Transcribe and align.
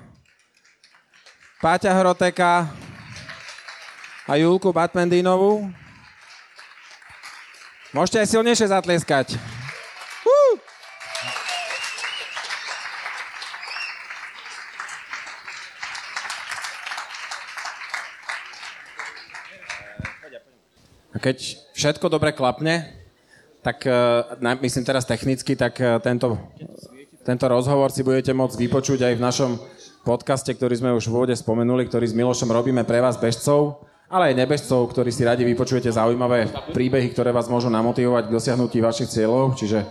Páťa 1.62 1.94
Hroteka, 1.94 2.82
a 4.24 4.40
Julku 4.40 4.72
Batmandínovú. 4.72 5.68
Môžete 7.92 8.24
aj 8.24 8.28
silnejšie 8.32 8.72
zatlieskať. 8.72 9.36
Uh! 10.24 10.56
A 21.14 21.16
keď 21.20 21.60
všetko 21.76 22.08
dobre 22.08 22.32
klapne, 22.32 22.90
tak 23.60 23.84
eh, 23.84 24.56
myslím 24.64 24.88
teraz 24.88 25.04
technicky, 25.04 25.52
tak 25.52 25.76
eh, 25.84 26.00
tento, 26.00 26.40
tento 27.28 27.44
rozhovor 27.44 27.92
si 27.92 28.00
budete 28.00 28.32
môcť 28.32 28.56
vypočuť 28.56 29.04
aj 29.04 29.14
v 29.20 29.24
našom 29.24 29.50
podcaste, 30.02 30.48
ktorý 30.48 30.80
sme 30.80 30.90
už 30.96 31.12
v 31.12 31.12
úvode 31.12 31.36
spomenuli, 31.36 31.86
ktorý 31.86 32.08
s 32.08 32.16
Milošom 32.16 32.48
robíme 32.48 32.88
pre 32.88 33.04
vás 33.04 33.20
bežcov 33.20 33.83
ale 34.08 34.30
aj 34.32 34.38
nebežcov, 34.38 34.90
ktorí 34.92 35.10
si 35.10 35.24
radi 35.24 35.42
vypočujete 35.48 35.88
zaujímavé 35.88 36.48
príbehy, 36.76 37.10
ktoré 37.10 37.32
vás 37.32 37.48
môžu 37.48 37.72
namotivovať 37.72 38.28
k 38.28 38.34
dosiahnutí 38.36 38.78
vašich 38.84 39.10
cieľov. 39.10 39.56
Čiže 39.56 39.84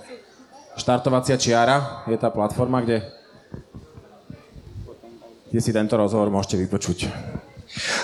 štartovacia 0.77 1.37
čiara 1.37 2.05
je 2.05 2.17
tá 2.17 2.29
platforma, 2.29 2.81
kde, 2.85 3.01
kde 5.49 5.59
si 5.59 5.71
tento 5.73 5.97
rozhovor 5.97 6.29
môžete 6.29 6.61
vypočuť. 6.61 7.09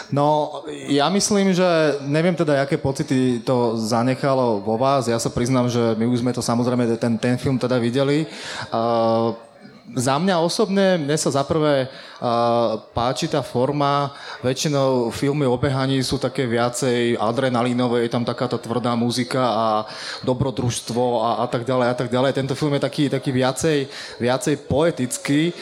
No, 0.09 0.59
ja 0.90 1.06
myslím, 1.14 1.53
že 1.53 2.02
neviem 2.02 2.34
teda, 2.34 2.66
aké 2.66 2.81
pocity 2.81 3.38
to 3.46 3.78
zanechalo 3.78 4.66
vo 4.66 4.81
vás. 4.81 5.06
Ja 5.06 5.22
sa 5.22 5.30
priznám, 5.30 5.69
že 5.69 5.94
my 5.94 6.09
už 6.09 6.25
sme 6.25 6.34
to 6.34 6.42
samozrejme, 6.42 6.90
ten, 6.98 7.22
ten 7.22 7.38
film 7.38 7.62
teda 7.62 7.78
videli. 7.78 8.25
Uh, 8.74 9.38
za 9.95 10.16
mňa 10.22 10.35
osobne, 10.44 11.01
mne 11.01 11.17
sa 11.17 11.33
zaprvé 11.33 11.89
uh, 11.89 12.77
páči 12.94 13.25
tá 13.25 13.41
forma, 13.41 14.13
väčšinou 14.45 15.09
filmy 15.09 15.50
o 15.50 15.57
behaní 15.57 16.03
sú 16.05 16.22
také 16.22 16.45
viacej 16.45 17.18
adrenalínové, 17.18 18.06
je 18.06 18.13
tam 18.13 18.27
takáto 18.27 18.62
tvrdá 18.62 18.94
muzika 18.94 19.41
a 19.41 19.65
dobrodružstvo 20.21 21.25
a, 21.25 21.30
a 21.44 21.45
tak 21.50 21.65
ďalej 21.65 21.88
a 21.89 21.95
tak 21.95 22.09
ďalej. 22.13 22.38
Tento 22.38 22.53
film 22.53 22.77
je 22.77 22.86
taký, 22.86 23.03
taký 23.09 23.31
viacej, 23.33 23.77
viacej 24.21 24.56
poetický, 24.69 25.53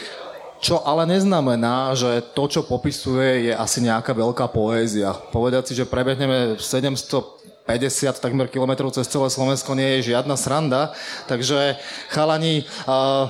čo 0.58 0.82
ale 0.82 1.06
neznamená, 1.06 1.94
že 1.94 2.20
to, 2.34 2.50
čo 2.50 2.66
popisuje, 2.66 3.50
je 3.50 3.52
asi 3.54 3.78
nejaká 3.78 4.10
veľká 4.10 4.50
poézia. 4.50 5.14
Povedať 5.30 5.70
si, 5.70 5.72
že 5.78 5.86
prebehneme 5.86 6.58
700 6.58 7.38
50 7.68 8.24
takmer 8.24 8.48
kilometrov 8.48 8.88
cez 8.96 9.04
celé 9.04 9.28
Slovensko 9.28 9.76
nie 9.76 10.00
je 10.00 10.16
žiadna 10.16 10.40
sranda. 10.40 10.96
Takže 11.28 11.76
chalani, 12.08 12.64
uh, 12.88 13.28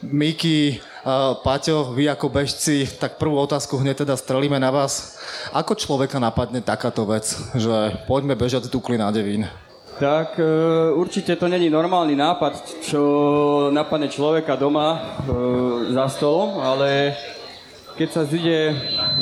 Miki, 0.00 0.80
Paťo, 1.44 1.92
vy 1.92 2.08
ako 2.08 2.32
bežci, 2.32 2.88
tak 2.88 3.20
prvú 3.20 3.36
otázku 3.36 3.76
hneď 3.76 4.08
teda 4.08 4.16
strelíme 4.16 4.56
na 4.56 4.72
vás. 4.72 5.20
Ako 5.52 5.76
človeka 5.76 6.16
napadne 6.16 6.64
takáto 6.64 7.04
vec, 7.04 7.28
že 7.52 8.00
poďme 8.08 8.32
bežať 8.32 8.68
z 8.68 8.72
Dukly 8.72 8.96
na 8.96 9.12
Devín? 9.12 9.44
Tak 10.00 10.40
e, 10.40 10.44
určite 10.96 11.36
to 11.36 11.44
není 11.44 11.68
normálny 11.68 12.16
nápad, 12.16 12.80
čo 12.80 13.02
napadne 13.68 14.08
človeka 14.08 14.56
doma 14.56 14.96
e, 14.96 15.00
za 15.92 16.08
stolom, 16.08 16.56
ale 16.56 17.12
keď 18.00 18.08
sa 18.08 18.22
zide 18.24 18.72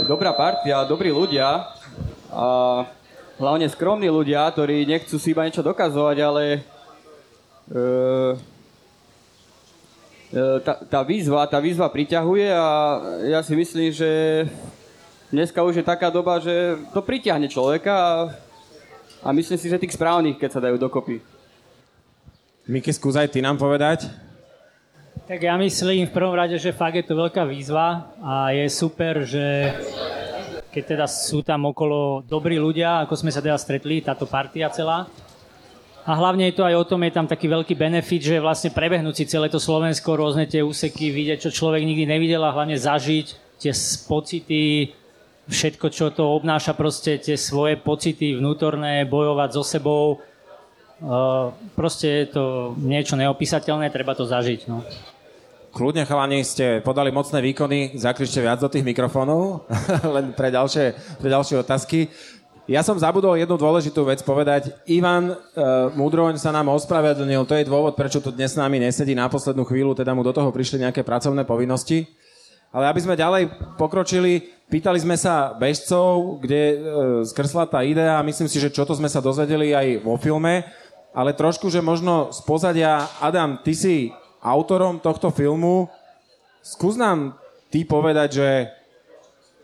dobrá 0.06 0.30
partia, 0.38 0.86
dobrí 0.86 1.10
ľudia 1.10 1.74
a 2.30 2.46
hlavne 3.42 3.66
skromní 3.66 4.06
ľudia, 4.06 4.46
ktorí 4.54 4.86
nechcú 4.86 5.18
si 5.18 5.34
iba 5.34 5.42
niečo 5.42 5.66
dokazovať, 5.66 6.16
ale 6.22 6.62
E, 7.68 8.32
tá, 10.60 10.74
tá 10.84 11.00
výzva, 11.00 11.48
tá 11.48 11.58
výzva 11.58 11.88
priťahuje 11.88 12.46
a 12.52 12.66
ja 13.32 13.40
si 13.40 13.56
myslím, 13.56 13.88
že 13.92 14.10
dneska 15.32 15.64
už 15.64 15.80
je 15.80 15.84
taká 15.84 16.12
doba, 16.12 16.36
že 16.40 16.76
to 16.92 17.00
pritiahne 17.00 17.48
človeka 17.48 17.92
a, 17.92 18.12
a 19.24 19.28
myslím 19.32 19.56
si, 19.56 19.72
že 19.72 19.80
tých 19.80 19.96
správnych, 19.96 20.36
keď 20.36 20.50
sa 20.52 20.64
dajú 20.64 20.76
dokopy. 20.76 21.20
Miky, 22.68 22.92
skúsaj 22.92 23.32
ty 23.32 23.40
nám 23.40 23.56
povedať. 23.56 24.12
Tak 25.24 25.40
ja 25.44 25.56
myslím 25.60 26.08
v 26.08 26.12
prvom 26.12 26.36
rade, 26.36 26.56
že 26.56 26.72
fakt 26.72 26.96
je 26.96 27.04
to 27.04 27.16
veľká 27.16 27.44
výzva 27.48 28.12
a 28.20 28.52
je 28.52 28.64
super, 28.68 29.24
že 29.24 29.76
keď 30.72 30.84
teda 30.84 31.06
sú 31.08 31.40
tam 31.40 31.68
okolo 31.68 32.24
dobrí 32.24 32.60
ľudia, 32.60 33.04
ako 33.04 33.16
sme 33.16 33.32
sa 33.32 33.40
teda 33.40 33.56
stretli, 33.56 34.04
táto 34.04 34.28
partia 34.28 34.68
celá. 34.68 35.08
A 36.08 36.16
hlavne 36.16 36.48
je 36.48 36.56
to 36.56 36.64
aj 36.64 36.72
o 36.72 36.88
tom, 36.88 37.04
je 37.04 37.12
tam 37.12 37.28
taký 37.28 37.52
veľký 37.52 37.76
benefit, 37.76 38.24
že 38.24 38.40
vlastne 38.40 38.72
prebehnúť 38.72 39.12
si 39.12 39.24
celé 39.28 39.52
to 39.52 39.60
Slovensko, 39.60 40.16
rôzne 40.16 40.48
tie 40.48 40.64
úseky, 40.64 41.12
vidieť, 41.12 41.44
čo 41.44 41.50
človek 41.52 41.84
nikdy 41.84 42.08
nevidel 42.08 42.40
a 42.48 42.54
hlavne 42.56 42.80
zažiť 42.80 43.60
tie 43.60 43.76
pocity, 44.08 44.96
všetko, 45.52 45.86
čo 45.92 46.08
to 46.08 46.24
obnáša, 46.32 46.72
proste 46.72 47.20
tie 47.20 47.36
svoje 47.36 47.76
pocity 47.76 48.40
vnútorné, 48.40 49.04
bojovať 49.04 49.50
so 49.52 49.60
sebou. 49.60 50.24
Uh, 50.98 51.52
proste 51.76 52.24
je 52.24 52.26
to 52.32 52.72
niečo 52.80 53.12
neopísateľné, 53.12 53.92
treba 53.92 54.16
to 54.16 54.24
zažiť. 54.24 54.64
No. 54.64 54.80
Kľudne, 55.68 56.08
chalani, 56.08 56.40
ste 56.40 56.80
podali 56.80 57.12
mocné 57.12 57.44
výkony, 57.44 58.00
zakričte 58.00 58.40
viac 58.40 58.56
do 58.56 58.72
tých 58.72 58.82
mikrofónov, 58.82 59.68
len 60.16 60.32
pre 60.32 60.48
ďalšie, 60.48 61.20
pre 61.20 61.28
ďalšie 61.28 61.60
otázky. 61.60 62.08
Ja 62.68 62.84
som 62.84 63.00
zabudol 63.00 63.40
jednu 63.40 63.56
dôležitú 63.56 64.04
vec 64.04 64.20
povedať. 64.20 64.76
Ivan 64.84 65.32
uh, 65.32 65.88
Mudroň 65.96 66.36
sa 66.36 66.52
nám 66.52 66.68
ospravedlnil, 66.76 67.48
to 67.48 67.56
je 67.56 67.64
dôvod, 67.64 67.96
prečo 67.96 68.20
tu 68.20 68.28
dnes 68.28 68.52
s 68.52 68.60
nami 68.60 68.76
nesedí 68.76 69.16
na 69.16 69.24
poslednú 69.24 69.64
chvíľu, 69.64 69.96
teda 69.96 70.12
mu 70.12 70.20
do 70.20 70.36
toho 70.36 70.52
prišli 70.52 70.84
nejaké 70.84 71.00
pracovné 71.00 71.48
povinnosti. 71.48 72.04
Ale 72.68 72.92
aby 72.92 73.00
sme 73.00 73.16
ďalej 73.16 73.48
pokročili, 73.80 74.52
pýtali 74.68 75.00
sme 75.00 75.16
sa 75.16 75.56
bežcov, 75.56 76.44
kde 76.44 76.60
uh, 76.60 76.76
skrsla 77.24 77.64
tá 77.72 77.80
idea 77.80 78.20
myslím 78.20 78.52
si, 78.52 78.60
že 78.60 78.68
čo 78.68 78.84
to 78.84 78.92
sme 78.92 79.08
sa 79.08 79.24
dozvedeli 79.24 79.72
aj 79.72 80.04
vo 80.04 80.20
filme, 80.20 80.60
ale 81.16 81.32
trošku, 81.32 81.72
že 81.72 81.80
možno 81.80 82.36
z 82.36 82.44
pozadia, 82.44 83.08
Adam, 83.24 83.64
ty 83.64 83.72
si 83.72 84.12
autorom 84.44 85.00
tohto 85.00 85.32
filmu. 85.32 85.88
Skús 86.60 87.00
nám 87.00 87.32
ty 87.72 87.88
povedať, 87.88 88.28
že 88.44 88.48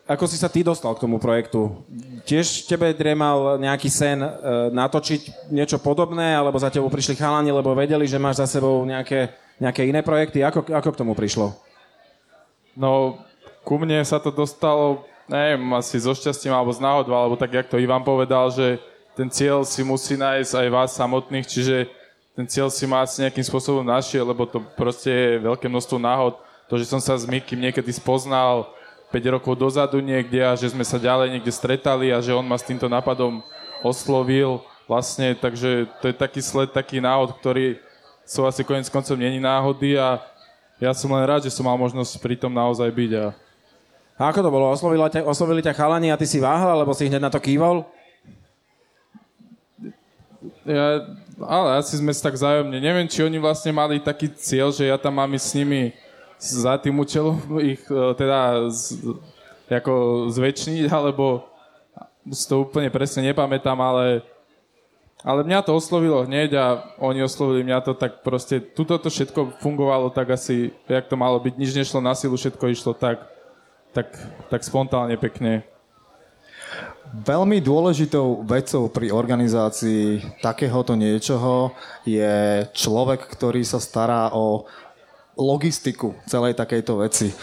ako 0.05 0.29
si 0.29 0.37
sa 0.37 0.53
ty 0.53 0.61
dostal 0.61 0.93
k 0.93 1.01
tomu 1.01 1.17
projektu? 1.17 1.81
Tiež 2.29 2.69
tebe 2.69 2.93
dremal 2.93 3.56
nejaký 3.56 3.89
sen 3.89 4.21
e, 4.21 4.29
natočiť 4.69 5.49
niečo 5.49 5.81
podobné, 5.81 6.37
alebo 6.37 6.61
za 6.61 6.69
tebou 6.69 6.93
prišli 6.93 7.17
chalani, 7.17 7.49
lebo 7.49 7.73
vedeli, 7.73 8.05
že 8.05 8.21
máš 8.21 8.45
za 8.45 8.61
sebou 8.61 8.85
nejaké, 8.85 9.33
nejaké 9.56 9.89
iné 9.89 10.05
projekty? 10.05 10.45
Ako, 10.45 10.69
ako 10.69 10.89
k 10.93 11.01
tomu 11.01 11.17
prišlo? 11.17 11.56
No, 12.77 13.17
ku 13.65 13.81
mne 13.81 14.05
sa 14.05 14.21
to 14.21 14.29
dostalo, 14.29 15.09
neviem, 15.25 15.62
asi 15.73 15.97
so 15.97 16.12
šťastím 16.12 16.53
alebo 16.53 16.77
z 16.77 16.85
náhodou, 16.85 17.17
alebo 17.17 17.41
tak, 17.41 17.56
jak 17.56 17.73
to 17.73 17.81
Ivan 17.81 18.05
povedal, 18.05 18.53
že 18.53 18.77
ten 19.17 19.33
cieľ 19.33 19.65
si 19.65 19.81
musí 19.81 20.21
nájsť 20.21 20.53
aj 20.53 20.69
vás 20.69 20.91
samotných, 20.93 21.49
čiže 21.49 21.89
ten 22.37 22.45
cieľ 22.45 22.69
si 22.69 22.85
ma 22.85 23.06
asi 23.06 23.25
nejakým 23.25 23.47
spôsobom 23.47 23.87
našiel, 23.87 24.27
lebo 24.27 24.45
to 24.45 24.61
proste 24.77 25.09
je 25.09 25.41
veľké 25.41 25.65
množstvo 25.71 25.97
náhod. 25.97 26.37
To, 26.69 26.75
že 26.77 26.85
som 26.85 27.01
sa 27.01 27.15
s 27.17 27.25
Mikim 27.25 27.62
niekedy 27.62 27.89
spoznal 27.95 28.75
5 29.14 29.34
rokov 29.38 29.55
dozadu 29.55 30.02
niekde 30.02 30.43
a 30.43 30.58
že 30.58 30.75
sme 30.75 30.82
sa 30.82 30.99
ďalej 30.99 31.38
niekde 31.38 31.55
stretali 31.55 32.11
a 32.11 32.19
že 32.19 32.34
on 32.34 32.43
ma 32.43 32.58
s 32.58 32.66
týmto 32.66 32.90
nápadom 32.90 33.46
oslovil 33.78 34.58
vlastne, 34.90 35.38
takže 35.38 35.87
to 36.02 36.11
je 36.11 36.14
taký 36.19 36.43
sled, 36.43 36.75
taký 36.75 36.99
náhod, 36.99 37.38
ktorý 37.38 37.78
sú 38.26 38.43
asi 38.43 38.66
konec 38.66 38.90
koncov 38.90 39.14
není 39.14 39.38
náhody 39.38 39.94
a 39.94 40.19
ja 40.82 40.90
som 40.90 41.14
len 41.14 41.22
rád, 41.22 41.46
že 41.46 41.55
som 41.55 41.62
mal 41.62 41.78
možnosť 41.78 42.19
pri 42.19 42.34
tom 42.34 42.50
naozaj 42.50 42.90
byť. 42.90 43.11
A... 43.22 43.26
a 44.19 44.22
ako 44.34 44.40
to 44.43 44.50
bolo? 44.50 44.66
Oslovili 44.75 45.06
ťa, 45.06 45.22
oslovili 45.22 45.62
ťa 45.62 45.78
chalani 45.78 46.10
a 46.10 46.19
ty 46.19 46.26
si 46.26 46.43
váhal, 46.43 46.75
alebo 46.75 46.90
si 46.90 47.06
hneď 47.06 47.22
na 47.22 47.31
to 47.31 47.38
kývol? 47.38 47.87
Ja 50.67 51.06
ale 51.40 51.82
asi 51.82 51.99
sme 51.99 52.14
sa 52.14 52.31
tak 52.31 52.38
zájomne. 52.38 52.78
Neviem, 52.78 53.10
či 53.10 53.26
oni 53.26 53.38
vlastne 53.43 53.75
mali 53.75 53.99
taký 53.99 54.31
cieľ, 54.31 54.70
že 54.70 54.87
ja 54.87 54.94
tam 54.94 55.19
mám 55.19 55.34
s 55.34 55.50
nimi 55.50 55.90
za 56.38 56.76
tým 56.78 56.98
účelom 57.00 57.40
ich 57.62 57.82
e, 57.88 58.14
teda 58.19 58.69
z, 58.70 59.00
ako 59.70 60.26
zväčšniť, 60.31 60.90
alebo 60.92 61.48
si 62.31 62.44
to 62.48 62.64
úplne 62.64 62.88
presne 62.88 63.25
nepamätám, 63.32 63.76
ale, 63.76 64.25
ale 65.20 65.44
mňa 65.44 65.60
to 65.64 65.76
oslovilo 65.76 66.25
hneď 66.25 66.56
a 66.56 66.66
oni 67.00 67.20
oslovili 67.20 67.64
mňa 67.64 67.78
to 67.84 67.92
tak 67.92 68.25
proste, 68.25 68.60
tuto 68.60 68.96
to 68.96 69.12
všetko 69.12 69.60
fungovalo 69.60 70.08
tak 70.08 70.32
asi, 70.32 70.72
jak 70.88 71.04
to 71.08 71.16
malo 71.16 71.36
byť, 71.40 71.54
nič 71.56 71.76
nešlo 71.76 72.00
na 72.00 72.16
silu, 72.16 72.36
všetko 72.36 72.64
išlo 72.72 72.92
tak, 72.96 73.25
tak, 73.92 74.08
tak 74.48 74.60
spontánne 74.64 75.16
pekne. 75.20 75.64
Veľmi 77.14 77.62
dôležitou 77.62 78.42
vecou 78.42 78.90
pri 78.90 79.14
organizácii 79.14 80.19
takéhoto 80.42 80.98
niečoho 80.98 81.70
je 82.02 82.66
človek, 82.75 83.22
ktorý 83.31 83.62
sa 83.62 83.78
stará 83.78 84.34
o 84.34 84.66
logistiku 85.34 86.14
celej 86.31 86.54
takejto 86.54 87.02
veci. 87.02 87.34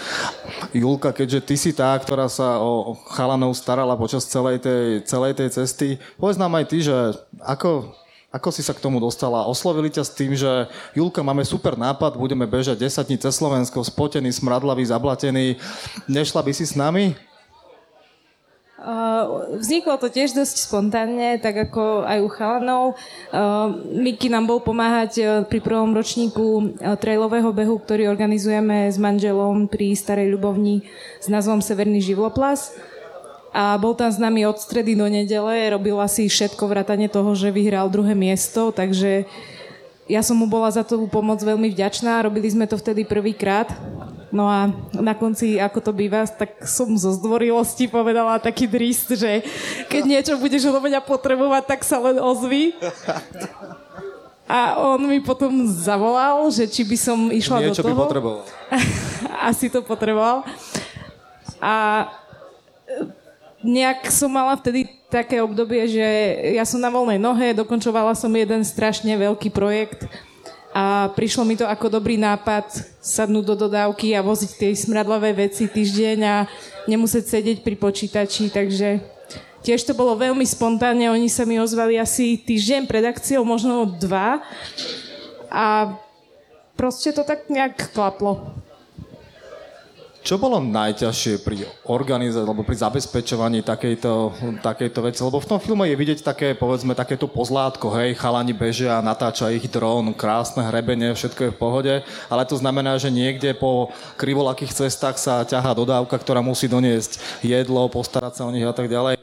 Julka, 0.72 1.12
keďže 1.12 1.40
ty 1.44 1.56
si 1.60 1.72
tá, 1.76 1.96
ktorá 2.00 2.32
sa 2.32 2.60
o 2.64 2.96
chalanov 3.12 3.56
starala 3.56 4.00
počas 4.00 4.28
celej 4.28 4.64
tej, 4.64 5.04
celej 5.04 5.36
tej 5.36 5.50
cesty, 5.52 5.88
povedz 6.16 6.40
nám 6.40 6.56
aj 6.56 6.66
ty, 6.72 6.78
že 6.80 6.96
ako, 7.44 7.92
ako 8.32 8.50
si 8.52 8.64
sa 8.64 8.72
k 8.72 8.84
tomu 8.84 9.04
dostala? 9.04 9.48
Oslovili 9.48 9.92
ťa 9.92 10.04
s 10.08 10.16
tým, 10.16 10.32
že 10.36 10.68
Julka, 10.96 11.20
máme 11.24 11.44
super 11.44 11.76
nápad, 11.76 12.16
budeme 12.16 12.48
bežať 12.48 12.80
10 12.80 13.08
dní 13.12 13.18
cez 13.20 13.36
Slovensko, 13.36 13.84
spotený, 13.84 14.32
smradlavý, 14.32 14.88
zablatený. 14.88 15.60
Nešla 16.08 16.42
by 16.44 16.52
si 16.56 16.64
s 16.64 16.80
nami? 16.80 17.31
Uh, 18.82 19.54
vzniklo 19.62 19.94
to 20.02 20.10
tiež 20.10 20.34
dosť 20.34 20.66
spontánne, 20.66 21.38
tak 21.38 21.70
ako 21.70 22.02
aj 22.02 22.18
u 22.18 22.30
chalanov. 22.34 22.84
Uh, 23.30 23.78
Miky 23.94 24.26
nám 24.26 24.50
bol 24.50 24.58
pomáhať 24.58 25.12
uh, 25.22 25.26
pri 25.46 25.62
prvom 25.62 25.94
ročníku 25.94 26.74
trailového 26.98 27.54
behu, 27.54 27.78
ktorý 27.78 28.10
organizujeme 28.10 28.90
s 28.90 28.98
manželom 28.98 29.70
pri 29.70 29.94
Starej 29.94 30.34
Ľubovni 30.34 30.82
s 31.22 31.30
názvom 31.30 31.62
Severný 31.62 32.02
živloplas. 32.02 32.74
A 33.54 33.78
bol 33.78 33.94
tam 33.94 34.10
s 34.10 34.18
nami 34.18 34.50
od 34.50 34.58
stredy 34.58 34.98
do 34.98 35.06
nedele, 35.06 35.70
robil 35.70 36.02
asi 36.02 36.26
všetko 36.26 36.66
vrátane 36.66 37.06
toho, 37.06 37.38
že 37.38 37.54
vyhral 37.54 37.86
druhé 37.86 38.18
miesto, 38.18 38.74
takže 38.74 39.30
ja 40.10 40.26
som 40.26 40.42
mu 40.42 40.50
bola 40.50 40.74
za 40.74 40.82
tú 40.82 41.06
pomoc 41.06 41.38
veľmi 41.38 41.70
vďačná. 41.70 42.24
Robili 42.26 42.50
sme 42.50 42.66
to 42.66 42.82
vtedy 42.82 43.06
prvýkrát 43.06 43.70
No 44.32 44.48
a 44.48 44.72
na 44.96 45.12
konci, 45.12 45.60
ako 45.60 45.80
to 45.84 45.92
býva, 45.92 46.24
tak 46.24 46.64
som 46.64 46.88
zo 46.96 47.12
zdvorilosti 47.12 47.92
povedala 47.92 48.40
taký 48.40 48.64
drist, 48.64 49.12
že 49.12 49.44
keď 49.92 50.04
niečo 50.08 50.34
budeš 50.40 50.72
odo 50.72 50.80
mňa 50.80 51.04
potrebovať, 51.04 51.64
tak 51.68 51.84
sa 51.84 52.00
len 52.00 52.16
ozvi. 52.16 52.72
A 54.48 54.80
on 54.80 55.04
mi 55.04 55.20
potom 55.20 55.68
zavolal, 55.68 56.48
že 56.52 56.68
či 56.68 56.88
by 56.88 56.98
som 57.00 57.28
išla 57.28 57.60
Niečo 57.60 57.84
do 57.84 57.92
toho. 57.92 57.92
by 57.92 58.04
potreboval. 58.08 58.42
Asi 59.52 59.68
to 59.68 59.84
potreboval. 59.84 60.48
A 61.60 62.08
nejak 63.64 64.08
som 64.12 64.32
mala 64.32 64.56
vtedy 64.56 64.90
také 65.12 65.44
obdobie, 65.44 65.92
že 65.92 66.04
ja 66.56 66.64
som 66.64 66.80
na 66.80 66.88
voľnej 66.88 67.20
nohe, 67.20 67.52
dokončovala 67.52 68.16
som 68.16 68.32
jeden 68.32 68.64
strašne 68.64 69.12
veľký 69.16 69.52
projekt, 69.52 70.08
a 70.72 71.12
prišlo 71.12 71.44
mi 71.44 71.60
to 71.60 71.68
ako 71.68 72.00
dobrý 72.00 72.16
nápad 72.16 72.72
sadnúť 73.04 73.44
do 73.44 73.56
dodávky 73.68 74.16
a 74.16 74.24
voziť 74.24 74.52
tie 74.56 74.72
smradlavé 74.72 75.36
veci 75.36 75.68
týždeň 75.68 76.18
a 76.24 76.48
nemusieť 76.88 77.28
sedieť 77.28 77.58
pri 77.60 77.76
počítači, 77.76 78.48
takže 78.48 79.04
tiež 79.68 79.84
to 79.84 79.92
bolo 79.92 80.16
veľmi 80.16 80.48
spontánne, 80.48 81.12
oni 81.12 81.28
sa 81.28 81.44
mi 81.44 81.60
ozvali 81.60 82.00
asi 82.00 82.40
týždeň 82.40 82.88
pred 82.88 83.04
akciou, 83.04 83.44
možno 83.44 83.84
dva 83.84 84.40
a 85.52 86.00
proste 86.80 87.12
to 87.12 87.28
tak 87.28 87.52
nejak 87.52 87.92
klaplo. 87.92 88.61
Čo 90.22 90.38
bolo 90.38 90.62
najťažšie 90.62 91.42
pri 91.42 91.66
organizácii 91.90 92.46
alebo 92.46 92.62
pri 92.62 92.78
zabezpečovaní 92.78 93.66
takejto, 93.66 94.14
takejto 94.62 95.00
veci? 95.02 95.20
Lebo 95.26 95.42
v 95.42 95.50
tom 95.50 95.58
filme 95.58 95.90
je 95.90 95.98
vidieť 95.98 96.22
také, 96.22 96.54
povedzme, 96.54 96.94
takéto 96.94 97.26
pozlátko, 97.26 97.90
hej, 97.98 98.14
chalani 98.22 98.54
bežia, 98.54 99.02
natáča 99.02 99.50
ich 99.50 99.66
dron, 99.66 100.14
krásne 100.14 100.62
hrebenie, 100.62 101.18
všetko 101.18 101.42
je 101.42 101.54
v 101.54 101.58
pohode, 101.58 101.94
ale 102.30 102.44
to 102.46 102.54
znamená, 102.54 103.02
že 103.02 103.10
niekde 103.10 103.58
po 103.58 103.90
krivolakých 104.22 104.86
cestách 104.86 105.18
sa 105.18 105.42
ťahá 105.42 105.74
dodávka, 105.74 106.22
ktorá 106.22 106.46
musí 106.46 106.70
doniesť 106.70 107.42
jedlo, 107.42 107.90
postarať 107.90 108.38
sa 108.38 108.46
o 108.46 108.54
nich 108.54 108.64
a 108.64 108.78
tak 108.78 108.94
ďalej. 108.94 109.18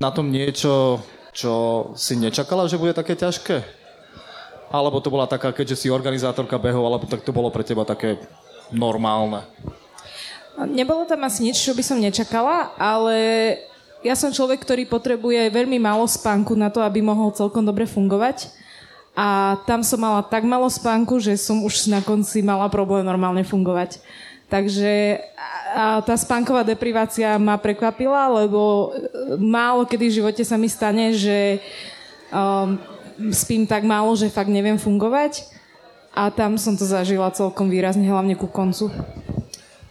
Na 0.00 0.08
tom 0.16 0.32
niečo, 0.32 1.04
čo 1.36 1.92
si 1.92 2.16
nečakala, 2.16 2.72
že 2.72 2.80
bude 2.80 2.96
také 2.96 3.20
ťažké? 3.20 3.60
Alebo 4.72 5.04
to 5.04 5.12
bola 5.12 5.28
taká, 5.28 5.52
keďže 5.52 5.84
si 5.84 5.92
organizátorka 5.92 6.56
behov, 6.56 6.88
alebo 6.88 7.04
tak 7.04 7.20
to 7.20 7.36
bolo 7.36 7.52
pre 7.52 7.60
teba 7.60 7.84
také 7.84 8.16
normálne? 8.72 9.44
Nebolo 10.68 11.08
tam 11.08 11.24
asi 11.24 11.44
nič, 11.48 11.56
čo 11.60 11.72
by 11.72 11.82
som 11.84 12.00
nečakala, 12.00 12.72
ale 12.76 13.16
ja 14.02 14.18
som 14.18 14.34
človek, 14.34 14.60
ktorý 14.60 14.84
potrebuje 14.84 15.48
veľmi 15.48 15.78
málo 15.78 16.04
spánku 16.04 16.58
na 16.58 16.68
to, 16.68 16.82
aby 16.82 17.00
mohol 17.00 17.30
celkom 17.32 17.62
dobre 17.62 17.86
fungovať. 17.86 18.50
A 19.12 19.60
tam 19.68 19.84
som 19.84 20.00
mala 20.00 20.24
tak 20.24 20.42
málo 20.42 20.66
spánku, 20.72 21.20
že 21.20 21.36
som 21.36 21.60
už 21.62 21.92
na 21.92 22.00
konci 22.00 22.40
mala 22.40 22.66
problém 22.72 23.04
normálne 23.04 23.44
fungovať. 23.44 24.00
Takže 24.48 25.20
a 25.72 26.04
tá 26.04 26.12
spánková 26.20 26.60
deprivácia 26.60 27.40
ma 27.40 27.56
prekvapila, 27.56 28.44
lebo 28.44 28.92
málo 29.40 29.88
kedy 29.88 30.04
v 30.12 30.16
živote 30.20 30.42
sa 30.44 30.60
mi 30.60 30.68
stane, 30.68 31.16
že 31.16 31.64
um, 32.28 32.76
spím 33.32 33.64
tak 33.64 33.80
málo, 33.80 34.12
že 34.12 34.28
fakt 34.28 34.52
neviem 34.52 34.76
fungovať. 34.76 35.48
A 36.12 36.28
tam 36.28 36.60
som 36.60 36.76
to 36.76 36.84
zažila 36.84 37.32
celkom 37.32 37.72
výrazne, 37.72 38.04
hlavne 38.04 38.36
ku 38.36 38.44
koncu. 38.44 38.92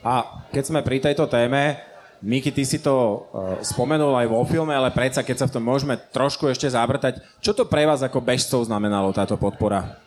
A 0.05 0.45
keď 0.53 0.63
sme 0.69 0.85
pri 0.85 1.01
tejto 1.01 1.25
téme, 1.25 1.81
Miki, 2.21 2.53
ty 2.53 2.61
si 2.61 2.77
to 2.77 2.93
uh, 2.93 3.57
spomenul 3.65 4.13
aj 4.13 4.29
vo 4.29 4.45
filme, 4.45 4.77
ale 4.77 4.93
predsa, 4.93 5.25
keď 5.25 5.41
sa 5.41 5.47
v 5.49 5.57
tom 5.57 5.65
môžeme 5.65 5.97
trošku 5.97 6.45
ešte 6.45 6.69
zabrtať, 6.69 7.17
čo 7.41 7.57
to 7.57 7.65
pre 7.65 7.89
vás 7.89 8.05
ako 8.05 8.21
bežcov 8.21 8.61
znamenalo 8.69 9.09
táto 9.09 9.33
podpora? 9.41 9.97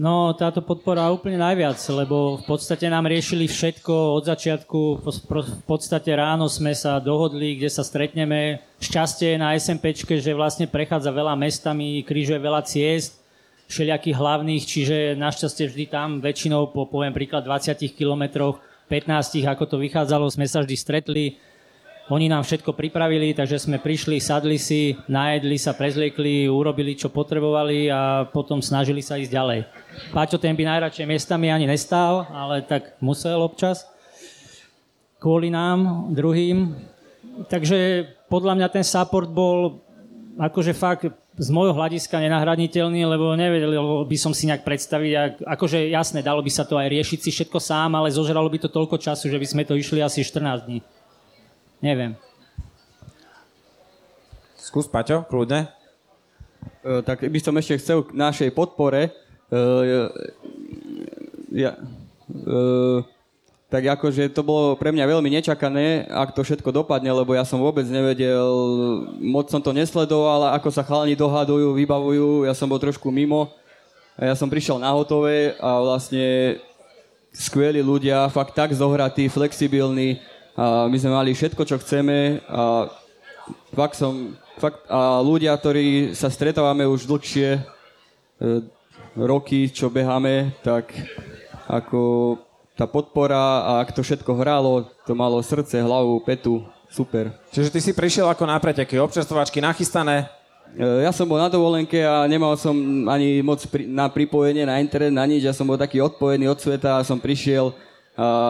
No, 0.00 0.32
táto 0.32 0.64
podpora 0.64 1.12
úplne 1.12 1.36
najviac, 1.36 1.76
lebo 1.92 2.40
v 2.40 2.44
podstate 2.48 2.88
nám 2.88 3.04
riešili 3.04 3.44
všetko 3.44 4.16
od 4.16 4.24
začiatku. 4.32 5.04
V 5.04 5.62
podstate 5.68 6.08
ráno 6.16 6.48
sme 6.48 6.72
sa 6.72 6.96
dohodli, 6.96 7.60
kde 7.60 7.68
sa 7.68 7.84
stretneme. 7.84 8.64
Šťastie 8.80 9.36
je 9.36 9.42
na 9.44 9.52
SMPčke, 9.52 10.16
že 10.16 10.32
vlastne 10.32 10.64
prechádza 10.64 11.12
veľa 11.12 11.36
mestami, 11.36 12.00
krížuje 12.00 12.40
veľa 12.40 12.64
ciest, 12.64 13.20
všelijakých 13.70 14.18
hlavných, 14.18 14.62
čiže 14.66 14.96
našťastie 15.14 15.70
vždy 15.70 15.84
tam 15.86 16.18
väčšinou 16.18 16.74
po, 16.74 16.90
poviem 16.90 17.14
príklad, 17.14 17.46
20 17.46 17.78
kilometroch, 17.94 18.58
15, 18.90 19.46
ako 19.46 19.64
to 19.70 19.76
vychádzalo, 19.78 20.26
sme 20.26 20.50
sa 20.50 20.66
vždy 20.66 20.74
stretli 20.74 21.38
oni 22.10 22.26
nám 22.26 22.42
všetko 22.42 22.74
pripravili, 22.74 23.30
takže 23.38 23.70
sme 23.70 23.78
prišli, 23.78 24.18
sadli 24.18 24.58
si, 24.58 24.98
najedli 25.06 25.54
sa, 25.54 25.78
prezliekli, 25.78 26.50
urobili, 26.50 26.98
čo 26.98 27.06
potrebovali 27.06 27.86
a 27.86 28.26
potom 28.26 28.58
snažili 28.58 28.98
sa 28.98 29.14
ísť 29.14 29.30
ďalej. 29.30 29.60
Paťo 30.10 30.42
ten 30.42 30.58
by 30.58 30.66
najradšej 30.66 31.06
miestami 31.06 31.54
ani 31.54 31.70
nestál, 31.70 32.26
ale 32.34 32.66
tak 32.66 32.98
musel 32.98 33.38
občas. 33.38 33.86
Kvôli 35.22 35.54
nám, 35.54 36.10
druhým. 36.10 36.74
Takže 37.46 38.10
podľa 38.26 38.58
mňa 38.58 38.68
ten 38.74 38.82
support 38.82 39.30
bol 39.30 39.78
akože 40.34 40.74
fakt 40.74 41.14
z 41.40 41.48
môjho 41.48 41.72
hľadiska 41.72 42.20
nenahraditeľný, 42.20 43.00
lebo 43.08 43.32
nevedel 43.32 43.72
by 44.04 44.16
som 44.20 44.36
si 44.36 44.44
nejak 44.44 44.60
predstaviť, 44.60 45.12
ak, 45.16 45.32
akože 45.56 45.88
jasné, 45.88 46.20
dalo 46.20 46.44
by 46.44 46.52
sa 46.52 46.68
to 46.68 46.76
aj 46.76 46.92
riešiť 46.92 47.18
si 47.24 47.30
všetko 47.32 47.56
sám, 47.56 47.96
ale 47.96 48.12
zožralo 48.12 48.44
by 48.52 48.60
to 48.60 48.68
toľko 48.68 49.00
času, 49.00 49.32
že 49.32 49.40
by 49.40 49.46
sme 49.48 49.62
to 49.64 49.72
išli 49.72 50.04
asi 50.04 50.20
14 50.20 50.68
dní. 50.68 50.84
Neviem. 51.80 52.12
Skús, 54.60 54.84
Paťo, 54.84 55.24
kľudne. 55.24 55.72
Uh, 56.84 57.00
tak 57.00 57.24
by 57.24 57.40
som 57.40 57.56
ešte 57.56 57.80
chcel 57.80 58.04
k 58.04 58.12
našej 58.12 58.52
podpore. 58.52 59.08
Uh, 59.48 60.12
ja, 61.56 61.72
uh, 61.80 63.00
tak 63.70 63.86
akože 63.86 64.34
to 64.34 64.42
bolo 64.42 64.74
pre 64.74 64.90
mňa 64.90 65.06
veľmi 65.06 65.30
nečakané, 65.30 66.10
ak 66.10 66.34
to 66.34 66.42
všetko 66.42 66.74
dopadne, 66.74 67.06
lebo 67.14 67.38
ja 67.38 67.46
som 67.46 67.62
vôbec 67.62 67.86
nevedel, 67.86 68.50
moc 69.22 69.46
som 69.46 69.62
to 69.62 69.70
nesledoval, 69.70 70.50
ako 70.50 70.74
sa 70.74 70.82
chalani 70.82 71.14
dohadujú, 71.14 71.70
vybavujú, 71.78 72.50
ja 72.50 72.52
som 72.52 72.66
bol 72.66 72.82
trošku 72.82 73.14
mimo. 73.14 73.46
Ja 74.18 74.34
som 74.34 74.50
prišiel 74.50 74.82
na 74.82 74.90
hotové 74.90 75.54
a 75.62 75.78
vlastne 75.80 76.58
skvelí 77.30 77.78
ľudia, 77.78 78.26
fakt 78.34 78.58
tak 78.58 78.74
zohratí, 78.74 79.30
flexibilní, 79.30 80.18
a 80.58 80.90
my 80.90 80.96
sme 80.98 81.14
mali 81.14 81.30
všetko, 81.30 81.62
čo 81.62 81.78
chceme 81.78 82.42
a 82.50 82.90
fakt 83.70 83.94
som, 83.94 84.34
fakt, 84.58 84.82
a 84.90 85.22
ľudia, 85.22 85.54
ktorí 85.54 86.10
sa 86.12 86.26
stretávame 86.26 86.84
už 86.90 87.06
dlhšie, 87.06 87.54
e, 87.54 87.60
roky, 89.14 89.70
čo 89.70 89.88
beháme, 89.88 90.58
tak 90.66 90.90
ako 91.70 92.34
tá 92.80 92.88
podpora 92.88 93.36
a 93.36 93.70
ak 93.84 93.92
to 93.92 94.00
všetko 94.00 94.32
hralo, 94.40 94.88
to 95.04 95.12
malo 95.12 95.36
srdce, 95.44 95.76
hlavu, 95.84 96.24
petu, 96.24 96.64
super. 96.88 97.28
Čiže 97.52 97.68
ty 97.68 97.78
si 97.84 97.92
prišiel 97.92 98.24
ako 98.32 98.48
na 98.48 98.56
preteky, 98.56 98.96
občerstvovačky 98.96 99.60
nachystané? 99.60 100.24
E, 100.72 101.04
ja 101.04 101.12
som 101.12 101.28
bol 101.28 101.36
na 101.36 101.52
dovolenke 101.52 102.00
a 102.00 102.24
nemal 102.24 102.56
som 102.56 102.72
ani 103.04 103.44
moc 103.44 103.60
pri, 103.68 103.84
na 103.84 104.08
pripojenie 104.08 104.64
na 104.64 104.80
internet, 104.80 105.12
na 105.12 105.28
nič. 105.28 105.44
Ja 105.44 105.52
som 105.52 105.68
bol 105.68 105.76
taký 105.76 106.00
odpojený 106.00 106.48
od 106.48 106.56
sveta 106.56 106.96
a 106.96 107.04
som 107.04 107.20
prišiel 107.20 107.76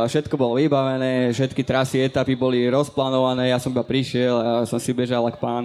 všetko 0.06 0.34
bolo 0.34 0.58
vybavené, 0.58 1.30
všetky 1.30 1.62
trasy, 1.62 2.02
etapy 2.02 2.34
boli 2.34 2.66
rozplánované, 2.66 3.54
ja 3.54 3.58
som 3.62 3.70
iba 3.70 3.86
prišiel 3.86 4.34
a 4.34 4.50
som 4.66 4.82
si 4.82 4.90
bežal 4.90 5.22
ako 5.22 5.38
pán. 5.38 5.64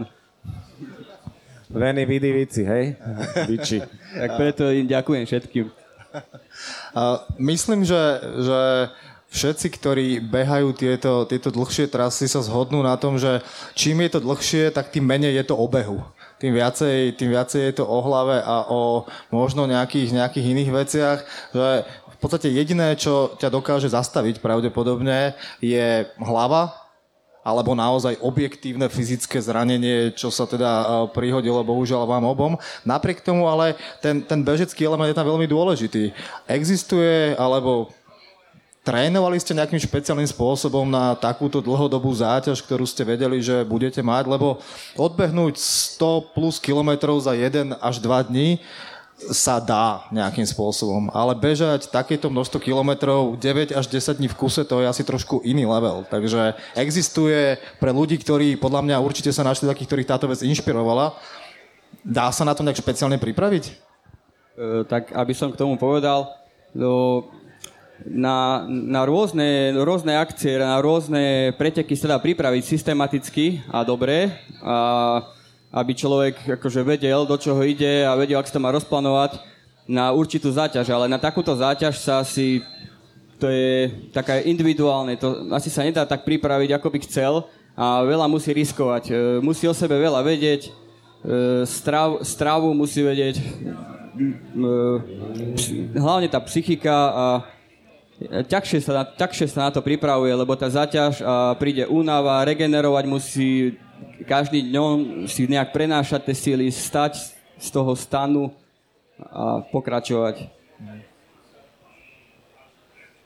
Veny, 1.73 2.05
vidy, 2.05 2.29
vici, 2.29 2.61
hej? 2.61 2.93
Viči. 3.49 3.81
tak 4.21 4.29
preto 4.37 4.69
im 4.69 4.85
ďakujem 4.85 5.25
všetkým. 5.25 5.84
Myslím, 7.37 7.83
že, 7.83 8.01
že 8.21 8.59
všetci, 9.35 9.67
ktorí 9.75 10.07
behajú 10.23 10.71
tieto, 10.71 11.27
tieto 11.27 11.51
dlhšie 11.51 11.91
trasy, 11.91 12.31
sa 12.31 12.39
zhodnú 12.39 12.79
na 12.79 12.95
tom, 12.95 13.19
že 13.19 13.43
čím 13.75 14.05
je 14.07 14.15
to 14.15 14.19
dlhšie, 14.23 14.71
tak 14.71 14.95
tým 14.95 15.03
menej 15.03 15.35
je 15.41 15.43
to 15.43 15.59
obehu. 15.59 15.99
Tým 16.39 16.55
viacej, 16.55 17.15
tým 17.15 17.31
viacej 17.31 17.61
je 17.71 17.73
to 17.79 17.85
o 17.87 17.99
hlave 18.03 18.43
a 18.43 18.67
o 18.67 19.07
možno 19.31 19.67
nejakých, 19.67 20.11
nejakých 20.11 20.45
iných 20.51 20.71
veciach, 20.71 21.19
že 21.55 21.67
v 21.87 22.17
podstate 22.19 22.51
jediné, 22.51 22.95
čo 22.95 23.35
ťa 23.39 23.51
dokáže 23.51 23.91
zastaviť 23.91 24.39
pravdepodobne, 24.39 25.35
je 25.59 26.07
hlava, 26.19 26.84
alebo 27.45 27.77
naozaj 27.77 28.17
objektívne 28.25 28.89
fyzické 28.89 29.37
zranenie, 29.37 30.09
čo 30.17 30.33
sa 30.33 30.49
teda 30.49 30.65
e, 30.65 30.85
prihodilo 31.13 31.61
bohužiaľ 31.61 32.09
vám 32.09 32.25
obom. 32.25 32.57
Napriek 32.81 33.21
tomu 33.21 33.45
ale 33.45 33.77
ten, 34.01 34.25
ten 34.25 34.41
bežecký 34.41 34.81
element 34.81 35.13
je 35.13 35.17
tam 35.21 35.29
veľmi 35.29 35.45
dôležitý. 35.45 36.09
Existuje, 36.49 37.37
alebo 37.37 37.93
trénovali 38.81 39.37
ste 39.37 39.53
nejakým 39.53 39.77
špeciálnym 39.77 40.25
spôsobom 40.25 40.89
na 40.89 41.13
takúto 41.13 41.61
dlhodobú 41.61 42.09
záťaž, 42.09 42.65
ktorú 42.65 42.89
ste 42.89 43.05
vedeli, 43.05 43.37
že 43.45 43.61
budete 43.61 44.01
mať, 44.01 44.25
lebo 44.25 44.57
odbehnúť 44.97 45.61
100 46.01 46.33
plus 46.33 46.57
kilometrov 46.57 47.21
za 47.21 47.37
1 47.37 47.77
až 47.77 47.95
2 48.01 48.29
dní 48.33 48.57
sa 49.15 49.63
dá 49.63 50.03
nejakým 50.11 50.43
spôsobom, 50.43 51.07
ale 51.15 51.39
bežať 51.39 51.87
takéto 51.87 52.27
množstvo 52.27 52.59
kilometrov 52.59 53.39
9 53.39 53.71
až 53.71 53.85
10 53.87 54.19
dní 54.19 54.27
v 54.27 54.35
kuse, 54.35 54.67
to 54.67 54.83
je 54.83 54.91
asi 54.91 55.07
trošku 55.07 55.39
iný 55.47 55.63
level. 55.63 56.03
Takže 56.11 56.59
existuje 56.75 57.55
pre 57.79 57.95
ľudí, 57.95 58.19
ktorí 58.19 58.59
podľa 58.59 58.83
mňa 58.83 58.97
určite 58.99 59.31
sa 59.31 59.47
našli 59.47 59.71
takých, 59.71 59.87
ktorých 59.87 60.09
táto 60.11 60.27
vec 60.27 60.43
inšpirovala. 60.43 61.15
Dá 62.03 62.27
sa 62.35 62.43
na 62.43 62.51
to 62.51 62.61
nejak 62.61 62.83
špeciálne 62.83 63.15
pripraviť? 63.15 63.63
E, 63.65 63.73
tak 64.83 65.15
aby 65.15 65.31
som 65.31 65.47
k 65.47 65.59
tomu 65.63 65.79
povedal, 65.79 66.35
no, 66.75 67.31
na, 68.03 68.67
na 68.67 69.07
rôzne, 69.07 69.71
rôzne 69.79 70.19
akcie, 70.19 70.59
na 70.59 70.75
rôzne 70.83 71.55
preteky 71.55 71.95
sa 71.95 72.11
dá 72.11 72.17
pripraviť 72.19 72.63
systematicky 72.67 73.63
a 73.71 73.87
dobre. 73.87 74.27
A 74.59 75.34
aby 75.75 75.91
človek 75.91 76.55
akože 76.55 76.87
vedel, 76.87 77.27
do 77.27 77.35
čoho 77.35 77.59
ide 77.67 78.07
a 78.07 78.15
vedel, 78.15 78.39
ak 78.39 78.47
sa 78.47 78.55
to 78.55 78.63
má 78.63 78.71
rozplánovať 78.71 79.43
na 79.83 80.15
určitú 80.15 80.47
záťaž. 80.47 80.87
Ale 80.87 81.11
na 81.11 81.19
takúto 81.19 81.51
záťaž 81.51 81.99
sa 81.99 82.23
asi, 82.23 82.63
to 83.35 83.51
je 83.51 83.91
taká 84.15 84.39
individuálne, 84.47 85.19
to 85.19 85.51
asi 85.51 85.67
sa 85.67 85.83
nedá 85.83 86.07
tak 86.07 86.23
pripraviť, 86.23 86.79
ako 86.79 86.87
by 86.87 86.99
chcel 87.03 87.33
a 87.75 88.07
veľa 88.07 88.31
musí 88.31 88.55
riskovať. 88.55 89.03
E, 89.11 89.13
musí 89.43 89.67
o 89.67 89.75
sebe 89.75 89.99
veľa 89.99 90.23
vedieť, 90.23 90.71
e, 90.71 90.71
strav, 91.67 92.23
stravu 92.23 92.71
musí 92.71 93.03
vedieť, 93.03 93.35
e, 93.35 93.43
hlavne 95.99 96.31
tá 96.31 96.39
psychika 96.47 96.95
a 97.11 97.25
ťažšie 98.47 98.79
sa, 98.79 99.03
ťažšie 99.03 99.47
sa 99.51 99.67
na 99.67 99.71
to 99.75 99.83
pripravuje, 99.83 100.31
lebo 100.31 100.55
tá 100.55 100.71
záťaž 100.71 101.19
a 101.19 101.51
príde 101.59 101.83
únava, 101.83 102.47
regenerovať 102.47 103.03
musí 103.11 103.75
každý 104.25 104.63
dňom 104.71 105.25
si 105.29 105.45
nejak 105.45 105.75
prenášať 105.75 106.31
tie 106.31 106.35
síly, 106.35 106.67
stať 106.71 107.19
z 107.57 107.67
toho 107.71 107.95
stanu 107.95 108.51
a 109.19 109.63
pokračovať. 109.71 110.51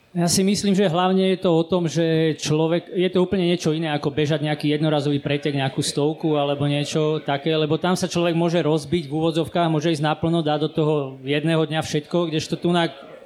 Ja 0.10 0.26
si 0.26 0.42
myslím, 0.42 0.74
že 0.74 0.90
hlavne 0.90 1.38
je 1.38 1.38
to 1.38 1.54
o 1.54 1.62
tom, 1.62 1.86
že 1.86 2.34
človek, 2.42 2.90
je 2.90 3.10
to 3.14 3.22
úplne 3.22 3.46
niečo 3.46 3.70
iné 3.70 3.94
ako 3.94 4.10
bežať 4.10 4.42
nejaký 4.42 4.74
jednorazový 4.74 5.22
pretek, 5.22 5.54
nejakú 5.54 5.86
stovku 5.86 6.34
alebo 6.34 6.66
niečo 6.66 7.22
také, 7.22 7.54
lebo 7.54 7.78
tam 7.78 7.94
sa 7.94 8.10
človek 8.10 8.34
môže 8.34 8.58
rozbiť 8.58 9.06
v 9.06 9.14
úvodzovkách, 9.14 9.70
môže 9.70 9.94
ísť 9.94 10.02
naplno, 10.02 10.42
dať 10.42 10.60
do 10.66 10.70
toho 10.74 10.96
jedného 11.22 11.62
dňa 11.62 11.82
všetko, 11.86 12.34
kdežto 12.34 12.58
tu 12.58 12.74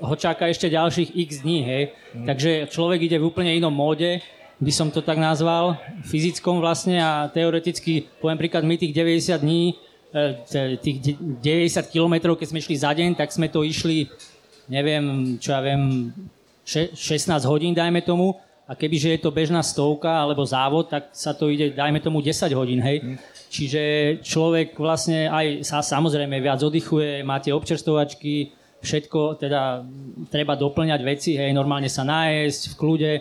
ho 0.04 0.16
čaká 0.20 0.52
ešte 0.52 0.68
ďalších 0.68 1.16
x 1.16 1.48
dní, 1.48 1.64
hej. 1.64 1.84
Mm. 2.20 2.28
Takže 2.28 2.52
človek 2.68 3.00
ide 3.08 3.16
v 3.16 3.32
úplne 3.32 3.56
inom 3.56 3.72
móde 3.72 4.20
by 4.64 4.72
som 4.72 4.88
to 4.88 5.04
tak 5.04 5.20
nazval, 5.20 5.76
fyzickom 6.08 6.64
vlastne 6.64 6.98
a 7.04 7.28
teoreticky, 7.28 8.08
poviem 8.24 8.40
príklad, 8.40 8.64
my 8.64 8.80
tých 8.80 8.96
90 8.96 9.44
dní, 9.44 9.76
e, 10.16 10.80
tých 10.80 11.20
90 11.44 11.92
kilometrov, 11.92 12.40
keď 12.40 12.48
sme 12.50 12.62
išli 12.64 12.76
za 12.80 12.92
deň, 12.96 13.20
tak 13.20 13.30
sme 13.36 13.52
to 13.52 13.68
išli, 13.68 14.08
neviem, 14.72 15.36
čo 15.38 15.52
ja 15.52 15.60
viem, 15.60 16.16
16 16.64 16.96
hodín, 17.44 17.76
dajme 17.76 18.00
tomu, 18.08 18.40
a 18.64 18.72
kebyže 18.80 19.20
je 19.20 19.20
to 19.20 19.36
bežná 19.36 19.60
stovka 19.60 20.08
alebo 20.08 20.48
závod, 20.48 20.88
tak 20.88 21.12
sa 21.12 21.36
to 21.36 21.52
ide, 21.52 21.76
dajme 21.76 22.00
tomu, 22.00 22.24
10 22.24 22.48
hodín, 22.56 22.80
hej. 22.80 23.04
Hmm. 23.04 23.18
Čiže 23.52 23.82
človek 24.24 24.80
vlastne 24.80 25.28
aj 25.28 25.68
sa 25.68 25.84
samozrejme 25.84 26.40
viac 26.40 26.64
oddychuje, 26.64 27.22
máte 27.28 27.52
občerstovačky, 27.52 28.56
všetko 28.80 29.40
teda 29.40 29.84
treba 30.32 30.56
doplňať 30.56 31.02
veci, 31.04 31.36
hej, 31.36 31.52
normálne 31.52 31.92
sa 31.92 32.08
nájsť 32.08 32.62
v 32.72 32.78
kľude. 32.80 33.12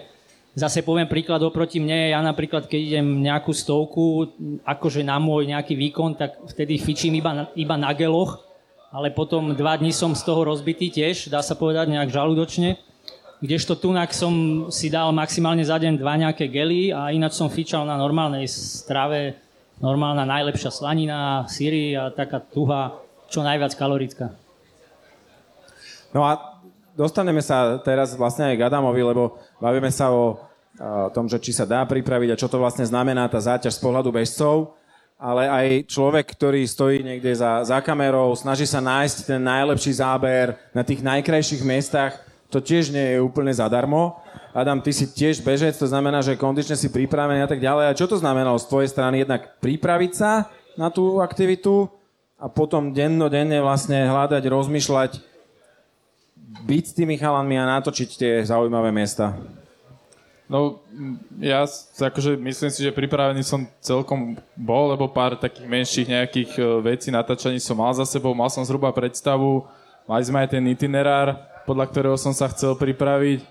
Zase 0.53 0.85
poviem 0.85 1.09
príklad 1.09 1.41
oproti 1.41 1.81
mne, 1.81 2.13
ja 2.13 2.21
napríklad 2.21 2.69
keď 2.69 2.81
idem 2.81 3.25
nejakú 3.25 3.57
stovku, 3.57 4.29
akože 4.69 5.01
na 5.01 5.17
môj 5.17 5.49
nejaký 5.49 5.73
výkon, 5.73 6.13
tak 6.13 6.37
vtedy 6.45 6.77
fičím 6.77 7.17
iba 7.17 7.33
na, 7.33 7.45
iba 7.57 7.73
na 7.81 7.89
geloch, 7.97 8.45
ale 8.93 9.09
potom 9.09 9.57
dva 9.57 9.81
dní 9.81 9.97
som 9.97 10.13
z 10.13 10.21
toho 10.21 10.45
rozbitý 10.45 10.93
tiež, 10.93 11.33
dá 11.33 11.41
sa 11.41 11.57
povedať 11.57 11.89
nejak 11.89 12.13
žalúdočne. 12.13 12.77
Kdežto 13.41 13.81
tunak 13.81 14.13
som 14.13 14.69
si 14.69 14.93
dal 14.93 15.09
maximálne 15.17 15.65
za 15.65 15.81
deň 15.81 15.97
dva 15.97 16.21
nejaké 16.21 16.53
gely 16.53 16.93
a 16.93 17.09
ináč 17.17 17.41
som 17.41 17.49
fičal 17.49 17.89
na 17.89 17.97
normálnej 17.97 18.45
strave, 18.45 19.41
normálna 19.81 20.29
najlepšia 20.29 20.69
slanina, 20.69 21.49
síry 21.49 21.97
a 21.97 22.13
taká 22.13 22.45
tuha, 22.45 23.01
čo 23.33 23.41
najviac 23.41 23.73
kalorická. 23.73 24.37
No 26.13 26.29
a 26.29 26.52
dostaneme 26.97 27.41
sa 27.41 27.81
teraz 27.81 28.15
vlastne 28.17 28.53
aj 28.53 28.57
k 28.57 28.67
Adamovi, 28.69 29.03
lebo 29.03 29.37
bavíme 29.59 29.89
sa 29.89 30.13
o, 30.13 30.37
o 30.79 31.11
tom, 31.13 31.29
že 31.29 31.41
či 31.41 31.53
sa 31.53 31.69
dá 31.69 31.85
pripraviť 31.85 32.33
a 32.33 32.41
čo 32.41 32.49
to 32.49 32.61
vlastne 32.61 32.85
znamená 32.85 33.29
tá 33.29 33.41
záťaž 33.41 33.77
z 33.77 33.83
pohľadu 33.83 34.11
bežcov, 34.13 34.77
ale 35.23 35.47
aj 35.47 35.67
človek, 35.87 36.35
ktorý 36.35 36.67
stojí 36.67 36.99
niekde 37.07 37.31
za, 37.31 37.63
za 37.63 37.79
kamerou, 37.79 38.35
snaží 38.35 38.67
sa 38.67 38.83
nájsť 38.83 39.31
ten 39.31 39.41
najlepší 39.41 40.03
záber 40.03 40.59
na 40.75 40.83
tých 40.83 40.99
najkrajších 40.99 41.63
miestach, 41.63 42.19
to 42.53 42.61
tiež 42.61 42.93
nie 42.93 43.17
je 43.17 43.25
úplne 43.25 43.49
zadarmo. 43.49 44.21
Adam, 44.53 44.85
ty 44.85 44.93
si 44.93 45.09
tiež 45.09 45.41
bežec, 45.41 45.73
to 45.73 45.89
znamená, 45.89 46.21
že 46.21 46.37
kondične 46.37 46.77
si 46.77 46.93
pripravený 46.93 47.41
a 47.41 47.49
tak 47.49 47.65
ďalej. 47.65 47.85
A 47.89 47.97
čo 47.97 48.05
to 48.05 48.21
znamenalo 48.21 48.61
z 48.61 48.69
tvojej 48.69 48.93
strany 48.93 49.25
jednak 49.25 49.57
pripraviť 49.65 50.13
sa 50.13 50.53
na 50.77 50.93
tú 50.93 51.25
aktivitu 51.25 51.89
a 52.37 52.53
potom 52.53 52.93
dennodenne 52.93 53.65
vlastne 53.65 54.05
hľadať, 54.05 54.45
rozmýšľať, 54.45 55.32
byť 56.63 56.85
s 56.87 56.97
tými 56.97 57.19
chalanmi 57.19 57.57
a 57.59 57.79
natočiť 57.79 58.11
tie 58.19 58.33
zaujímavé 58.47 58.95
miesta? 58.95 59.35
No, 60.53 60.85
ja 61.41 61.65
akože 61.97 62.37
myslím 62.37 62.69
si, 62.69 62.85
že 62.85 62.93
pripravený 62.93 63.41
som 63.41 63.65
celkom 63.81 64.37
bol, 64.53 64.93
lebo 64.93 65.09
pár 65.09 65.33
takých 65.41 65.65
menších 65.65 66.13
nejakých 66.13 66.51
e, 66.61 66.63
vecí 66.93 67.09
natáčaní 67.09 67.57
som 67.57 67.73
mal 67.73 67.89
za 67.97 68.05
sebou, 68.05 68.37
mal 68.37 68.53
som 68.53 68.61
zhruba 68.61 68.93
predstavu, 68.93 69.65
mali 70.05 70.23
sme 70.29 70.45
aj 70.45 70.53
ten 70.53 70.65
itinerár, 70.69 71.41
podľa 71.65 71.89
ktorého 71.89 72.17
som 72.21 72.37
sa 72.37 72.53
chcel 72.53 72.77
pripraviť. 72.77 73.49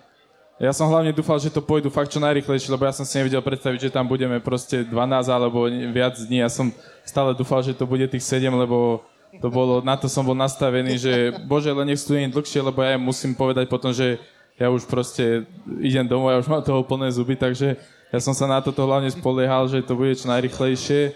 Ja 0.62 0.70
som 0.78 0.94
hlavne 0.94 1.10
dúfal, 1.10 1.42
že 1.42 1.50
to 1.50 1.58
pôjdu 1.58 1.90
fakt 1.90 2.14
čo 2.14 2.22
najrychlejšie, 2.22 2.70
lebo 2.70 2.86
ja 2.86 2.94
som 2.94 3.02
si 3.02 3.18
nevedel 3.18 3.42
predstaviť, 3.42 3.90
že 3.90 3.94
tam 3.98 4.06
budeme 4.06 4.38
proste 4.38 4.86
12 4.86 4.94
alebo 5.26 5.66
viac 5.90 6.22
dní. 6.22 6.46
Ja 6.46 6.54
som 6.54 6.70
stále 7.02 7.34
dúfal, 7.34 7.66
že 7.66 7.74
to 7.74 7.90
bude 7.90 8.06
tých 8.14 8.22
7, 8.22 8.46
lebo 8.54 9.02
to 9.40 9.48
bolo, 9.48 9.80
na 9.80 9.96
to 9.96 10.12
som 10.12 10.28
bol 10.28 10.36
nastavený, 10.36 11.00
že 11.00 11.14
bože, 11.48 11.72
len 11.72 11.88
nech 11.88 12.04
studeň 12.04 12.34
dlhšie, 12.36 12.60
lebo 12.60 12.84
ja 12.84 13.00
musím 13.00 13.32
povedať 13.32 13.72
potom, 13.72 13.96
že 13.96 14.20
ja 14.60 14.68
už 14.68 14.84
proste 14.90 15.48
idem 15.80 16.04
domov, 16.04 16.36
ja 16.36 16.42
už 16.44 16.52
mám 16.52 16.66
toho 16.66 16.84
plné 16.84 17.08
zuby, 17.16 17.40
takže 17.40 17.80
ja 18.12 18.20
som 18.20 18.36
sa 18.36 18.44
na 18.44 18.60
toto 18.60 18.84
hlavne 18.84 19.08
spoliehal, 19.08 19.72
že 19.72 19.80
to 19.80 19.96
bude 19.96 20.12
čo 20.20 20.28
najrychlejšie. 20.28 21.16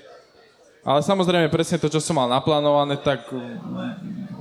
Ale 0.86 1.02
samozrejme, 1.02 1.52
presne 1.52 1.82
to, 1.82 1.92
čo 1.92 2.00
som 2.00 2.16
mal 2.16 2.30
naplánované, 2.30 2.96
tak 3.02 3.26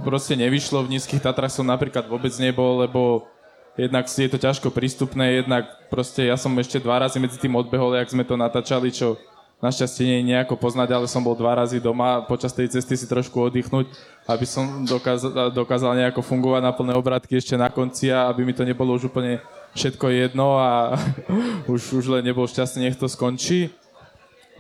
proste 0.05 0.37
nevyšlo. 0.37 0.85
V 0.85 0.93
Nízkych 0.93 1.25
Tatrach 1.25 1.51
som 1.51 1.65
napríklad 1.65 2.05
vôbec 2.05 2.31
nebol, 2.37 2.85
lebo 2.85 3.27
jednak 3.75 4.07
je 4.07 4.31
to 4.31 4.39
ťažko 4.39 4.71
prístupné, 4.71 5.43
jednak 5.43 5.67
proste 5.91 6.29
ja 6.31 6.39
som 6.39 6.55
ešte 6.55 6.79
dva 6.79 7.03
razy 7.03 7.19
medzi 7.19 7.41
tým 7.41 7.59
odbehol, 7.59 7.97
jak 7.99 8.13
sme 8.13 8.23
to 8.23 8.39
natáčali, 8.39 8.95
čo 8.95 9.19
Našťastie 9.65 10.05
nie 10.05 10.17
je 10.21 10.29
nejako 10.37 10.61
poznať, 10.61 10.93
ale 10.93 11.09
som 11.09 11.25
bol 11.25 11.33
dva 11.33 11.57
razy 11.57 11.81
doma 11.81 12.21
počas 12.29 12.53
tej 12.53 12.69
cesty 12.69 13.01
si 13.01 13.09
trošku 13.09 13.49
oddychnúť, 13.49 13.89
aby 14.29 14.45
som 14.45 14.85
dokázal, 14.85 15.57
dokázal 15.57 15.97
nejako 15.97 16.21
fungovať 16.21 16.61
na 16.61 16.77
plné 16.77 16.93
obratky 16.93 17.41
ešte 17.41 17.57
na 17.57 17.73
konci 17.73 18.13
a 18.13 18.29
aby 18.29 18.45
mi 18.45 18.53
to 18.53 18.61
nebolo 18.61 18.93
už 18.93 19.09
úplne 19.09 19.41
všetko 19.73 20.13
jedno 20.13 20.61
a 20.61 21.01
už, 21.73 21.97
už 21.97 22.13
len 22.13 22.29
nebol 22.29 22.45
šťastný, 22.45 22.93
nech 22.93 23.01
to 23.01 23.09
skončí. 23.09 23.73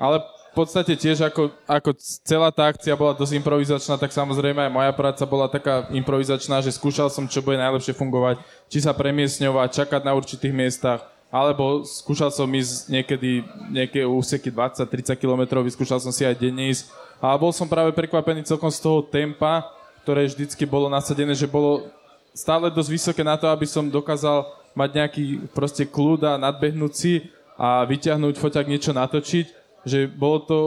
Ale 0.01 0.25
v 0.25 0.53
podstate 0.57 0.97
tiež 0.97 1.21
ako, 1.21 1.53
ako 1.69 1.91
celá 2.25 2.49
tá 2.49 2.73
akcia 2.73 2.97
bola 2.97 3.13
dosť 3.13 3.37
improvizačná, 3.45 4.01
tak 4.01 4.09
samozrejme 4.09 4.65
aj 4.65 4.73
moja 4.73 4.93
práca 4.97 5.29
bola 5.29 5.53
taká 5.53 5.85
improvizačná, 5.93 6.65
že 6.65 6.73
skúšal 6.73 7.13
som, 7.13 7.29
čo 7.29 7.45
bude 7.45 7.61
najlepšie 7.61 7.93
fungovať, 7.93 8.41
či 8.73 8.81
sa 8.81 8.97
premiesňovať, 8.97 9.85
čakať 9.85 10.01
na 10.01 10.17
určitých 10.17 10.55
miestach, 10.57 11.05
alebo 11.35 11.83
skúšal 11.83 12.31
som 12.31 12.47
ísť 12.47 12.87
niekedy 12.87 13.43
nejaké 13.67 14.07
úseky 14.07 14.55
20-30 14.55 15.19
km, 15.19 15.59
vyskúšal 15.67 15.99
som 15.99 16.15
si 16.15 16.23
aj 16.23 16.39
denne 16.39 16.71
ísť. 16.71 16.95
A 17.19 17.35
bol 17.35 17.51
som 17.51 17.67
práve 17.67 17.91
prekvapený 17.91 18.47
celkom 18.47 18.71
z 18.71 18.79
toho 18.79 19.03
tempa, 19.03 19.67
ktoré 20.07 20.31
vždycky 20.31 20.63
bolo 20.63 20.87
nasadené, 20.87 21.35
že 21.35 21.51
bolo 21.51 21.91
stále 22.31 22.71
dosť 22.71 22.87
vysoké 22.87 23.27
na 23.27 23.35
to, 23.35 23.51
aby 23.51 23.67
som 23.67 23.91
dokázal 23.91 24.47
mať 24.79 24.91
nejaký 24.95 25.25
proste 25.51 25.83
kľud 25.83 26.23
a 26.23 26.39
nadbehnúť 26.39 26.93
si 26.95 27.27
a 27.59 27.83
vyťahnuť 27.83 28.39
foťak 28.39 28.71
niečo 28.71 28.95
natočiť 28.95 29.65
že 29.85 30.09
bolo 30.09 30.41
to, 30.41 30.59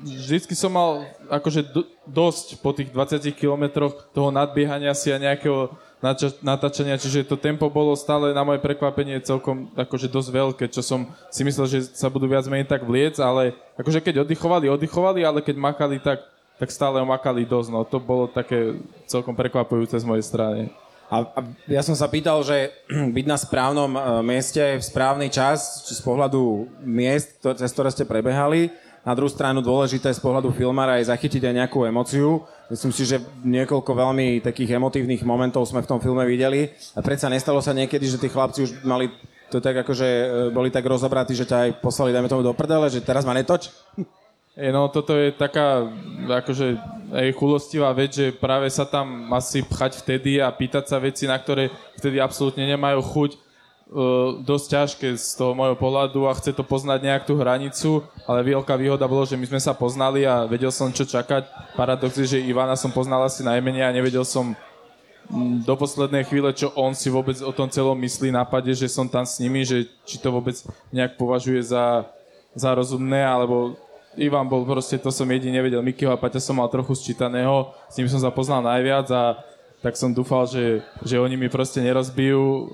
vždycky 0.00 0.56
som 0.56 0.72
mal 0.72 1.04
akože 1.28 1.60
do, 1.76 1.84
dosť 2.08 2.56
po 2.64 2.72
tých 2.72 2.88
20 2.88 3.20
kilometroch 3.36 4.08
toho 4.16 4.32
nadbiehania 4.32 4.96
si 4.96 5.12
a 5.12 5.20
nejakého 5.20 5.76
natáčania, 6.42 6.98
čiže 6.98 7.22
to 7.22 7.38
tempo 7.38 7.70
bolo 7.70 7.94
stále 7.94 8.34
na 8.34 8.42
moje 8.42 8.58
prekvapenie 8.58 9.22
celkom 9.22 9.70
akože 9.78 10.10
dosť 10.10 10.30
veľké, 10.34 10.64
čo 10.66 10.82
som 10.82 11.06
si 11.30 11.46
myslel, 11.46 11.66
že 11.70 11.78
sa 11.94 12.10
budú 12.10 12.26
viac 12.26 12.42
menej 12.50 12.66
tak 12.66 12.82
vliec, 12.82 13.22
ale 13.22 13.54
akože 13.78 14.02
keď 14.02 14.26
oddychovali, 14.26 14.66
oddychovali, 14.66 15.22
ale 15.22 15.38
keď 15.38 15.56
makali, 15.62 16.02
tak, 16.02 16.18
tak 16.58 16.68
stále 16.74 16.98
makali 17.06 17.46
dosť, 17.46 17.68
no 17.70 17.86
to 17.86 18.02
bolo 18.02 18.26
také 18.26 18.82
celkom 19.06 19.38
prekvapujúce 19.38 19.94
z 19.94 20.04
mojej 20.04 20.26
strany. 20.26 20.74
A, 21.12 21.28
a 21.28 21.40
ja 21.68 21.84
som 21.84 21.92
sa 21.92 22.10
pýtal, 22.10 22.42
že 22.42 22.74
byť 23.16 23.26
na 23.28 23.38
správnom 23.38 23.90
uh, 23.94 24.02
mieste 24.26 24.58
v 24.58 24.82
správny 24.82 25.30
čas, 25.30 25.86
či 25.86 25.94
z 25.94 26.02
pohľadu 26.02 26.66
miest, 26.82 27.38
to, 27.38 27.54
cez 27.54 27.70
ktoré 27.70 27.94
ste 27.94 28.08
prebehali, 28.08 28.74
na 29.02 29.12
druhú 29.18 29.26
stranu 29.26 29.58
dôležité 29.58 30.14
z 30.14 30.22
pohľadu 30.22 30.54
filmára 30.54 31.02
je 31.02 31.10
zachytiť 31.10 31.42
aj 31.50 31.54
nejakú 31.58 31.82
emociu. 31.82 32.46
Myslím 32.70 32.94
si, 32.94 33.02
že 33.02 33.18
niekoľko 33.42 33.90
veľmi 33.90 34.38
takých 34.46 34.78
emotívnych 34.78 35.26
momentov 35.26 35.66
sme 35.66 35.82
v 35.82 35.90
tom 35.90 35.98
filme 35.98 36.22
videli. 36.22 36.70
A 36.94 37.02
predsa 37.02 37.26
nestalo 37.26 37.58
sa 37.58 37.74
niekedy, 37.74 38.06
že 38.06 38.22
tí 38.22 38.30
chlapci 38.30 38.62
už 38.62 38.70
mali 38.86 39.10
to 39.52 39.60
tak 39.60 39.84
akože 39.84 40.08
boli 40.54 40.72
tak 40.72 40.88
rozobratí, 40.88 41.36
že 41.36 41.44
ťa 41.44 41.58
aj 41.68 41.70
poslali, 41.84 42.08
dajme 42.08 42.30
tomu 42.30 42.40
do 42.40 42.56
prdele, 42.56 42.88
že 42.88 43.04
teraz 43.04 43.28
ma 43.28 43.36
netoč? 43.36 43.68
No 44.56 44.88
toto 44.88 45.12
je 45.12 45.28
taká 45.32 45.84
akože 46.24 46.76
aj 47.12 47.36
chulostivá 47.36 47.92
vec, 47.92 48.16
že 48.16 48.32
práve 48.32 48.68
sa 48.72 48.88
tam 48.88 49.28
asi 49.32 49.60
pchať 49.60 50.00
vtedy 50.00 50.40
a 50.40 50.48
pýtať 50.48 50.88
sa 50.88 50.96
veci, 50.96 51.28
na 51.28 51.36
ktoré 51.36 51.68
vtedy 52.00 52.16
absolútne 52.16 52.64
nemajú 52.64 53.00
chuť 53.04 53.30
dosť 54.42 54.66
ťažké 54.72 55.08
z 55.20 55.36
toho 55.36 55.52
môjho 55.52 55.76
pohľadu 55.76 56.24
a 56.24 56.36
chce 56.36 56.56
to 56.56 56.64
poznať 56.64 57.04
nejak 57.04 57.28
tú 57.28 57.36
hranicu, 57.36 58.00
ale 58.24 58.56
veľká 58.56 58.72
výhoda 58.80 59.04
bolo, 59.04 59.28
že 59.28 59.36
my 59.36 59.44
sme 59.44 59.60
sa 59.60 59.76
poznali 59.76 60.24
a 60.24 60.48
vedel 60.48 60.72
som, 60.72 60.88
čo 60.88 61.04
čakať. 61.04 61.76
Paradox 61.76 62.16
je, 62.16 62.36
že 62.36 62.38
Ivana 62.40 62.72
som 62.72 62.88
poznal 62.88 63.20
asi 63.28 63.44
najmenej 63.44 63.84
a 63.84 63.92
nevedel 63.92 64.24
som 64.24 64.56
mm, 65.28 65.68
do 65.68 65.74
poslednej 65.76 66.24
chvíle, 66.24 66.48
čo 66.56 66.72
on 66.72 66.96
si 66.96 67.12
vôbec 67.12 67.36
o 67.44 67.52
tom 67.52 67.68
celom 67.68 67.96
myslí, 68.00 68.32
napade, 68.32 68.72
že 68.72 68.88
som 68.88 69.04
tam 69.04 69.28
s 69.28 69.36
nimi, 69.36 69.60
že 69.60 69.84
či 70.08 70.16
to 70.16 70.32
vôbec 70.32 70.56
nejak 70.88 71.20
považuje 71.20 71.60
za, 71.60 72.08
za 72.56 72.72
rozumné, 72.72 73.20
alebo 73.20 73.76
Ivan 74.16 74.44
bol 74.44 74.64
proste, 74.64 75.00
to 75.00 75.08
som 75.08 75.28
jediný 75.28 75.60
nevedel, 75.60 75.80
Mikyho 75.80 76.12
a 76.12 76.20
Paťa 76.20 76.40
som 76.40 76.60
mal 76.60 76.68
trochu 76.68 76.92
sčítaného, 76.96 77.72
s 77.88 77.96
ním 77.96 78.08
som 78.08 78.20
sa 78.20 78.28
poznal 78.28 78.60
najviac 78.60 79.08
a 79.08 79.40
tak 79.82 79.98
som 79.98 80.14
dúfal, 80.14 80.46
že, 80.46 80.80
že 81.02 81.18
oni 81.18 81.34
mi 81.34 81.50
proste 81.50 81.82
nerozbijú 81.82 82.38
uh, 82.40 82.64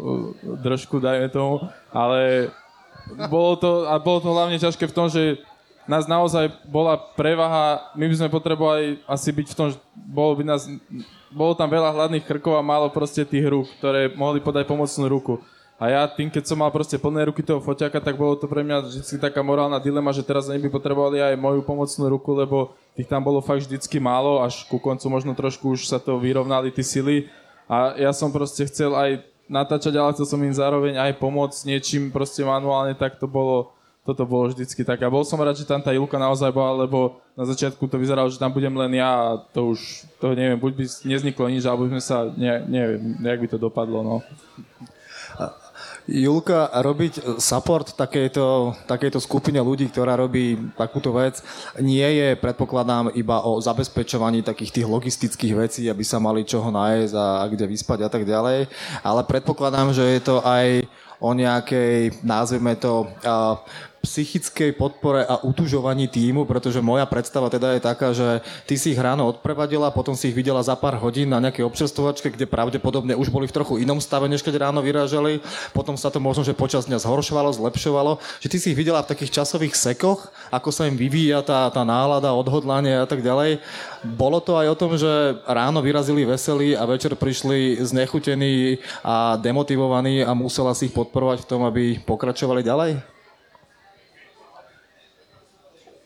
držku, 0.61 1.01
dajme 1.01 1.33
tomu, 1.33 1.65
ale 1.89 2.53
bolo 3.33 3.57
to, 3.57 3.89
a 3.89 3.97
bolo 3.97 4.21
to 4.21 4.29
hlavne 4.29 4.61
ťažké 4.61 4.85
v 4.85 4.97
tom, 4.97 5.09
že 5.09 5.41
nás 5.89 6.05
naozaj 6.05 6.53
bola 6.69 7.01
prevaha, 7.17 7.89
my 7.97 8.05
by 8.13 8.15
sme 8.21 8.29
potrebovali 8.29 9.01
asi 9.09 9.33
byť 9.33 9.47
v 9.49 9.57
tom, 9.57 9.67
že 9.73 9.81
bolo 9.97 10.37
by 10.37 10.45
nás, 10.45 10.69
bolo 11.33 11.57
tam 11.57 11.73
veľa 11.73 11.97
hladných 11.97 12.29
krkov 12.29 12.61
a 12.61 12.63
málo 12.63 12.93
proste 12.93 13.25
tých 13.25 13.49
rúk, 13.49 13.73
ktoré 13.81 14.13
mohli 14.13 14.45
podať 14.45 14.69
pomocnú 14.69 15.09
ruku. 15.09 15.41
A 15.79 15.95
ja 15.95 16.03
tým, 16.11 16.27
keď 16.27 16.43
som 16.43 16.59
mal 16.59 16.75
proste 16.75 16.99
plné 16.99 17.31
ruky 17.31 17.39
toho 17.39 17.63
foťaka, 17.63 18.03
tak 18.03 18.19
bolo 18.19 18.35
to 18.35 18.51
pre 18.51 18.67
mňa 18.67 18.83
vždy 18.83 19.23
taká 19.23 19.47
morálna 19.47 19.79
dilema, 19.79 20.11
že 20.11 20.27
teraz 20.27 20.51
oni 20.51 20.59
by 20.67 20.75
potrebovali 20.75 21.23
aj 21.23 21.39
moju 21.39 21.63
pomocnú 21.63 22.11
ruku, 22.11 22.35
lebo 22.35 22.75
tých 22.99 23.07
tam 23.07 23.23
bolo 23.23 23.39
fakt 23.39 23.63
vždycky 23.63 24.03
málo, 24.03 24.43
až 24.43 24.67
ku 24.67 24.83
koncu 24.83 25.07
možno 25.07 25.39
trošku 25.39 25.79
už 25.79 25.87
sa 25.87 26.03
to 26.03 26.19
vyrovnali 26.19 26.75
tí 26.75 26.83
sily. 26.83 27.31
A 27.71 27.95
ja 27.95 28.11
som 28.11 28.35
proste 28.35 28.67
chcel 28.67 28.91
aj 28.91 29.23
natáčať, 29.47 29.95
ale 29.95 30.19
chcel 30.19 30.27
som 30.27 30.41
im 30.43 30.51
zároveň 30.51 30.99
aj 30.99 31.15
pomôcť 31.23 31.71
niečím 31.71 32.11
proste 32.11 32.43
manuálne, 32.43 32.99
tak 32.99 33.15
to 33.23 33.31
bolo, 33.31 33.71
toto 34.03 34.27
bolo 34.27 34.51
vždycky 34.51 34.83
tak. 34.83 34.99
A 35.07 35.07
bol 35.07 35.23
som 35.23 35.39
rád, 35.39 35.63
že 35.63 35.63
tam 35.63 35.79
tá 35.79 35.95
Ilka 35.95 36.19
naozaj 36.19 36.51
bola, 36.51 36.75
lebo 36.75 37.23
na 37.39 37.47
začiatku 37.47 37.87
to 37.87 38.03
vyzeralo, 38.03 38.27
že 38.27 38.43
tam 38.43 38.51
budem 38.51 38.75
len 38.75 38.99
ja 38.99 39.07
a 39.07 39.27
to 39.55 39.79
už, 39.79 40.11
to 40.19 40.35
neviem, 40.35 40.59
buď 40.59 40.73
by 40.75 40.85
nezniklo 41.07 41.47
nič, 41.47 41.63
alebo 41.71 41.87
by 41.87 41.95
sme 41.95 42.03
sa, 42.03 42.27
ne, 42.35 42.67
neviem, 42.67 43.15
nejak 43.23 43.47
by 43.47 43.49
to 43.55 43.59
dopadlo, 43.63 44.03
no. 44.03 44.17
Julka, 46.09 46.73
robiť 46.73 47.37
support 47.37 47.93
takejto, 47.93 48.73
takejto 48.89 49.21
skupine 49.21 49.61
ľudí, 49.61 49.93
ktorá 49.93 50.17
robí 50.17 50.57
takúto 50.73 51.13
vec, 51.13 51.45
nie 51.85 52.01
je, 52.01 52.33
predpokladám, 52.33 53.13
iba 53.13 53.45
o 53.45 53.61
zabezpečovaní 53.61 54.41
takých 54.41 54.81
tých 54.81 54.89
logistických 54.89 55.53
vecí, 55.53 55.85
aby 55.85 56.01
sa 56.01 56.17
mali 56.17 56.49
čoho 56.49 56.73
nájsť 56.73 57.13
a, 57.13 57.27
a 57.41 57.53
kde 57.53 57.69
vyspať 57.69 57.99
a 58.05 58.09
tak 58.09 58.25
ďalej, 58.25 58.73
ale 59.05 59.21
predpokladám, 59.29 59.93
že 59.93 60.17
je 60.17 60.21
to 60.25 60.41
aj 60.49 60.89
o 61.21 61.31
nejakej, 61.37 62.25
nazveme 62.25 62.73
to, 62.81 63.05
uh, 63.27 63.61
psychickej 63.99 64.79
podpore 64.79 65.27
a 65.27 65.43
utužovaní 65.43 66.07
týmu, 66.07 66.47
pretože 66.47 66.79
moja 66.79 67.03
predstava 67.05 67.51
teda 67.51 67.75
je 67.75 67.81
taká, 67.83 68.09
že 68.15 68.41
ty 68.65 68.79
si 68.79 68.95
ich 68.95 69.01
ráno 69.01 69.27
odprevadila, 69.27 69.91
potom 69.91 70.15
si 70.15 70.31
ich 70.31 70.37
videla 70.39 70.63
za 70.63 70.79
pár 70.79 70.95
hodín 71.03 71.35
na 71.35 71.43
nejakej 71.43 71.67
občerstvovačke, 71.67 72.31
kde 72.31 72.47
pravdepodobne 72.47 73.19
už 73.19 73.29
boli 73.35 73.51
v 73.51 73.57
trochu 73.59 73.83
inom 73.83 73.99
stave, 73.99 74.31
než 74.31 74.47
keď 74.47 74.71
ráno 74.71 74.81
vyrážali, 74.81 75.43
potom 75.75 75.99
sa 75.99 76.15
to 76.15 76.23
možno, 76.23 76.47
že 76.47 76.55
počas 76.55 76.87
dňa 76.87 77.03
zhoršovalo, 77.03 77.51
zlepšovalo, 77.59 78.23
že 78.39 78.51
ty 78.51 78.57
si 78.63 78.71
ich 78.71 78.79
videla 78.79 79.03
v 79.03 79.11
takých 79.11 79.43
časových 79.43 79.75
sekoch, 79.75 80.31
ako 80.55 80.71
sa 80.71 80.87
im 80.87 80.95
vyvíja 80.95 81.43
tá, 81.43 81.67
tá 81.75 81.83
nálada, 81.83 82.31
odhodlanie 82.31 83.03
a 83.03 83.07
tak 83.07 83.27
ďalej. 83.27 83.59
Bolo 84.15 84.39
to 84.39 84.55
aj 84.55 84.67
o 84.71 84.79
tom, 84.79 84.95
že 84.95 85.43
ráno 85.43 85.83
vyrazili 85.83 86.23
veselí 86.23 86.79
a 86.79 86.87
večer 86.87 87.19
prišli 87.19 87.83
znechutení 87.83 88.79
a 89.03 89.35
demotivovaní 89.35 90.23
a 90.23 90.31
musela 90.39 90.71
si 90.71 90.87
ich 90.87 90.95
podporovať 90.95 91.43
v 91.43 91.49
tom, 91.51 91.67
aby 91.67 91.99
pokračovali 92.07 92.63
ďalej? 92.63 93.18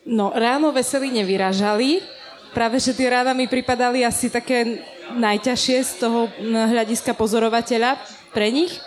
No, 0.03 0.35
ráno 0.35 0.75
veselí 0.75 1.07
nevyražali. 1.15 2.03
Práve, 2.51 2.77
že 2.77 2.91
tie 2.91 3.07
rána 3.07 3.31
mi 3.31 3.47
pripadali 3.47 4.03
asi 4.03 4.27
také 4.27 4.83
najťažšie 5.15 5.77
z 5.79 5.91
toho 5.97 6.27
hľadiska 6.43 7.15
pozorovateľa 7.15 7.97
pre 8.35 8.51
nich. 8.51 8.77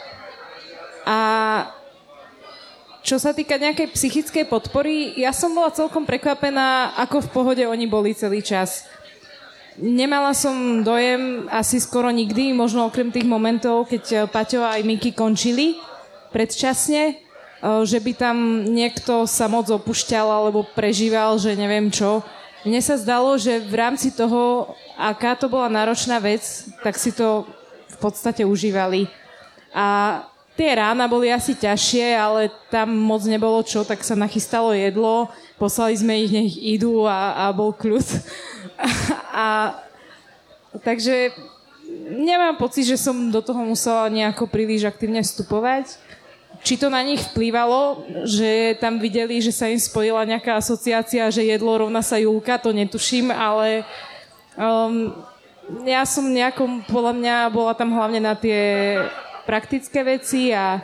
A 1.09 1.19
čo 3.01 3.17
sa 3.17 3.33
týka 3.33 3.57
nejakej 3.57 3.91
psychickej 3.97 4.45
podpory, 4.45 5.17
ja 5.17 5.33
som 5.33 5.55
bola 5.57 5.73
celkom 5.73 6.05
prekvapená, 6.05 6.99
ako 7.01 7.25
v 7.25 7.33
pohode 7.33 7.63
oni 7.65 7.87
boli 7.89 8.13
celý 8.13 8.45
čas. 8.45 8.85
Nemala 9.81 10.37
som 10.37 10.85
dojem 10.85 11.49
asi 11.49 11.81
skoro 11.81 12.13
nikdy, 12.13 12.53
možno 12.53 12.89
okrem 12.89 13.09
tých 13.09 13.29
momentov, 13.29 13.89
keď 13.89 14.29
Paťo 14.29 14.65
aj 14.65 14.85
Miky 14.85 15.17
končili 15.17 15.81
predčasne, 16.29 17.26
že 17.87 17.99
by 17.99 18.13
tam 18.15 18.37
niekto 18.69 19.27
sa 19.27 19.51
moc 19.51 19.67
opúšťal 19.67 20.27
alebo 20.29 20.67
prežíval, 20.77 21.41
že 21.41 21.57
neviem 21.59 21.91
čo. 21.91 22.23
Mne 22.67 22.83
sa 22.83 22.99
zdalo, 22.99 23.39
že 23.39 23.63
v 23.63 23.75
rámci 23.79 24.11
toho, 24.11 24.75
aká 24.99 25.39
to 25.39 25.47
bola 25.47 25.71
náročná 25.71 26.19
vec, 26.19 26.43
tak 26.83 26.99
si 26.99 27.15
to 27.15 27.47
v 27.91 27.97
podstate 28.03 28.43
užívali. 28.43 29.07
A 29.71 30.21
tie 30.59 30.75
rána 30.75 31.07
boli 31.07 31.31
asi 31.31 31.55
ťažšie, 31.55 32.17
ale 32.17 32.51
tam 32.73 32.91
moc 32.91 33.23
nebolo 33.23 33.63
čo, 33.63 33.87
tak 33.87 34.03
sa 34.03 34.19
nachystalo 34.19 34.75
jedlo, 34.75 35.31
poslali 35.61 35.95
sme 35.95 36.15
ich, 36.27 36.33
nech 36.33 36.55
idú 36.59 37.07
a, 37.07 37.47
a 37.47 37.55
bol 37.55 37.71
kľud. 37.71 38.05
a, 39.31 39.79
takže 40.83 41.31
nemám 42.11 42.59
pocit, 42.59 42.89
že 42.89 42.99
som 42.99 43.31
do 43.31 43.39
toho 43.39 43.63
musela 43.63 44.11
nejako 44.11 44.51
príliš 44.51 44.91
aktívne 44.91 45.23
vstupovať 45.23 46.06
či 46.67 46.75
to 46.75 46.91
na 46.91 46.99
nich 47.07 47.23
vplývalo, 47.31 48.03
že 48.27 48.75
tam 48.83 48.99
videli, 48.99 49.39
že 49.39 49.55
sa 49.55 49.71
im 49.71 49.79
spojila 49.79 50.27
nejaká 50.27 50.59
asociácia, 50.59 51.31
že 51.31 51.47
jedlo 51.47 51.87
rovná 51.87 52.03
sa 52.03 52.19
Julka, 52.19 52.59
to 52.59 52.75
netuším, 52.75 53.31
ale 53.31 53.87
um, 54.59 55.15
ja 55.87 56.03
som 56.03 56.27
nejakom, 56.27 56.83
podľa 56.91 57.15
mňa 57.15 57.37
bola 57.55 57.71
tam 57.79 57.95
hlavne 57.95 58.19
na 58.19 58.35
tie 58.35 58.99
praktické 59.47 60.03
veci 60.03 60.51
a 60.51 60.83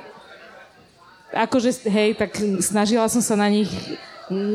akože, 1.35 1.90
hej, 1.90 2.14
tak 2.14 2.31
snažila 2.62 3.11
som 3.11 3.18
sa 3.18 3.35
na 3.35 3.51
nich 3.51 3.66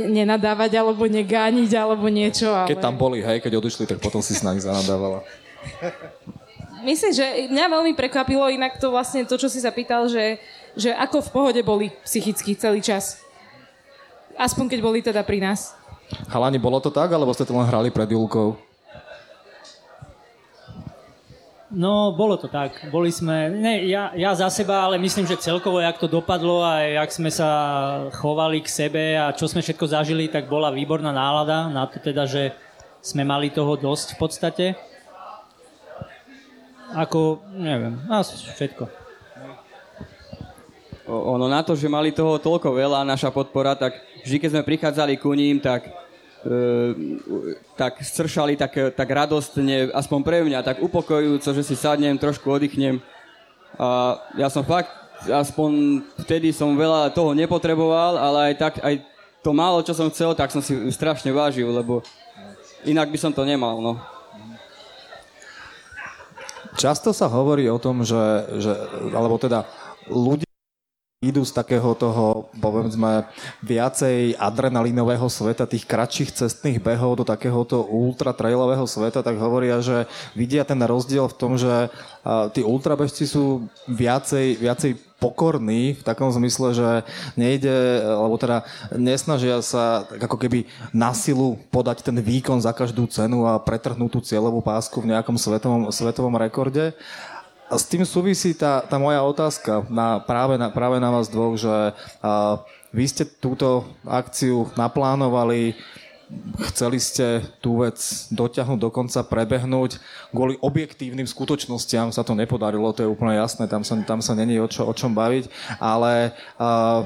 nenadávať 0.07 0.79
alebo 0.79 1.11
negániť 1.11 1.75
alebo 1.75 2.07
niečo. 2.07 2.47
Ale... 2.55 2.71
Keď 2.71 2.79
tam 2.79 2.95
boli, 2.95 3.19
hej, 3.19 3.43
keď 3.43 3.59
odišli, 3.59 3.83
tak 3.83 3.99
potom 3.99 4.23
si 4.23 4.31
s 4.31 4.47
nami 4.47 4.63
zanadávala. 4.63 5.27
Myslím, 6.87 7.11
že 7.11 7.51
mňa 7.51 7.65
veľmi 7.67 7.93
prekvapilo 7.99 8.47
inak 8.47 8.79
to 8.79 8.87
vlastne 8.87 9.27
to, 9.27 9.35
čo 9.35 9.51
si 9.51 9.59
sa 9.59 9.75
pýtal, 9.75 10.07
že 10.07 10.39
že 10.77 10.93
ako 10.93 11.25
v 11.25 11.29
pohode 11.33 11.61
boli 11.65 11.89
psychicky 12.05 12.53
celý 12.53 12.85
čas. 12.85 13.17
Aspoň 14.37 14.69
keď 14.69 14.79
boli 14.85 15.01
teda 15.01 15.25
pri 15.25 15.41
nás. 15.41 15.73
Halani, 16.29 16.61
bolo 16.61 16.77
to 16.77 16.93
tak, 16.93 17.09
alebo 17.09 17.33
ste 17.33 17.43
to 17.43 17.57
len 17.57 17.65
hrali 17.65 17.89
pred 17.89 18.07
Julkou? 18.07 18.55
No, 21.67 22.15
bolo 22.15 22.39
to 22.39 22.47
tak. 22.47 22.79
Boli 22.93 23.11
sme, 23.11 23.51
ne, 23.51 23.83
ja, 23.91 24.15
ja 24.15 24.31
za 24.31 24.47
seba, 24.47 24.87
ale 24.87 24.95
myslím, 25.03 25.27
že 25.27 25.35
celkovo, 25.35 25.83
jak 25.83 25.99
to 25.99 26.07
dopadlo 26.07 26.63
a 26.63 26.79
jak 26.79 27.11
sme 27.11 27.27
sa 27.27 27.49
chovali 28.15 28.63
k 28.63 28.71
sebe 28.71 29.19
a 29.19 29.35
čo 29.35 29.51
sme 29.51 29.59
všetko 29.59 29.83
zažili, 29.83 30.31
tak 30.31 30.47
bola 30.47 30.71
výborná 30.71 31.11
nálada 31.11 31.67
na 31.67 31.83
to 31.83 31.99
teda, 31.99 32.23
že 32.23 32.55
sme 33.03 33.27
mali 33.27 33.51
toho 33.51 33.75
dosť 33.75 34.15
v 34.15 34.17
podstate. 34.21 34.65
Ako, 36.95 37.43
neviem, 37.51 37.99
asi 38.07 38.39
všetko 38.47 39.06
ono 41.07 41.47
na 41.47 41.63
to, 41.63 41.73
že 41.73 41.87
mali 41.87 42.11
toho 42.11 42.35
toľko 42.35 42.75
veľa, 42.75 43.07
naša 43.07 43.31
podpora, 43.31 43.79
tak 43.79 43.95
vždy, 44.27 44.37
keď 44.37 44.49
sme 44.51 44.67
prichádzali 44.67 45.13
ku 45.15 45.31
ním, 45.31 45.63
tak 45.63 45.87
e, 46.43 46.51
tak 47.79 48.03
stršali 48.03 48.59
tak, 48.59 48.93
tak 48.93 49.07
radostne, 49.07 49.89
aspoň 49.95 50.19
pre 50.21 50.43
mňa, 50.43 50.59
tak 50.67 50.83
upokojujúco, 50.83 51.49
že 51.55 51.63
si 51.63 51.79
sadnem, 51.79 52.19
trošku 52.19 52.45
oddychnem. 52.51 52.99
A 53.79 54.19
ja 54.35 54.51
som 54.51 54.67
fakt, 54.67 54.91
aspoň 55.25 56.03
vtedy 56.27 56.51
som 56.51 56.75
veľa 56.75 57.15
toho 57.15 57.31
nepotreboval, 57.31 58.19
ale 58.19 58.51
aj 58.51 58.53
tak, 58.59 58.73
aj 58.83 58.99
to 59.41 59.55
málo, 59.55 59.79
čo 59.79 59.95
som 59.95 60.11
chcel, 60.11 60.35
tak 60.35 60.51
som 60.51 60.59
si 60.59 60.75
strašne 60.91 61.31
vážil, 61.31 61.71
lebo 61.71 62.03
inak 62.83 63.07
by 63.07 63.17
som 63.17 63.31
to 63.31 63.47
nemal, 63.47 63.79
no. 63.79 63.95
Často 66.77 67.09
sa 67.09 67.25
hovorí 67.25 67.65
o 67.73 67.81
tom, 67.81 68.05
že, 68.05 68.21
že 68.61 68.69
alebo 69.09 69.41
teda 69.41 69.65
ľudia 70.05 70.46
idú 71.17 71.41
z 71.41 71.49
takého 71.49 71.97
toho, 71.97 72.45
povedzme, 72.61 73.25
viacej 73.65 74.37
adrenalinového 74.37 75.25
sveta, 75.25 75.65
tých 75.65 75.89
kratších 75.89 76.29
cestných 76.29 76.77
behov 76.77 77.17
do 77.17 77.25
takéhoto 77.25 77.81
ultra 77.89 78.37
trailového 78.37 78.85
sveta, 78.85 79.25
tak 79.25 79.41
hovoria, 79.41 79.81
že 79.81 80.05
vidia 80.37 80.61
ten 80.61 80.77
rozdiel 80.77 81.25
v 81.25 81.37
tom, 81.41 81.57
že 81.57 81.89
tí 82.53 82.61
ultrabežci 82.61 83.25
sú 83.25 83.65
viacej, 83.89 84.61
viacej 84.61 84.91
pokorní 85.17 85.97
v 85.97 86.05
takom 86.05 86.29
zmysle, 86.29 86.77
že 86.77 86.89
nejde, 87.33 88.05
alebo 88.05 88.37
teda 88.37 88.61
nesnažia 88.93 89.57
sa 89.65 90.05
ako 90.21 90.37
keby 90.37 90.69
na 90.93 91.17
silu 91.17 91.57
podať 91.73 92.05
ten 92.05 92.21
výkon 92.21 92.61
za 92.61 92.69
každú 92.77 93.09
cenu 93.09 93.49
a 93.49 93.57
pretrhnúť 93.57 94.11
tú 94.13 94.21
cieľovú 94.21 94.61
pásku 94.61 95.01
v 95.01 95.17
nejakom 95.17 95.33
svetovom, 95.33 95.89
svetovom 95.89 96.37
rekorde, 96.37 96.93
a 97.67 97.75
s 97.75 97.85
tým 97.87 98.07
súvisí 98.07 98.55
tá, 98.55 98.79
tá 98.79 98.95
moja 98.95 99.19
otázka 99.23 99.83
na, 99.91 100.23
práve, 100.23 100.55
na, 100.55 100.71
práve 100.71 100.97
na 101.03 101.11
vás 101.11 101.27
dvoch, 101.27 101.59
že 101.59 101.91
a, 102.23 102.63
vy 102.95 103.03
ste 103.03 103.27
túto 103.27 103.83
akciu 104.07 104.71
naplánovali, 104.79 105.75
chceli 106.71 106.99
ste 106.99 107.43
tú 107.59 107.83
vec 107.83 107.99
dotiahnuť, 108.31 108.79
dokonca 108.79 109.19
prebehnúť. 109.27 109.99
Kvôli 110.31 110.59
objektívnym 110.59 111.27
skutočnostiam 111.27 112.11
sa 112.11 112.23
to 112.23 112.35
nepodarilo, 112.35 112.91
to 112.95 113.03
je 113.03 113.11
úplne 113.11 113.35
jasné, 113.35 113.67
tam 113.67 113.83
sa, 113.83 113.99
tam 114.03 114.19
sa 114.23 114.35
není 114.35 114.59
o, 114.59 114.67
čo, 114.67 114.87
o 114.87 114.93
čom 114.95 115.11
baviť, 115.11 115.51
ale 115.79 116.35
a, 116.59 117.03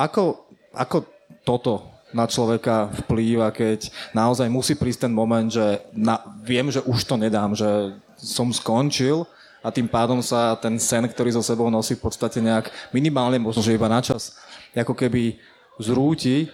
ako, 0.00 0.48
ako 0.72 0.96
toto 1.44 1.88
na 2.10 2.26
človeka 2.26 2.90
vplýva, 3.06 3.54
keď 3.54 3.92
naozaj 4.16 4.50
musí 4.50 4.74
prísť 4.74 5.06
ten 5.06 5.14
moment, 5.14 5.46
že 5.46 5.78
na, 5.94 6.18
viem, 6.42 6.66
že 6.72 6.82
už 6.82 7.06
to 7.06 7.14
nedám, 7.14 7.54
že 7.54 7.94
som 8.18 8.50
skončil, 8.50 9.28
a 9.60 9.68
tým 9.68 9.88
pádom 9.88 10.24
sa 10.24 10.56
ten 10.56 10.80
sen, 10.80 11.04
ktorý 11.04 11.36
so 11.36 11.44
sebou 11.44 11.68
nosí 11.68 11.96
v 11.96 12.04
podstate 12.08 12.40
nejak 12.40 12.72
minimálne, 12.92 13.36
možno 13.36 13.60
že 13.60 13.76
iba 13.76 13.88
na 13.88 14.00
čas, 14.00 14.36
ako 14.72 14.96
keby 14.96 15.36
zrúti. 15.76 16.48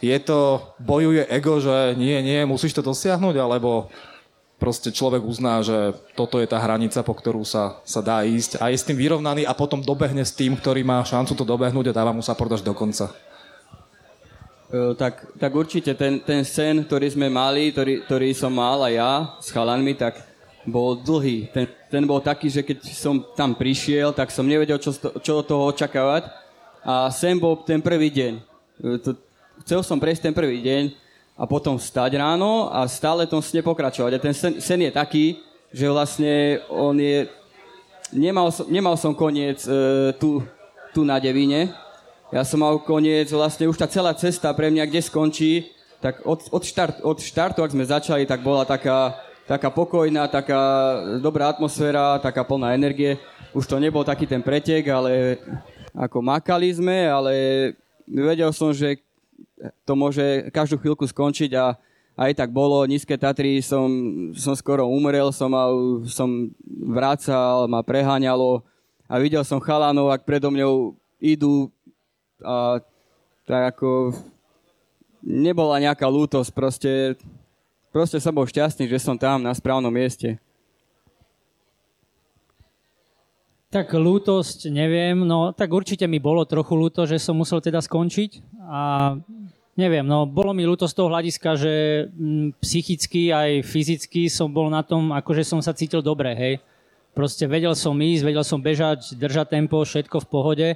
Je 0.00 0.18
to, 0.24 0.72
bojuje 0.80 1.28
ego, 1.28 1.60
že 1.60 1.94
nie, 1.94 2.16
nie, 2.24 2.42
musíš 2.48 2.74
to 2.74 2.82
dosiahnuť, 2.82 3.36
alebo 3.38 3.92
proste 4.62 4.94
človek 4.94 5.26
uzná, 5.26 5.58
že 5.58 5.90
toto 6.14 6.38
je 6.38 6.46
tá 6.46 6.62
hranica, 6.62 7.02
po 7.02 7.18
ktorú 7.18 7.42
sa, 7.42 7.82
sa 7.82 7.98
dá 7.98 8.22
ísť 8.22 8.62
a 8.62 8.70
je 8.70 8.78
s 8.78 8.86
tým 8.86 8.94
vyrovnaný 8.94 9.42
a 9.42 9.58
potom 9.58 9.82
dobehne 9.82 10.22
s 10.22 10.30
tým, 10.30 10.54
ktorý 10.54 10.86
má 10.86 11.02
šancu 11.02 11.34
to 11.34 11.42
dobehnúť 11.42 11.90
a 11.90 11.96
dáva 11.98 12.14
mu 12.14 12.22
sa 12.22 12.38
až 12.38 12.62
do 12.62 12.70
konca. 12.70 13.10
E, 14.70 14.94
tak, 14.94 15.34
tak 15.34 15.50
určite 15.50 15.98
ten, 15.98 16.22
ten 16.22 16.46
sen, 16.46 16.78
ktorý 16.86 17.10
sme 17.10 17.26
mali, 17.26 17.74
ktorý, 17.74 18.06
ktorý 18.06 18.30
som 18.38 18.54
mal 18.54 18.86
aj 18.86 18.94
ja 18.94 19.12
s 19.42 19.50
chalanmi, 19.50 19.98
tak 19.98 20.31
bol 20.66 20.98
dlhý. 20.98 21.50
Ten, 21.50 21.66
ten 21.90 22.02
bol 22.06 22.22
taký, 22.22 22.50
že 22.50 22.62
keď 22.62 22.86
som 22.90 23.22
tam 23.34 23.54
prišiel, 23.54 24.14
tak 24.14 24.30
som 24.30 24.46
nevedel, 24.46 24.78
čo, 24.78 24.94
čo 24.94 25.32
od 25.42 25.46
toho 25.46 25.70
očakávať. 25.70 26.30
A 26.82 27.10
sem 27.14 27.38
bol 27.38 27.58
ten 27.62 27.82
prvý 27.82 28.10
deň. 28.10 28.32
E, 28.38 28.98
to, 28.98 29.14
chcel 29.62 29.82
som 29.82 29.98
prejsť 29.98 30.30
ten 30.30 30.34
prvý 30.34 30.62
deň 30.62 30.94
a 31.38 31.46
potom 31.46 31.78
vstať 31.78 32.18
ráno 32.18 32.70
a 32.70 32.86
stále 32.86 33.26
tom 33.26 33.42
sne 33.42 33.62
pokračovať. 33.62 34.12
A 34.14 34.22
ten 34.22 34.34
sen, 34.34 34.58
sen 34.58 34.80
je 34.82 34.90
taký, 34.90 35.38
že 35.72 35.88
vlastne 35.88 36.62
on 36.68 36.94
je 36.98 37.26
nemal, 38.12 38.52
som, 38.52 38.68
nemal 38.68 38.94
som 39.00 39.16
koniec 39.16 39.64
e, 39.64 40.12
tu, 40.20 40.44
tu 40.92 41.02
na 41.02 41.16
Devine. 41.16 41.72
Ja 42.32 42.44
som 42.44 42.60
mal 42.60 42.80
koniec, 42.80 43.28
vlastne 43.32 43.68
už 43.68 43.76
tá 43.76 43.88
celá 43.88 44.12
cesta 44.16 44.52
pre 44.56 44.72
mňa, 44.72 44.88
kde 44.88 45.00
skončí, 45.04 45.52
tak 46.00 46.24
od, 46.24 46.48
od, 46.48 46.62
štart, 46.64 47.04
od 47.04 47.18
štartu, 47.20 47.60
ak 47.60 47.72
sme 47.72 47.84
začali, 47.84 48.24
tak 48.24 48.40
bola 48.40 48.64
taká, 48.64 49.16
taká 49.46 49.68
pokojná, 49.70 50.28
taká 50.28 50.60
dobrá 51.18 51.50
atmosféra, 51.50 52.18
taká 52.22 52.44
plná 52.44 52.74
energie. 52.74 53.18
Už 53.52 53.66
to 53.66 53.76
nebol 53.76 54.04
taký 54.06 54.26
ten 54.26 54.40
pretek, 54.40 54.88
ale 54.88 55.38
ako 55.92 56.24
makali 56.24 56.72
sme, 56.72 57.04
ale 57.10 57.32
vedel 58.08 58.48
som, 58.54 58.72
že 58.72 59.02
to 59.84 59.92
môže 59.94 60.48
každú 60.50 60.80
chvíľku 60.80 61.04
skončiť 61.04 61.50
a 61.54 61.76
aj 62.16 62.32
tak 62.36 62.50
bolo. 62.52 62.84
Nízke 62.84 63.16
Tatry 63.16 63.60
som, 63.64 63.88
som 64.36 64.56
skoro 64.56 64.88
umrel, 64.88 65.32
som, 65.32 65.52
mal, 65.52 66.04
som 66.08 66.50
vracal, 66.66 67.68
ma 67.68 67.80
preháňalo 67.84 68.64
a 69.08 69.14
videl 69.20 69.44
som 69.44 69.60
chalanov, 69.60 70.12
ak 70.12 70.24
predo 70.24 70.48
mňou 70.48 70.96
idú 71.20 71.68
a 72.42 72.82
tak 73.46 73.76
ako 73.76 74.16
nebola 75.22 75.78
nejaká 75.78 76.06
lútosť, 76.10 76.50
proste, 76.50 76.90
proste 77.92 78.16
som 78.18 78.32
bol 78.32 78.48
šťastný, 78.48 78.88
že 78.88 78.98
som 78.98 79.14
tam 79.20 79.44
na 79.44 79.52
správnom 79.52 79.92
mieste. 79.92 80.40
Tak 83.72 83.92
lútosť, 83.92 84.68
neviem, 84.68 85.16
no 85.24 85.52
tak 85.52 85.72
určite 85.72 86.04
mi 86.04 86.20
bolo 86.20 86.44
trochu 86.44 86.76
lúto, 86.76 87.04
že 87.08 87.16
som 87.20 87.36
musel 87.36 87.60
teda 87.60 87.80
skončiť 87.80 88.44
a 88.68 89.16
neviem, 89.76 90.04
no 90.04 90.28
bolo 90.28 90.52
mi 90.52 90.68
ľúto 90.68 90.84
z 90.84 90.92
toho 90.92 91.08
hľadiska, 91.08 91.56
že 91.56 91.72
m, 92.12 92.52
psychicky 92.60 93.32
aj 93.32 93.64
fyzicky 93.64 94.28
som 94.28 94.52
bol 94.52 94.68
na 94.68 94.84
tom, 94.84 95.12
akože 95.12 95.44
som 95.44 95.60
sa 95.64 95.72
cítil 95.72 96.04
dobre, 96.04 96.36
hej. 96.36 96.54
Proste 97.12 97.44
vedel 97.44 97.76
som 97.76 97.96
ísť, 97.96 98.24
vedel 98.24 98.44
som 98.44 98.60
bežať, 98.60 99.16
držať 99.16 99.52
tempo, 99.52 99.80
všetko 99.84 100.20
v 100.20 100.30
pohode, 100.32 100.68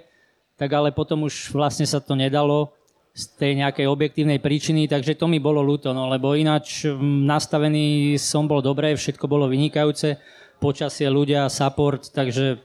tak 0.56 0.72
ale 0.72 0.92
potom 0.92 1.28
už 1.28 1.52
vlastne 1.52 1.84
sa 1.84 2.00
to 2.00 2.16
nedalo 2.16 2.75
z 3.16 3.24
tej 3.40 3.52
nejakej 3.64 3.88
objektívnej 3.88 4.36
príčiny, 4.44 4.84
takže 4.84 5.16
to 5.16 5.24
mi 5.24 5.40
bolo 5.40 5.64
ľúto, 5.64 5.96
no 5.96 6.12
lebo 6.12 6.36
ináč 6.36 6.84
nastavený 7.00 8.20
som 8.20 8.44
bol 8.44 8.60
dobre, 8.60 8.92
všetko 8.92 9.24
bolo 9.24 9.48
vynikajúce, 9.48 10.20
počasie, 10.60 11.08
ľudia, 11.08 11.48
support, 11.48 12.12
takže 12.12 12.60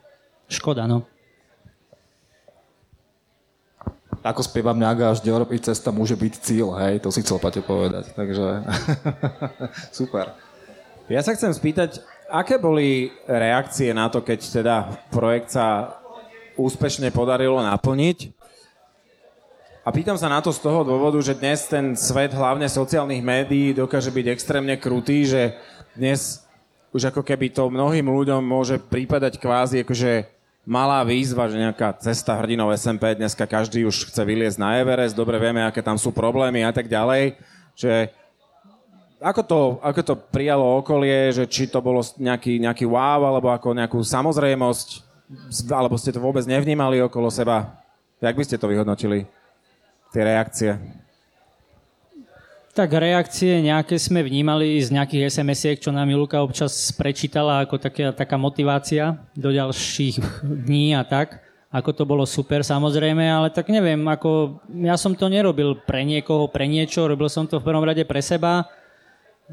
Škoda, 0.51 0.83
no. 0.83 1.07
Ako 4.19 4.43
spieva 4.43 4.75
mňaga, 4.75 5.15
až 5.15 5.23
Európy 5.23 5.55
cesta 5.63 5.95
môže 5.95 6.19
byť 6.19 6.33
cíl, 6.43 6.67
hej, 6.75 6.99
to 6.99 7.07
si 7.15 7.23
chcel 7.23 7.39
Paťo 7.39 7.63
povedať, 7.63 8.11
takže 8.11 8.67
super. 10.03 10.35
Ja 11.07 11.23
sa 11.23 11.31
chcem 11.31 11.55
spýtať, 11.55 12.03
aké 12.27 12.59
boli 12.59 13.15
reakcie 13.23 13.95
na 13.95 14.11
to, 14.11 14.19
keď 14.19 14.39
teda 14.43 14.75
projekt 15.07 15.55
sa 15.55 15.95
úspešne 16.59 17.07
podarilo 17.15 17.63
naplniť? 17.63 18.40
A 19.81 19.89
pýtam 19.89 20.13
sa 20.13 20.29
na 20.29 20.37
to 20.45 20.53
z 20.53 20.61
toho 20.61 20.85
dôvodu, 20.85 21.17
že 21.25 21.33
dnes 21.33 21.65
ten 21.65 21.97
svet 21.97 22.37
hlavne 22.37 22.69
sociálnych 22.69 23.25
médií 23.25 23.73
dokáže 23.73 24.13
byť 24.13 24.25
extrémne 24.29 24.77
krutý, 24.77 25.25
že 25.25 25.57
dnes 25.97 26.45
už 26.93 27.09
ako 27.09 27.25
keby 27.25 27.49
to 27.49 27.65
mnohým 27.65 28.05
ľuďom 28.05 28.45
môže 28.45 28.77
prípadať 28.77 29.41
kvázi 29.41 29.81
akože 29.81 30.29
malá 30.69 31.01
výzva, 31.01 31.49
že 31.49 31.57
nejaká 31.57 31.97
cesta 31.97 32.37
hrdinov 32.37 32.69
SMP, 32.77 33.17
dneska 33.17 33.49
každý 33.49 33.89
už 33.89 34.13
chce 34.13 34.21
vyliezť 34.21 34.61
na 34.61 34.77
Everest, 34.77 35.17
dobre 35.17 35.41
vieme, 35.41 35.65
aké 35.65 35.81
tam 35.81 35.97
sú 35.97 36.13
problémy 36.13 36.61
a 36.61 36.69
tak 36.69 36.85
ďalej, 36.85 37.41
že 37.73 38.13
ako 39.17 39.41
to, 39.41 39.61
ako 39.81 40.01
to 40.05 40.15
prijalo 40.29 40.77
okolie, 40.77 41.33
že 41.33 41.49
či 41.49 41.65
to 41.65 41.81
bolo 41.81 42.05
nejaký, 42.21 42.61
nejaký 42.61 42.85
wow, 42.85 43.25
alebo 43.25 43.49
ako 43.49 43.73
nejakú 43.73 43.97
samozrejmosť, 44.05 45.01
alebo 45.73 45.97
ste 45.97 46.13
to 46.13 46.21
vôbec 46.21 46.45
nevnímali 46.45 47.01
okolo 47.01 47.33
seba? 47.33 47.81
Jak 48.21 48.37
by 48.37 48.45
ste 48.45 48.61
to 48.61 48.69
vyhodnotili, 48.69 49.25
tie 50.11 50.21
reakcie? 50.21 50.71
Tak 52.71 52.87
reakcie 52.87 53.59
nejaké 53.59 53.99
sme 53.99 54.23
vnímali 54.23 54.79
z 54.79 54.95
nejakých 54.95 55.27
SMS-iek, 55.27 55.83
čo 55.83 55.91
nám 55.91 56.07
Julka 56.07 56.39
občas 56.39 56.71
prečítala 56.95 57.67
ako 57.67 57.75
taká, 57.75 58.15
taká 58.15 58.39
motivácia 58.39 59.19
do 59.35 59.51
ďalších 59.51 60.43
dní 60.67 60.95
a 60.95 61.03
tak. 61.03 61.43
Ako 61.71 61.91
to 61.91 62.03
bolo 62.07 62.23
super 62.23 62.63
samozrejme, 62.63 63.23
ale 63.27 63.47
tak 63.51 63.71
neviem, 63.71 63.99
ako 64.07 64.59
ja 64.83 64.95
som 64.99 65.15
to 65.15 65.27
nerobil 65.31 65.79
pre 65.83 66.03
niekoho, 66.03 66.47
pre 66.47 66.67
niečo, 66.67 67.07
robil 67.07 67.27
som 67.31 67.47
to 67.47 67.59
v 67.59 67.67
prvom 67.67 67.83
rade 67.83 68.03
pre 68.07 68.19
seba. 68.23 68.67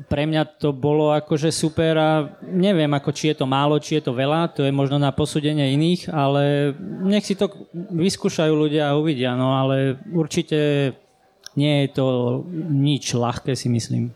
Pre 0.06 0.22
mňa 0.22 0.62
to 0.62 0.70
bolo 0.70 1.10
akože 1.10 1.50
super 1.50 1.98
a 1.98 2.10
neviem, 2.46 2.86
ako 2.94 3.10
či 3.10 3.34
je 3.34 3.42
to 3.42 3.46
málo, 3.50 3.82
či 3.82 3.98
je 3.98 4.06
to 4.06 4.12
veľa, 4.14 4.54
to 4.54 4.62
je 4.62 4.70
možno 4.70 4.94
na 5.02 5.10
posúdenie 5.10 5.74
iných, 5.74 6.06
ale 6.14 6.70
nech 7.02 7.26
si 7.26 7.34
to 7.34 7.50
vyskúšajú 7.74 8.54
ľudia 8.54 8.94
a 8.94 8.98
uvidia, 9.00 9.34
no 9.34 9.58
ale 9.58 9.98
určite 10.14 10.92
nie 11.58 11.82
je 11.82 11.98
to 11.98 12.06
nič 12.70 13.18
ľahké, 13.18 13.58
si 13.58 13.66
myslím. 13.66 14.14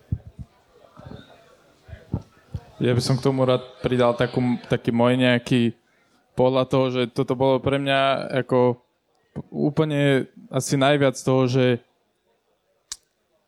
Ja 2.83 2.95
by 2.95 3.03
som 3.03 3.19
k 3.19 3.27
tomu 3.27 3.47
rád 3.47 3.63
pridal 3.83 4.15
takú, 4.15 4.59
taký 4.67 4.91
môj 4.91 5.15
nejaký 5.19 5.75
pohľad 6.35 6.67
toho, 6.67 6.87
že 6.91 7.03
toto 7.15 7.39
bolo 7.39 7.63
pre 7.63 7.79
mňa 7.79 8.31
ako 8.43 8.79
úplne 9.55 10.27
asi 10.51 10.75
najviac 10.75 11.15
toho, 11.15 11.47
že, 11.47 11.79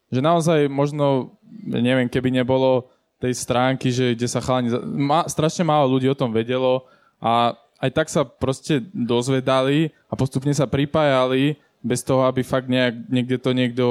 že 0.08 0.20
naozaj 0.22 0.70
možno, 0.70 1.34
neviem, 1.62 2.10
keby 2.10 2.34
nebolo 2.34 2.90
tej 3.22 3.34
stránky, 3.36 3.88
že 3.94 4.12
kde 4.12 4.28
sa 4.28 4.42
chalani... 4.42 4.74
Ma, 4.84 5.24
strašne 5.30 5.64
málo 5.64 5.88
ľudí 5.96 6.10
o 6.10 6.18
tom 6.18 6.34
vedelo 6.34 6.84
a 7.22 7.56
aj 7.80 7.90
tak 7.92 8.08
sa 8.08 8.24
proste 8.24 8.80
dozvedali 8.92 9.92
a 10.08 10.16
postupne 10.16 10.52
sa 10.52 10.68
pripájali 10.68 11.56
bez 11.84 12.00
toho, 12.00 12.24
aby 12.24 12.40
fakt 12.40 12.68
nejak, 12.68 13.12
niekde 13.12 13.36
to 13.36 13.50
niekto 13.52 13.84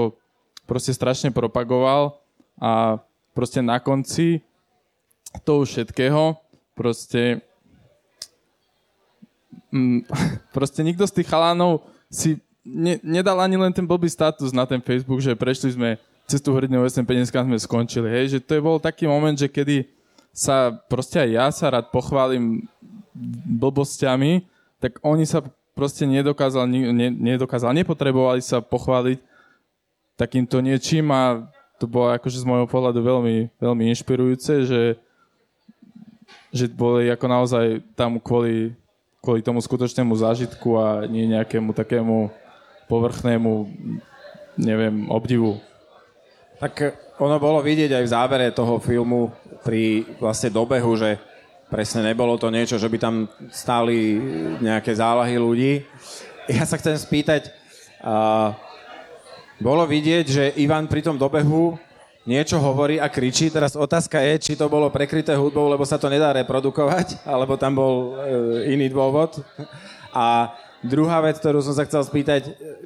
proste 0.65 0.93
strašne 0.93 1.30
propagoval. 1.30 2.17
A 2.58 3.02
proste 3.34 3.62
na 3.62 3.78
konci 3.82 4.41
toho 5.45 5.65
všetkého 5.65 6.38
proste 6.78 7.41
mm, 9.73 10.06
proste 10.56 10.82
nikto 10.86 11.06
z 11.10 11.21
tých 11.21 11.30
chalánov 11.30 11.86
si 12.10 12.38
ne, 12.62 13.02
nedal 13.02 13.41
ani 13.41 13.58
len 13.58 13.73
ten 13.73 13.86
blbý 13.86 14.10
status 14.10 14.54
na 14.54 14.69
ten 14.69 14.82
Facebook, 14.82 15.21
že 15.21 15.34
prešli 15.34 15.73
sme 15.73 15.97
cestu 16.28 16.56
hrdinov 16.56 16.88
SMP, 16.88 17.16
dneska 17.16 17.44
sme 17.44 17.60
skončili. 17.60 18.08
Hej, 18.10 18.38
že 18.38 18.40
to 18.40 18.56
je 18.56 18.62
bol 18.64 18.80
taký 18.80 19.06
moment, 19.06 19.36
že 19.36 19.52
kedy 19.52 19.88
sa 20.34 20.74
proste 20.90 21.22
aj 21.22 21.30
ja 21.30 21.48
sa 21.54 21.70
rád 21.70 21.94
pochválim 21.94 22.66
blbosťami, 23.46 24.50
tak 24.82 24.98
oni 25.06 25.30
sa 25.30 25.46
proste 25.78 26.10
nedokázal, 26.10 26.66
ne, 26.70 27.10
nedokázal, 27.14 27.74
nepotrebovali 27.78 28.42
sa 28.42 28.62
pochváliť 28.62 29.22
takýmto 30.18 30.62
niečím 30.62 31.10
a 31.14 31.46
to 31.82 31.90
bolo 31.90 32.14
akože 32.14 32.42
z 32.42 32.48
môjho 32.48 32.70
pohľadu 32.70 33.02
veľmi, 33.02 33.50
veľmi 33.58 33.84
inšpirujúce, 33.94 34.54
že, 34.66 34.82
že 36.54 36.66
boli 36.70 37.10
ako 37.10 37.26
naozaj 37.28 37.66
tam 37.98 38.22
kvôli, 38.22 38.74
kvôli 39.20 39.42
tomu 39.42 39.60
skutočnému 39.62 40.14
zážitku 40.14 40.78
a 40.78 41.06
nie 41.10 41.30
nejakému 41.30 41.74
takému 41.74 42.30
povrchnému, 42.88 43.68
neviem, 44.56 45.10
obdivu. 45.10 45.58
Tak 46.63 46.95
ono 47.19 47.36
bolo 47.43 47.60
vidieť 47.60 47.91
aj 47.91 48.04
v 48.08 48.13
závere 48.15 48.47
toho 48.56 48.80
filmu 48.80 49.36
pri 49.67 50.08
vlastne 50.23 50.47
dobehu, 50.47 50.95
že 50.95 51.19
Presne, 51.73 52.06
nebolo 52.06 52.38
to 52.38 52.54
niečo, 52.54 52.78
že 52.78 52.86
by 52.86 53.02
tam 53.02 53.26
stáli 53.49 54.21
nejaké 54.62 54.93
zálahy 54.93 55.41
ľudí. 55.41 55.82
Ja 56.45 56.69
sa 56.69 56.78
chcem 56.78 56.93
spýtať, 56.93 57.49
uh, 58.06 58.54
bolo 59.58 59.82
vidieť, 59.89 60.26
že 60.30 60.43
Ivan 60.62 60.86
pri 60.86 61.02
tom 61.02 61.17
dobehu 61.17 61.73
niečo 62.30 62.62
hovorí 62.62 63.02
a 63.02 63.10
kričí. 63.10 63.49
Teraz 63.49 63.73
otázka 63.73 64.21
je, 64.21 64.34
či 64.38 64.54
to 64.54 64.69
bolo 64.69 64.93
prekryté 64.93 65.34
hudbou, 65.34 65.65
lebo 65.65 65.82
sa 65.82 65.97
to 65.97 66.13
nedá 66.13 66.30
reprodukovať, 66.38 67.26
alebo 67.26 67.58
tam 67.58 67.73
bol 67.73 68.21
uh, 68.21 68.69
iný 68.69 68.93
dôvod. 68.93 69.41
A 70.13 70.54
druhá 70.84 71.24
vec, 71.24 71.39
ktorú 71.39 71.63
som 71.63 71.74
sa 71.74 71.88
chcel 71.88 72.04
spýtať, 72.04 72.41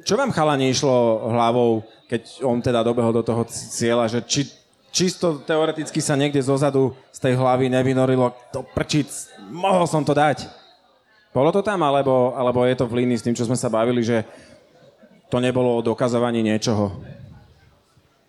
čo 0.06 0.14
vám 0.14 0.30
chalani 0.30 0.70
išlo 0.70 1.28
hlavou, 1.34 1.82
keď 2.06 2.42
on 2.46 2.62
teda 2.62 2.86
dobehol 2.86 3.12
do 3.12 3.26
toho 3.26 3.44
cieľa, 3.50 4.08
že 4.08 4.22
či 4.24 4.48
čisto 4.88 5.44
teoreticky 5.44 6.00
sa 6.00 6.16
niekde 6.16 6.40
zozadu 6.40 6.96
z 7.12 7.18
tej 7.20 7.34
hlavy 7.36 7.68
nevynorilo, 7.68 8.32
to 8.54 8.64
prčic, 8.72 9.10
mohol 9.52 9.84
som 9.84 10.00
to 10.02 10.16
dať. 10.16 10.48
Bolo 11.30 11.52
to 11.52 11.60
tam, 11.60 11.84
alebo, 11.84 12.32
alebo 12.32 12.64
je 12.64 12.74
to 12.74 12.88
v 12.88 13.04
línii 13.04 13.20
s 13.20 13.24
tým, 13.24 13.36
čo 13.36 13.44
sme 13.44 13.54
sa 13.54 13.68
bavili, 13.68 14.00
že 14.00 14.24
to 15.28 15.38
nebolo 15.38 15.76
o 15.76 15.84
dokazovaní 15.84 16.40
niečoho? 16.40 16.98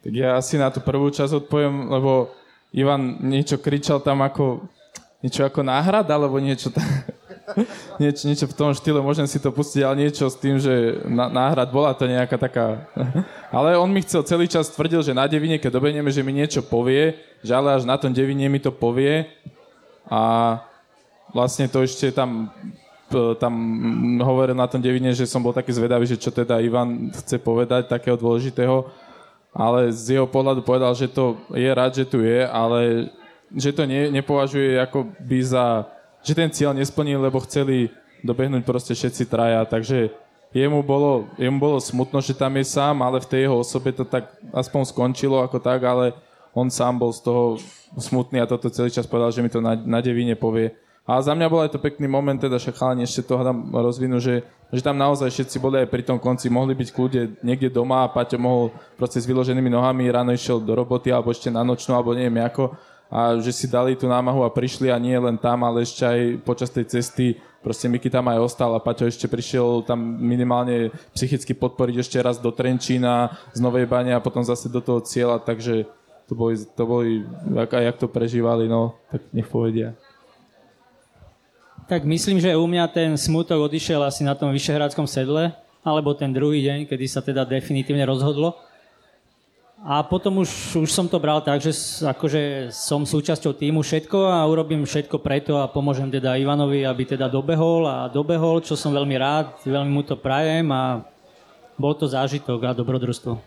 Tak 0.03 0.11
ja 0.11 0.35
asi 0.35 0.59
na 0.59 0.67
tú 0.67 0.83
prvú 0.83 1.07
časť 1.07 1.47
odpoviem, 1.47 1.87
lebo 1.87 2.31
Ivan 2.75 3.23
niečo 3.23 3.57
kričal 3.57 4.03
tam 4.03 4.21
ako 4.21 4.67
niečo 5.19 5.43
ako 5.43 5.63
náhrada, 5.63 6.15
alebo 6.15 6.39
niečo 6.39 6.71
tam, 6.71 6.85
niečo, 8.01 8.23
niečo 8.27 8.45
v 8.45 8.55
tom 8.55 8.71
štýle, 8.71 9.01
môžem 9.01 9.25
si 9.25 9.41
to 9.41 9.49
pustiť, 9.49 9.81
ale 9.83 10.05
niečo 10.05 10.29
s 10.29 10.37
tým, 10.37 10.59
že 10.61 11.01
náhrad 11.09 11.69
bola 11.69 11.93
to 11.93 12.05
nejaká 12.05 12.37
taká... 12.37 12.85
ale 13.55 13.77
on 13.77 13.89
mi 13.89 14.01
chcel 14.05 14.23
celý 14.25 14.45
čas 14.45 14.69
tvrdil, 14.69 15.01
že 15.01 15.17
na 15.17 15.25
devine, 15.25 15.57
keď 15.57 15.81
dobenieme, 15.81 16.09
že 16.13 16.25
mi 16.25 16.33
niečo 16.33 16.61
povie, 16.61 17.17
že 17.41 17.51
ale 17.55 17.77
až 17.77 17.83
na 17.87 17.97
tom 17.97 18.13
devine 18.13 18.47
mi 18.47 18.59
to 18.61 18.69
povie. 18.69 19.25
A 20.09 20.57
vlastne 21.33 21.69
to 21.69 21.85
ešte 21.85 22.09
tam 22.09 22.49
tam 23.41 23.53
hovoril 24.21 24.53
na 24.53 24.69
tom 24.69 24.77
devine, 24.77 25.09
že 25.17 25.25
som 25.25 25.41
bol 25.41 25.49
taký 25.49 25.73
zvedavý, 25.73 26.05
že 26.05 26.21
čo 26.21 26.29
teda 26.29 26.61
Ivan 26.61 27.09
chce 27.09 27.41
povedať 27.41 27.89
takého 27.89 28.13
dôležitého, 28.13 28.85
ale 29.49 29.89
z 29.89 30.21
jeho 30.21 30.29
pohľadu 30.29 30.61
povedal, 30.61 30.93
že 30.93 31.09
to 31.09 31.41
je 31.57 31.69
rád, 31.73 31.97
že 31.97 32.05
tu 32.05 32.21
je, 32.21 32.45
ale 32.45 33.09
že 33.49 33.73
to 33.73 33.89
ne, 33.89 34.13
nepovažuje 34.13 34.77
ako 34.77 35.09
by 35.25 35.39
za, 35.41 35.89
že 36.23 36.33
ten 36.35 36.49
cieľ 36.51 36.75
nesplnil, 36.75 37.19
lebo 37.19 37.43
chceli 37.43 37.91
dobehnúť 38.23 38.63
proste 38.67 38.93
všetci 38.95 39.31
traja, 39.31 39.63
takže 39.63 40.11
jemu 40.51 40.81
bolo, 40.83 41.29
jemu 41.37 41.57
bolo 41.61 41.77
smutno, 41.79 42.19
že 42.19 42.35
tam 42.35 42.51
je 42.57 42.65
sám, 42.67 42.99
ale 43.05 43.21
v 43.21 43.29
tej 43.29 43.41
jeho 43.47 43.57
osobe 43.61 43.93
to 43.93 44.03
tak 44.03 44.27
aspoň 44.51 44.81
skončilo 44.89 45.39
ako 45.45 45.61
tak, 45.61 45.79
ale 45.85 46.17
on 46.51 46.67
sám 46.67 46.97
bol 46.97 47.13
z 47.13 47.21
toho 47.21 47.43
smutný 47.97 48.41
a 48.41 48.49
toto 48.49 48.67
celý 48.73 48.89
čas 48.89 49.05
povedal, 49.05 49.29
že 49.31 49.41
mi 49.45 49.49
to 49.49 49.61
na, 49.61 49.77
na 49.77 49.99
devine 50.01 50.33
povie. 50.33 50.73
A 51.09 51.17
za 51.25 51.33
mňa 51.33 51.47
bol 51.49 51.65
aj 51.65 51.73
to 51.73 51.81
pekný 51.81 52.05
moment, 52.05 52.37
teda 52.37 52.61
však 52.61 53.01
ešte 53.01 53.25
toho 53.25 53.41
tam 53.41 53.73
rozvinú, 53.73 54.21
že, 54.21 54.45
že 54.69 54.81
tam 54.85 54.93
naozaj 54.93 55.33
všetci 55.33 55.57
boli 55.57 55.81
aj 55.81 55.89
pri 55.89 56.05
tom 56.05 56.21
konci, 56.21 56.53
mohli 56.53 56.77
byť 56.77 56.89
kľude 56.93 57.21
niekde 57.41 57.73
doma 57.73 58.05
a 58.05 58.13
Paťo 58.13 58.37
mohol 58.37 58.69
proste 58.93 59.17
s 59.17 59.25
vyloženými 59.25 59.73
nohami, 59.73 60.05
ráno 60.05 60.29
išiel 60.29 60.61
do 60.61 60.77
roboty 60.77 61.09
alebo 61.09 61.33
ešte 61.33 61.49
na 61.49 61.65
nočnú, 61.65 61.97
alebo 61.97 62.13
neviem 62.13 62.45
ako, 62.45 62.77
a 63.09 63.41
že 63.41 63.49
si 63.49 63.65
dali 63.65 63.97
tú 63.97 64.05
námahu 64.05 64.45
a 64.45 64.53
prišli 64.53 64.93
a 64.93 65.01
nie 65.01 65.17
len 65.17 65.33
tam, 65.35 65.65
ale 65.65 65.81
ešte 65.81 66.05
aj 66.05 66.19
počas 66.45 66.69
tej 66.69 66.85
cesty 66.85 67.41
proste 67.59 67.89
Miky 67.91 68.07
tam 68.07 68.29
aj 68.29 68.39
ostal 68.39 68.71
a 68.77 68.79
Paťo 68.79 69.09
ešte 69.09 69.27
prišiel 69.27 69.83
tam 69.83 69.99
minimálne 70.21 70.93
psychicky 71.11 71.51
podporiť 71.57 71.95
ešte 71.99 72.17
raz 72.21 72.39
do 72.39 72.53
Trenčína 72.53 73.33
z 73.51 73.59
Novej 73.59 73.89
Bane 73.89 74.15
a 74.15 74.23
potom 74.23 74.45
zase 74.45 74.71
do 74.71 74.79
toho 74.79 75.03
cieľa, 75.03 75.41
takže 75.43 75.89
to 76.29 76.33
boli, 76.37 76.55
to 76.55 76.83
boli 76.85 77.25
jak, 77.57 77.73
jak 77.73 77.97
to 77.97 78.07
prežívali, 78.07 78.69
no, 78.69 78.95
tak 79.09 79.25
nech 79.33 79.49
povedia. 79.49 79.97
Tak 81.89 82.05
myslím, 82.05 82.37
že 82.37 82.53
u 82.53 82.69
mňa 82.69 82.85
ten 82.93 83.17
smutok 83.17 83.65
odišiel 83.65 84.05
asi 84.05 84.21
na 84.21 84.37
tom 84.37 84.53
Vyšehradskom 84.53 85.09
sedle, 85.09 85.57
alebo 85.81 86.13
ten 86.13 86.29
druhý 86.29 86.61
deň, 86.61 86.85
kedy 86.85 87.05
sa 87.09 87.25
teda 87.25 87.49
definitívne 87.49 88.05
rozhodlo. 88.05 88.53
A 89.79 90.03
potom 90.03 90.43
už, 90.43 90.75
už 90.75 90.91
som 90.91 91.07
to 91.07 91.15
bral 91.23 91.39
tak, 91.39 91.63
že 91.63 91.71
akože 92.03 92.67
som 92.75 93.07
súčasťou 93.07 93.55
týmu 93.55 93.79
všetko 93.79 94.27
a 94.27 94.43
urobím 94.43 94.83
všetko 94.83 95.23
preto 95.23 95.55
a 95.55 95.71
pomôžem 95.71 96.11
teda 96.11 96.35
Ivanovi, 96.35 96.83
aby 96.83 97.15
teda 97.15 97.31
dobehol 97.31 97.87
a 97.87 98.11
dobehol, 98.11 98.59
čo 98.59 98.75
som 98.75 98.91
veľmi 98.91 99.15
rád, 99.15 99.55
veľmi 99.63 99.87
mu 99.87 100.03
to 100.03 100.19
prajem 100.19 100.67
a 100.75 100.99
bol 101.79 101.95
to 101.95 102.11
zážitok 102.11 102.59
a 102.67 102.75
dobrodružstvo. 102.75 103.39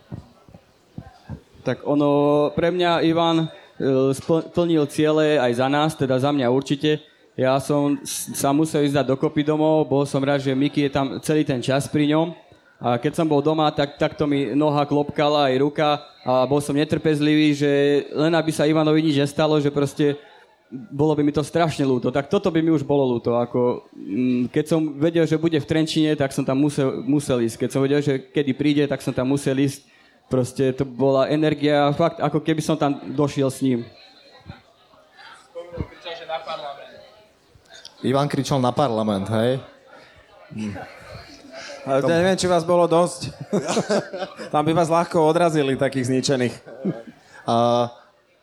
Tak 1.69 1.85
ono, 1.85 2.49
pre 2.57 2.73
mňa 2.73 3.05
Ivan 3.05 3.45
e, 3.45 3.47
splnil 4.17 4.89
ciele 4.89 5.37
aj 5.37 5.53
za 5.53 5.69
nás, 5.69 5.93
teda 5.93 6.17
za 6.17 6.33
mňa 6.33 6.49
určite. 6.49 7.05
Ja 7.37 7.61
som 7.61 8.01
sa 8.09 8.57
musel 8.57 8.89
ísť 8.89 9.05
dať 9.05 9.07
dokopy 9.13 9.45
domov, 9.45 9.85
bol 9.85 10.09
som 10.09 10.25
rád, 10.25 10.41
že 10.41 10.57
Miki 10.57 10.89
je 10.89 10.93
tam 10.97 11.21
celý 11.21 11.45
ten 11.45 11.61
čas 11.61 11.85
pri 11.93 12.09
ňom. 12.09 12.33
A 12.83 12.99
keď 12.99 13.15
som 13.15 13.31
bol 13.31 13.39
doma, 13.39 13.71
tak 13.71 13.95
takto 13.95 14.27
mi 14.27 14.59
noha 14.59 14.83
klopkala 14.83 15.47
aj 15.47 15.55
ruka 15.63 15.89
a 16.27 16.43
bol 16.51 16.59
som 16.59 16.75
netrpezlivý, 16.75 17.55
že 17.55 17.71
len 18.11 18.35
aby 18.35 18.51
sa 18.51 18.67
Ivanovi 18.67 19.07
nič 19.07 19.23
nestalo, 19.23 19.55
že 19.63 19.71
proste 19.71 20.19
bolo 20.91 21.15
by 21.15 21.23
mi 21.23 21.31
to 21.31 21.47
strašne 21.47 21.87
ľúto. 21.87 22.11
Tak 22.11 22.27
toto 22.27 22.51
by 22.51 22.59
mi 22.59 22.75
už 22.75 22.83
bolo 22.83 23.07
ľúto. 23.07 23.39
Ako, 23.39 23.87
mm, 23.95 24.51
keď 24.51 24.65
som 24.67 24.99
vedel, 24.99 25.23
že 25.31 25.39
bude 25.39 25.55
v 25.63 25.69
Trenčine, 25.69 26.19
tak 26.19 26.35
som 26.35 26.43
tam 26.43 26.59
musel, 26.59 27.07
musel 27.07 27.45
ísť. 27.47 27.61
Keď 27.63 27.71
som 27.71 27.85
vedel, 27.87 28.03
že 28.03 28.19
kedy 28.19 28.53
príde, 28.57 28.83
tak 28.91 28.99
som 28.99 29.15
tam 29.15 29.31
musel 29.31 29.55
ísť. 29.63 29.87
Proste 30.27 30.75
to 30.75 30.83
bola 30.83 31.31
energia, 31.31 31.93
fakt 31.95 32.19
ako 32.19 32.43
keby 32.43 32.65
som 32.65 32.75
tam 32.75 32.99
došiel 33.15 33.53
s 33.53 33.63
ním. 33.63 33.87
Ivan 38.03 38.27
kričal 38.27 38.59
na 38.59 38.75
parlament, 38.75 39.31
hej? 39.31 39.63
Hm. 40.51 41.02
Ale 41.83 41.99
to 42.03 42.09
neviem, 42.09 42.39
či 42.39 42.47
vás 42.47 42.63
bolo 42.63 42.87
dosť. 42.87 43.35
Tam 44.55 44.63
by 44.63 44.73
vás 44.73 44.87
ľahko 44.87 45.19
odrazili, 45.27 45.75
takých 45.75 46.09
zničených. 46.09 46.55
A, 47.47 47.91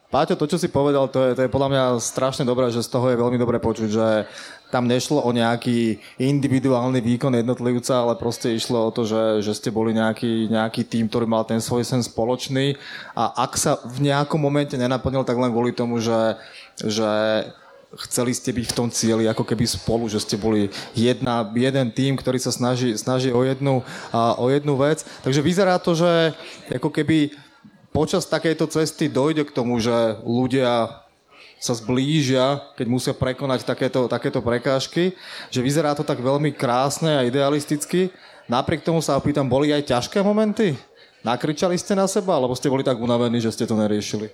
Páťo, 0.10 0.34
to, 0.34 0.50
čo 0.50 0.58
si 0.58 0.74
povedal, 0.74 1.06
to 1.06 1.22
je, 1.22 1.32
to 1.38 1.46
je 1.46 1.54
podľa 1.54 1.70
mňa 1.70 1.84
strašne 2.02 2.42
dobré, 2.42 2.74
že 2.74 2.82
z 2.82 2.90
toho 2.90 3.14
je 3.14 3.22
veľmi 3.22 3.38
dobre 3.38 3.62
počuť, 3.62 3.90
že 3.94 4.26
tam 4.74 4.90
nešlo 4.90 5.22
o 5.22 5.30
nejaký 5.30 6.02
individuálny 6.18 6.98
výkon 6.98 7.38
jednotlivca, 7.38 7.94
ale 7.94 8.18
proste 8.18 8.50
išlo 8.50 8.90
o 8.90 8.94
to, 8.94 9.06
že, 9.06 9.46
že 9.46 9.54
ste 9.54 9.70
boli 9.70 9.94
nejaký, 9.94 10.50
nejaký 10.50 10.82
tým, 10.90 11.06
ktorý 11.14 11.30
mal 11.30 11.46
ten 11.46 11.62
svoj 11.62 11.86
sen 11.86 12.02
spoločný 12.02 12.74
a 13.14 13.46
ak 13.46 13.54
sa 13.54 13.78
v 13.86 14.10
nejakom 14.10 14.42
momente 14.42 14.74
nenaplnil, 14.74 15.22
tak 15.30 15.38
len 15.38 15.54
kvôli 15.54 15.78
tomu, 15.78 16.02
že, 16.02 16.42
že 16.82 17.46
chceli 17.98 18.38
ste 18.38 18.54
byť 18.54 18.66
v 18.70 18.78
tom 18.78 18.88
cieli 18.94 19.26
ako 19.26 19.42
keby 19.42 19.66
spolu, 19.66 20.06
že 20.06 20.22
ste 20.22 20.38
boli 20.38 20.70
jedna, 20.94 21.42
jeden 21.58 21.90
tým, 21.90 22.14
ktorý 22.14 22.38
sa 22.38 22.54
snaží, 22.54 22.94
snaží 22.94 23.34
o, 23.34 23.42
jednu, 23.42 23.82
a, 24.14 24.38
o 24.38 24.46
jednu 24.54 24.78
vec. 24.78 25.02
Takže 25.26 25.42
vyzerá 25.42 25.82
to, 25.82 25.98
že 25.98 26.38
ako 26.70 26.94
keby 26.94 27.34
počas 27.90 28.30
takejto 28.30 28.70
cesty 28.70 29.10
dojde 29.10 29.50
k 29.50 29.56
tomu, 29.56 29.82
že 29.82 30.22
ľudia 30.22 31.02
sa 31.60 31.74
zblížia, 31.76 32.62
keď 32.80 32.88
musia 32.88 33.14
prekonať 33.14 33.68
takéto, 33.68 34.08
takéto 34.08 34.40
prekážky, 34.40 35.12
že 35.52 35.60
vyzerá 35.60 35.92
to 35.92 36.08
tak 36.08 36.22
veľmi 36.24 36.56
krásne 36.56 37.20
a 37.20 37.28
idealisticky. 37.28 38.14
Napriek 38.48 38.86
tomu 38.86 39.04
sa 39.04 39.20
opýtam, 39.20 39.50
boli 39.50 39.76
aj 39.76 39.92
ťažké 39.92 40.24
momenty? 40.24 40.80
Nakričali 41.20 41.76
ste 41.76 42.00
na 42.00 42.08
seba, 42.08 42.40
alebo 42.40 42.56
ste 42.56 42.72
boli 42.72 42.80
tak 42.80 42.96
unavení, 42.96 43.44
že 43.44 43.52
ste 43.52 43.68
to 43.68 43.76
neriešili? 43.76 44.32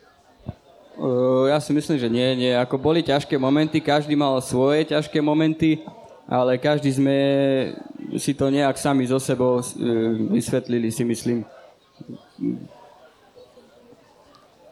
Uh, 0.96 1.52
ja 1.52 1.60
si 1.60 1.76
myslím, 1.76 1.98
že 2.00 2.08
nie, 2.08 2.28
nie. 2.40 2.52
Ako 2.56 2.80
boli 2.80 3.04
ťažké 3.04 3.36
momenty, 3.36 3.84
každý 3.84 4.16
mal 4.16 4.40
svoje 4.40 4.88
ťažké 4.96 5.20
momenty, 5.20 5.84
ale 6.26 6.56
každý 6.56 6.90
sme 6.96 7.18
si 8.16 8.32
to 8.32 8.48
nejak 8.48 8.80
sami 8.80 9.04
zo 9.04 9.20
sebou 9.20 9.60
uh, 9.60 9.66
vysvetlili, 10.32 10.88
si 10.90 11.04
myslím. 11.04 11.44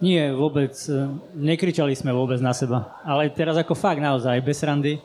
Nie, 0.03 0.35
vôbec. 0.35 0.75
E, 0.91 1.07
nekričali 1.31 1.95
sme 1.95 2.11
vôbec 2.11 2.35
na 2.43 2.51
seba. 2.51 2.99
Ale 3.07 3.31
teraz 3.31 3.55
ako 3.55 3.71
fakt 3.71 4.03
naozaj, 4.03 4.43
bez 4.43 4.59
randy. 4.59 4.99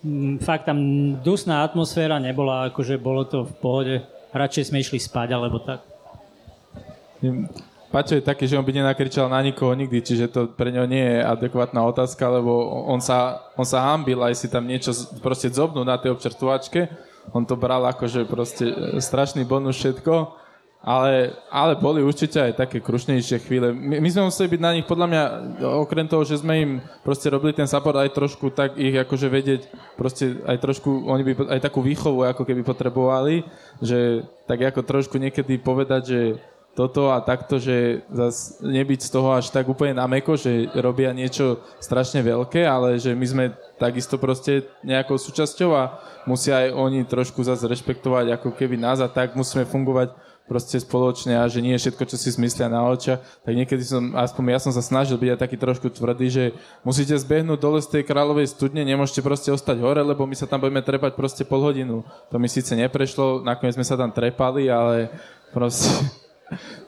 Mm, 0.00 0.40
fakt 0.40 0.64
tam 0.64 0.80
dusná 1.20 1.60
atmosféra 1.60 2.16
nebola, 2.16 2.72
akože 2.72 2.96
bolo 2.96 3.28
to 3.28 3.44
v 3.44 3.52
pohode. 3.60 3.94
Radšej 4.32 4.72
sme 4.72 4.80
išli 4.80 4.96
spať, 4.96 5.36
alebo 5.36 5.60
tak. 5.60 5.84
Paťo 7.88 8.20
je 8.20 8.28
taký, 8.28 8.44
že 8.44 8.60
on 8.60 8.68
by 8.68 8.72
nenakričal 8.76 9.32
na 9.32 9.40
nikoho 9.40 9.72
nikdy, 9.72 10.04
čiže 10.04 10.28
to 10.28 10.40
pre 10.52 10.68
ňo 10.68 10.84
nie 10.84 11.00
je 11.00 11.24
adekvátna 11.24 11.80
otázka, 11.88 12.20
lebo 12.28 12.84
on 12.84 13.00
sa, 13.00 13.48
on 13.56 13.64
sa 13.64 13.80
hambil 13.88 14.20
aj 14.20 14.36
si 14.36 14.52
tam 14.52 14.68
niečo 14.68 14.92
proste 15.24 15.48
zobnúť 15.48 15.86
na 15.88 15.96
tej 15.96 16.12
občerstvovačke. 16.12 16.84
On 17.32 17.48
to 17.48 17.56
bral 17.56 17.80
ako, 17.88 18.04
že 18.04 18.28
proste 18.28 18.68
e, 18.68 19.00
strašný 19.00 19.48
bonus 19.48 19.80
všetko, 19.80 20.36
ale, 20.84 21.32
ale 21.48 21.80
boli 21.80 22.04
určite 22.04 22.36
aj 22.36 22.60
také 22.60 22.84
krušnejšie 22.84 23.40
chvíle. 23.40 23.72
My, 23.72 24.04
my 24.04 24.08
sme 24.12 24.28
museli 24.28 24.52
byť 24.52 24.60
na 24.60 24.70
nich, 24.76 24.84
podľa 24.84 25.06
mňa, 25.08 25.22
okrem 25.80 26.04
toho, 26.04 26.28
že 26.28 26.44
sme 26.44 26.54
im 26.60 26.72
proste 27.00 27.32
robili 27.32 27.56
ten 27.56 27.66
support 27.66 27.96
aj 27.96 28.12
trošku 28.12 28.52
tak 28.52 28.76
ich 28.76 28.94
akože 29.00 29.32
vedieť, 29.32 29.60
proste 29.96 30.44
aj 30.44 30.60
trošku, 30.60 31.08
oni 31.08 31.24
by 31.24 31.32
aj 31.56 31.60
takú 31.64 31.80
výchovu 31.80 32.28
ako 32.28 32.44
keby 32.44 32.60
potrebovali, 32.68 33.48
že 33.80 34.28
tak 34.44 34.60
ako 34.60 34.84
trošku 34.84 35.16
niekedy 35.16 35.56
povedať, 35.56 36.02
že 36.04 36.20
toto 36.78 37.10
a 37.10 37.18
takto, 37.18 37.58
že 37.58 38.06
zas 38.06 38.62
nebyť 38.62 39.02
z 39.02 39.10
toho 39.10 39.34
až 39.34 39.50
tak 39.50 39.66
úplne 39.66 39.98
na 39.98 40.06
meko, 40.06 40.38
že 40.38 40.70
robia 40.78 41.10
niečo 41.10 41.58
strašne 41.82 42.22
veľké, 42.22 42.62
ale 42.62 43.02
že 43.02 43.18
my 43.18 43.26
sme 43.26 43.44
takisto 43.82 44.14
proste 44.14 44.62
nejakou 44.86 45.18
súčasťou 45.18 45.74
a 45.74 45.98
musia 46.22 46.62
aj 46.62 46.78
oni 46.78 47.02
trošku 47.02 47.42
zase 47.42 47.66
rešpektovať 47.66 48.38
ako 48.38 48.54
keby 48.54 48.78
nás 48.78 49.02
a 49.02 49.10
tak 49.10 49.34
musíme 49.34 49.66
fungovať 49.66 50.14
proste 50.46 50.78
spoločne 50.78 51.34
a 51.34 51.50
že 51.50 51.58
nie 51.60 51.74
je 51.76 51.82
všetko, 51.82 52.08
čo 52.08 52.16
si 52.16 52.30
zmyslia 52.32 52.70
na 52.70 52.80
oča, 52.86 53.20
tak 53.44 53.52
niekedy 53.58 53.84
som, 53.84 54.14
aspoň 54.14 54.56
ja 54.56 54.60
som 54.62 54.72
sa 54.72 54.80
snažil 54.80 55.18
byť 55.20 55.34
aj 55.34 55.40
taký 55.44 55.56
trošku 55.60 55.92
tvrdý, 55.92 56.30
že 56.30 56.44
musíte 56.86 57.12
zbehnúť 57.18 57.58
dole 57.58 57.82
z 57.84 58.00
tej 58.00 58.02
kráľovej 58.06 58.54
studne, 58.54 58.86
nemôžete 58.86 59.20
proste 59.20 59.50
ostať 59.50 59.82
hore, 59.82 60.00
lebo 60.00 60.24
my 60.24 60.32
sa 60.38 60.48
tam 60.48 60.62
budeme 60.62 60.80
trepať 60.80 61.18
proste 61.18 61.42
pol 61.42 61.60
hodinu. 61.60 62.06
To 62.32 62.40
mi 62.40 62.48
síce 62.48 62.72
neprešlo, 62.72 63.44
nakoniec 63.44 63.76
sme 63.76 63.84
sa 63.84 63.98
tam 63.98 64.08
trepali, 64.08 64.70
ale 64.72 65.12
proste 65.52 65.90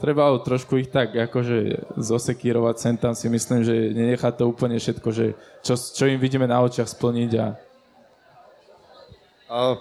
treba 0.00 0.32
trošku 0.40 0.80
ich 0.80 0.88
tak 0.88 1.12
akože 1.12 1.90
zosekírovať 2.00 2.76
sem 2.80 2.96
tam 2.96 3.12
si 3.12 3.28
myslím, 3.28 3.60
že 3.64 3.92
nenechá 3.92 4.32
to 4.32 4.48
úplne 4.48 4.80
všetko, 4.80 5.08
že 5.12 5.36
čo, 5.60 5.76
čo 5.76 6.04
im 6.08 6.16
vidíme 6.16 6.48
na 6.48 6.60
očiach 6.64 6.88
splniť 6.88 7.32
a 7.38 7.46
Uh, 9.50 9.74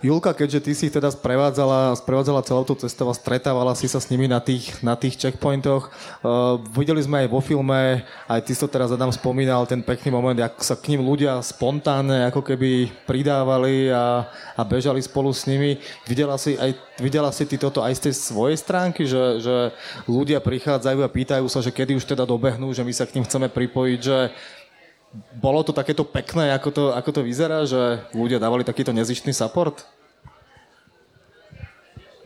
Julka, 0.00 0.32
keďže 0.32 0.64
ty 0.64 0.72
si 0.72 0.88
ich 0.88 0.96
teda 0.96 1.12
sprevádzala, 1.12 1.92
sprevádzala 2.00 2.40
celou 2.40 2.64
tú 2.64 2.72
cestou 2.72 3.12
a 3.12 3.14
stretávala 3.14 3.76
si 3.76 3.84
sa 3.84 4.00
s 4.00 4.08
nimi 4.08 4.24
na 4.24 4.40
tých, 4.40 4.80
na 4.80 4.96
tých 4.96 5.20
checkpointoch, 5.20 5.92
uh, 6.24 6.56
videli 6.72 7.04
sme 7.04 7.20
aj 7.20 7.28
vo 7.28 7.44
filme, 7.44 8.00
aj 8.24 8.40
ty 8.40 8.56
si 8.56 8.64
to 8.64 8.72
teraz 8.72 8.88
Adam 8.88 9.12
spomínal, 9.12 9.68
ten 9.68 9.84
pekný 9.84 10.08
moment, 10.08 10.40
ako 10.40 10.64
sa 10.64 10.80
k 10.80 10.96
ním 10.96 11.04
ľudia 11.04 11.44
spontánne 11.44 12.32
ako 12.32 12.40
keby 12.40 12.88
pridávali 13.04 13.92
a, 13.92 14.24
a 14.56 14.62
bežali 14.64 15.04
spolu 15.04 15.36
s 15.36 15.44
nimi. 15.44 15.76
Videla 16.08 16.40
si, 16.40 16.56
aj, 16.56 16.72
videla 16.96 17.28
si 17.28 17.44
ty 17.44 17.60
toto 17.60 17.84
aj 17.84 17.92
z 18.00 18.08
tej 18.08 18.14
svojej 18.16 18.56
stránky, 18.56 19.04
že, 19.04 19.44
že 19.44 19.76
ľudia 20.08 20.40
prichádzajú 20.40 21.04
a 21.04 21.12
pýtajú 21.12 21.44
sa, 21.52 21.60
že 21.60 21.76
kedy 21.76 22.00
už 22.00 22.08
teda 22.08 22.24
dobehnú, 22.24 22.72
že 22.72 22.80
my 22.80 22.92
sa 22.96 23.04
k 23.04 23.20
ním 23.20 23.28
chceme 23.28 23.52
pripojiť, 23.52 24.00
že 24.00 24.32
bolo 25.38 25.66
to 25.66 25.74
takéto 25.74 26.06
pekné, 26.06 26.54
ako 26.54 26.70
to, 26.70 26.84
ako 26.94 27.10
to 27.10 27.20
vyzerá, 27.26 27.66
že 27.66 28.06
ľudia 28.14 28.38
dávali 28.38 28.62
takýto 28.62 28.94
nezištný 28.94 29.34
support? 29.34 29.82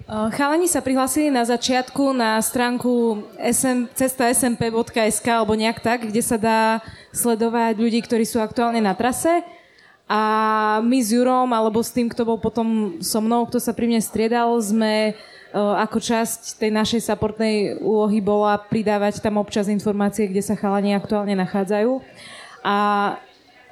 Chalani 0.04 0.68
sa 0.68 0.84
prihlásili 0.84 1.32
na 1.32 1.48
začiatku 1.48 2.12
na 2.12 2.36
stránku 2.36 3.24
sm, 3.40 3.88
cesta.smp.sk 3.96 5.26
alebo 5.32 5.56
nejak 5.56 5.80
tak, 5.80 6.12
kde 6.12 6.20
sa 6.20 6.36
dá 6.36 6.84
sledovať 7.08 7.80
ľudí, 7.80 8.04
ktorí 8.04 8.28
sú 8.28 8.36
aktuálne 8.36 8.84
na 8.84 8.92
trase. 8.92 9.40
A 10.04 10.20
my 10.84 11.00
s 11.00 11.08
Jurom, 11.08 11.48
alebo 11.56 11.80
s 11.80 11.88
tým, 11.88 12.12
kto 12.12 12.28
bol 12.28 12.36
potom 12.36 13.00
so 13.00 13.24
mnou, 13.24 13.48
kto 13.48 13.56
sa 13.56 13.72
pri 13.72 13.88
mne 13.88 14.04
striedal, 14.04 14.52
sme 14.60 15.16
ako 15.56 15.96
časť 15.96 16.60
tej 16.60 16.68
našej 16.68 17.00
supportnej 17.08 17.80
úlohy 17.80 18.20
bola 18.20 18.60
pridávať 18.60 19.24
tam 19.24 19.40
občas 19.40 19.72
informácie, 19.72 20.28
kde 20.28 20.44
sa 20.44 20.52
chalani 20.52 20.92
aktuálne 20.92 21.32
nachádzajú. 21.32 22.04
A 22.64 22.76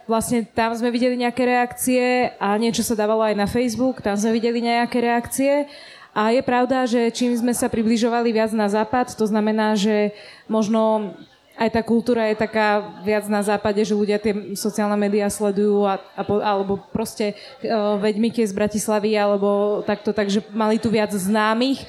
vlastne 0.05 0.45
tam 0.45 0.77
sme 0.77 0.93
videli 0.93 1.17
nejaké 1.17 1.49
reakcie 1.49 2.37
a 2.37 2.55
niečo 2.61 2.85
sa 2.85 2.93
dávalo 2.93 3.25
aj 3.25 3.33
na 3.33 3.49
Facebook, 3.49 4.05
tam 4.05 4.15
sme 4.15 4.37
videli 4.37 4.61
nejaké 4.61 5.01
reakcie. 5.01 5.65
A 6.13 6.29
je 6.29 6.45
pravda, 6.45 6.85
že 6.85 7.09
čím 7.09 7.33
sme 7.33 7.57
sa 7.57 7.73
približovali 7.73 8.37
viac 8.37 8.53
na 8.53 8.69
západ, 8.69 9.17
to 9.17 9.25
znamená, 9.25 9.73
že 9.81 10.13
možno 10.45 11.17
aj 11.57 11.69
tá 11.73 11.81
kultúra 11.85 12.29
je 12.33 12.37
taká 12.37 13.01
viac 13.05 13.29
na 13.29 13.41
západe, 13.45 13.81
že 13.85 13.97
ľudia 13.97 14.21
tie 14.21 14.57
sociálne 14.57 14.97
médiá 14.97 15.29
sledujú 15.29 15.85
a, 15.85 16.01
a, 16.17 16.23
alebo 16.41 16.81
proste 16.93 17.37
uh, 17.65 18.01
veď 18.01 18.45
z 18.49 18.53
Bratislavy 18.57 19.17
alebo 19.17 19.81
takto, 19.85 20.17
takže 20.17 20.45
mali 20.53 20.81
tu 20.81 20.89
viac 20.89 21.13
známych, 21.13 21.85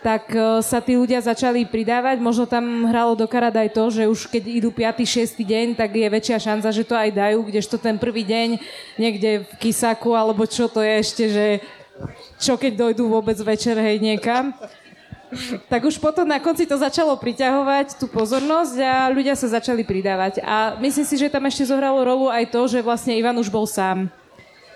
tak 0.00 0.32
uh, 0.32 0.64
sa 0.64 0.80
tí 0.80 0.96
ľudia 0.96 1.20
začali 1.20 1.68
pridávať. 1.68 2.16
Možno 2.24 2.48
tam 2.48 2.88
hralo 2.88 3.12
do 3.12 3.28
karát 3.28 3.52
aj 3.52 3.68
to, 3.76 3.84
že 3.92 4.02
už 4.08 4.32
keď 4.32 4.42
idú 4.48 4.68
5. 4.72 4.96
6. 5.04 5.36
deň, 5.36 5.66
tak 5.76 5.92
je 5.92 6.08
väčšia 6.08 6.38
šanca, 6.40 6.68
že 6.72 6.88
to 6.88 6.96
aj 6.96 7.10
dajú, 7.12 7.38
kdežto 7.44 7.76
ten 7.76 8.00
prvý 8.00 8.24
deň 8.24 8.48
niekde 8.96 9.44
v 9.44 9.52
Kisaku 9.60 10.16
alebo 10.16 10.48
čo 10.48 10.72
to 10.72 10.80
je 10.80 10.92
ešte, 11.04 11.24
že 11.28 11.46
čo 12.40 12.56
keď 12.56 12.88
dojdú 12.88 13.12
vôbec 13.12 13.36
večer, 13.36 13.76
hej, 13.76 14.00
niekam. 14.00 14.56
Tak 15.70 15.86
už 15.86 16.02
potom 16.02 16.26
na 16.26 16.42
konci 16.42 16.66
to 16.66 16.74
začalo 16.74 17.14
priťahovať 17.14 18.02
tú 18.02 18.10
pozornosť 18.10 18.76
a 18.82 18.94
ľudia 19.14 19.38
sa 19.38 19.46
začali 19.46 19.86
pridávať. 19.86 20.42
A 20.42 20.74
myslím 20.82 21.06
si, 21.06 21.14
že 21.14 21.30
tam 21.30 21.46
ešte 21.46 21.70
zohralo 21.70 22.02
rolu 22.02 22.26
aj 22.26 22.50
to, 22.50 22.66
že 22.66 22.82
vlastne 22.82 23.14
Ivan 23.14 23.38
už 23.38 23.46
bol 23.46 23.62
sám. 23.62 24.10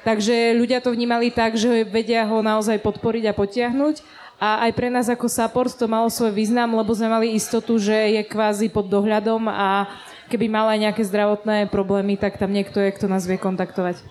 Takže 0.05 0.55
ľudia 0.55 0.85
to 0.85 0.93
vnímali 0.93 1.33
tak, 1.33 1.57
že 1.57 1.83
vedia 1.89 2.23
ho 2.29 2.45
naozaj 2.45 2.77
podporiť 2.77 3.25
a 3.33 3.35
potiahnuť. 3.35 4.05
A 4.43 4.67
aj 4.69 4.73
pre 4.75 4.91
nás 4.91 5.07
ako 5.07 5.31
support 5.31 5.71
to 5.73 5.87
malo 5.87 6.11
svoj 6.11 6.35
význam, 6.35 6.75
lebo 6.75 6.91
sme 6.93 7.09
mali 7.09 7.39
istotu, 7.39 7.79
že 7.79 7.95
je 7.95 8.23
kvázi 8.27 8.69
pod 8.69 8.91
dohľadom 8.91 9.47
a 9.49 9.87
keby 10.29 10.51
mal 10.51 10.67
aj 10.69 10.91
nejaké 10.91 11.03
zdravotné 11.07 11.71
problémy, 11.71 12.19
tak 12.19 12.37
tam 12.37 12.51
niekto 12.51 12.83
je, 12.83 12.91
kto 12.93 13.07
nás 13.07 13.25
vie 13.25 13.39
kontaktovať. 13.39 14.03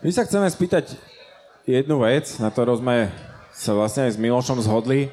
My 0.00 0.10
sa 0.14 0.22
chceme 0.22 0.46
spýtať 0.46 0.94
jednu 1.66 2.06
vec, 2.06 2.30
na 2.38 2.48
ktorú 2.48 2.78
sme 2.78 3.10
sa 3.50 3.74
vlastne 3.74 4.06
aj 4.06 4.14
s 4.14 4.22
Milošom 4.22 4.62
zhodli. 4.62 5.10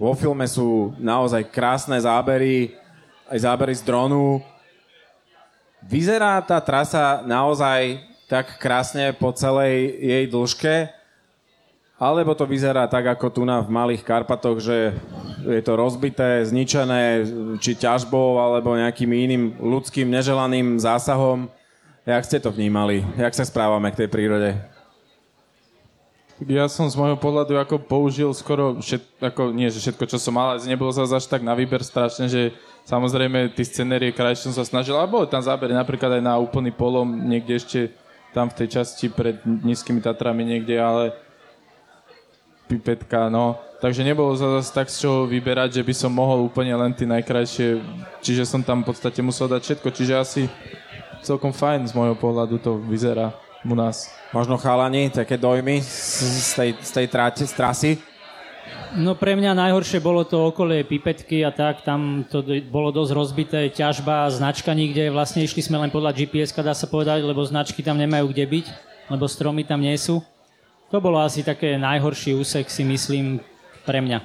Vo 0.00 0.16
filme 0.16 0.48
sú 0.48 0.96
naozaj 0.96 1.52
krásne 1.52 2.00
zábery, 2.00 2.72
aj 3.28 3.38
zábery 3.44 3.74
z 3.76 3.84
dronu. 3.84 4.40
Vyzerá 5.84 6.40
tá 6.40 6.58
trasa 6.64 7.20
naozaj 7.26 8.00
tak 8.30 8.56
krásne 8.56 9.12
po 9.12 9.34
celej 9.36 9.92
jej 10.00 10.24
dĺžke, 10.30 10.74
alebo 12.02 12.34
to 12.34 12.42
vyzerá 12.50 12.90
tak, 12.90 13.14
ako 13.14 13.30
tu 13.30 13.42
na 13.46 13.62
v 13.62 13.70
Malých 13.70 14.02
Karpatoch, 14.02 14.58
že 14.58 14.90
je 15.46 15.62
to 15.62 15.78
rozbité, 15.78 16.42
zničené, 16.42 17.22
či 17.62 17.78
ťažbou, 17.78 18.42
alebo 18.42 18.74
nejakým 18.74 19.06
iným 19.06 19.54
ľudským 19.62 20.10
neželaným 20.10 20.82
zásahom. 20.82 21.46
Jak 22.02 22.26
ste 22.26 22.42
to 22.42 22.50
vnímali? 22.50 23.06
Jak 23.14 23.30
sa 23.38 23.46
správame 23.46 23.94
k 23.94 24.02
tej 24.02 24.08
prírode? 24.10 24.50
Ja 26.42 26.66
som 26.66 26.90
z 26.90 26.98
môjho 26.98 27.14
pohľadu 27.14 27.54
ako 27.54 27.78
použil 27.78 28.34
skoro 28.34 28.82
všet, 28.82 29.22
ako, 29.22 29.54
nie 29.54 29.70
že 29.70 29.78
všetko, 29.78 30.10
čo 30.10 30.18
som 30.18 30.34
mal, 30.34 30.58
ale 30.58 30.66
nebolo 30.66 30.90
sa 30.90 31.06
až 31.06 31.30
tak 31.30 31.46
na 31.46 31.54
výber 31.54 31.86
strašne, 31.86 32.26
že 32.26 32.50
samozrejme 32.82 33.54
tí 33.54 33.62
scenérie 33.62 34.10
krajšie 34.10 34.50
som 34.50 34.58
sa 34.58 34.66
snažil, 34.66 34.98
alebo 34.98 35.22
tam 35.30 35.38
zábery 35.38 35.70
napríklad 35.70 36.18
aj 36.18 36.22
na 36.26 36.34
úplný 36.34 36.74
polom, 36.74 37.06
niekde 37.06 37.62
ešte 37.62 37.80
tam 38.34 38.50
v 38.50 38.58
tej 38.58 38.82
časti 38.82 39.06
pred 39.06 39.38
nízkymi 39.46 40.02
Tatrami 40.02 40.42
niekde, 40.42 40.82
ale 40.82 41.14
pipetka, 42.72 43.28
no. 43.28 43.60
Takže 43.82 44.06
nebolo 44.06 44.32
zase 44.38 44.70
tak 44.72 44.88
z 44.88 45.04
čoho 45.04 45.26
vyberať, 45.26 45.80
že 45.80 45.82
by 45.82 45.94
som 45.94 46.14
mohol 46.14 46.46
úplne 46.46 46.72
len 46.78 46.94
tie 46.94 47.04
najkrajšie, 47.04 47.82
čiže 48.22 48.46
som 48.46 48.62
tam 48.62 48.86
v 48.86 48.94
podstate 48.94 49.18
musel 49.20 49.50
dať 49.50 49.60
všetko, 49.60 49.88
čiže 49.90 50.14
asi 50.14 50.42
celkom 51.20 51.50
fajn 51.50 51.90
z 51.90 51.96
môjho 51.98 52.14
pohľadu 52.14 52.62
to 52.62 52.78
vyzerá 52.86 53.34
u 53.66 53.74
nás. 53.74 54.10
Možno 54.30 54.58
chalani, 54.58 55.10
také 55.10 55.38
dojmy 55.38 55.82
z 55.82 56.50
tej, 56.54 56.70
z 56.78 56.90
tej 56.94 57.06
tráte, 57.10 57.42
z 57.46 57.52
trasy? 57.54 57.92
No 58.92 59.16
pre 59.16 59.32
mňa 59.32 59.56
najhoršie 59.56 60.04
bolo 60.04 60.20
to 60.22 60.52
okolie 60.52 60.84
pipetky 60.84 61.40
a 61.42 61.50
tak, 61.50 61.80
tam 61.80 62.28
to 62.28 62.44
bolo 62.68 62.92
dosť 62.92 63.12
rozbité, 63.16 63.60
ťažba, 63.72 64.28
značka 64.28 64.70
nikde, 64.76 65.08
vlastne 65.08 65.40
išli 65.40 65.64
sme 65.64 65.80
len 65.80 65.88
podľa 65.88 66.12
GPS, 66.12 66.52
dá 66.52 66.76
sa 66.76 66.84
povedať, 66.84 67.24
lebo 67.24 67.40
značky 67.40 67.80
tam 67.80 67.96
nemajú 67.96 68.28
kde 68.28 68.44
byť, 68.44 68.66
lebo 69.08 69.24
stromy 69.24 69.64
tam 69.64 69.80
nie 69.80 69.96
sú. 69.96 70.20
To 70.92 71.00
bolo 71.00 71.24
asi 71.24 71.40
také 71.40 71.80
najhorší 71.80 72.36
úsek, 72.36 72.68
si 72.68 72.84
myslím, 72.84 73.40
pre 73.88 74.04
mňa. 74.04 74.20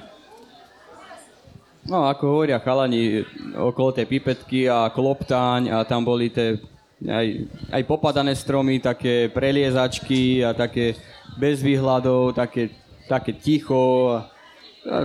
No, 1.88 2.04
ako 2.04 2.28
hovoria 2.28 2.60
chalani, 2.60 3.24
okolo 3.56 3.96
tej 3.96 4.04
pipetky 4.04 4.68
a 4.68 4.92
kloptáň 4.92 5.72
a 5.72 5.80
tam 5.88 6.04
boli 6.04 6.28
tie 6.28 6.60
aj, 7.08 7.26
aj 7.72 7.82
popadané 7.88 8.36
stromy, 8.36 8.84
také 8.84 9.32
preliezačky 9.32 10.44
a 10.44 10.52
také 10.52 10.92
bez 11.40 11.64
výhľadov, 11.64 12.36
také, 12.36 12.68
také 13.08 13.32
ticho. 13.32 14.12
A, 14.12 14.28
a, 14.84 14.96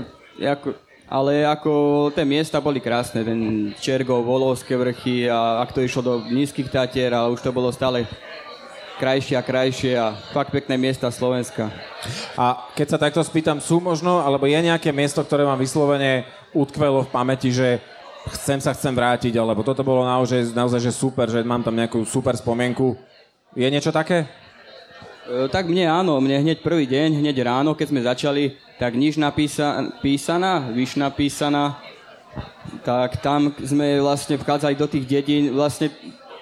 ako, 0.59 0.75
ale 1.07 1.47
ako 1.47 1.71
tie 2.11 2.27
miesta 2.27 2.59
boli 2.59 2.83
krásne, 2.83 3.23
ten 3.23 3.71
Čergov, 3.79 4.27
Volovské 4.27 4.75
vrchy 4.75 5.31
a 5.31 5.63
ak 5.63 5.71
to 5.71 5.79
išlo 5.79 6.01
do 6.03 6.13
nízkych 6.27 6.67
Tatier, 6.67 7.15
ale 7.15 7.31
už 7.31 7.39
to 7.39 7.55
bolo 7.55 7.71
stále 7.71 8.03
krajšie 8.97 9.35
a 9.37 9.43
krajšie 9.45 9.91
a 9.97 10.13
fakt 10.33 10.53
pekné 10.53 10.77
miesta 10.77 11.09
Slovenska. 11.09 11.69
A 12.37 12.69
keď 12.77 12.87
sa 12.89 13.01
takto 13.01 13.21
spýtam, 13.25 13.57
sú 13.57 13.81
možno, 13.81 14.21
alebo 14.21 14.45
je 14.45 14.59
nejaké 14.59 14.93
miesto, 14.93 15.21
ktoré 15.25 15.45
vám 15.45 15.59
vyslovene 15.59 16.27
utkvelo 16.53 17.05
v 17.05 17.13
pamäti, 17.13 17.49
že 17.49 17.81
chcem 18.31 18.61
sa 18.61 18.71
chcem 18.71 18.93
vrátiť, 18.95 19.35
alebo 19.35 19.65
toto 19.65 19.83
bolo 19.83 20.07
naozaj, 20.07 20.55
naozaj 20.55 20.79
že 20.79 20.93
super, 20.95 21.27
že 21.27 21.43
mám 21.43 21.65
tam 21.65 21.75
nejakú 21.75 22.05
super 22.07 22.37
spomienku. 22.37 22.95
Je 23.57 23.67
niečo 23.67 23.91
také? 23.91 24.23
E, 25.27 25.47
tak 25.51 25.67
mne 25.67 25.91
áno, 25.91 26.19
mne 26.23 26.39
hneď 26.39 26.63
prvý 26.63 26.87
deň, 26.87 27.19
hneď 27.19 27.43
ráno, 27.43 27.75
keď 27.75 27.87
sme 27.91 28.01
začali, 28.07 28.43
tak 28.79 28.95
nič 28.95 29.19
napísa, 29.19 29.91
písaná, 29.99 30.71
vyš 30.71 30.95
napísaná, 30.95 31.79
tak 32.83 33.19
tam 33.21 33.53
sme 33.61 33.99
vlastne 33.99 34.39
vchádzali 34.39 34.75
do 34.75 34.87
tých 34.87 35.05
dedín, 35.05 35.53
vlastne 35.53 35.91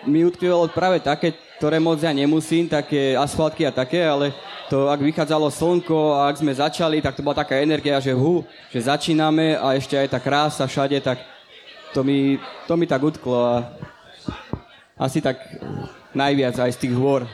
mi 0.06 0.26
utkvívalo 0.26 0.70
práve 0.72 1.02
také, 1.02 1.34
ktoré 1.62 1.78
moc 1.78 2.02
ja 2.02 2.10
nemusím, 2.10 2.66
také 2.66 3.14
asfaltky 3.14 3.70
a 3.70 3.70
také, 3.70 4.02
ale 4.02 4.34
to, 4.66 4.90
ak 4.90 4.98
vychádzalo 4.98 5.46
slnko 5.54 6.18
a 6.18 6.34
ak 6.34 6.42
sme 6.42 6.58
začali, 6.58 7.06
tak 7.06 7.14
to 7.14 7.22
bola 7.22 7.38
taká 7.38 7.62
energia, 7.62 8.02
že 8.02 8.18
hu, 8.18 8.42
že 8.74 8.90
začíname 8.90 9.54
a 9.62 9.78
ešte 9.78 9.94
aj 9.94 10.10
tá 10.10 10.18
krása 10.18 10.66
všade, 10.66 10.98
tak 11.06 11.22
to 11.94 12.02
mi, 12.02 12.42
to 12.66 12.74
mi 12.74 12.90
tak 12.90 13.06
utklo 13.06 13.38
a 13.46 13.70
asi 14.98 15.22
tak 15.22 15.38
najviac 16.18 16.58
aj 16.58 16.74
z 16.74 16.82
tých 16.82 16.98
hôr. 16.98 17.30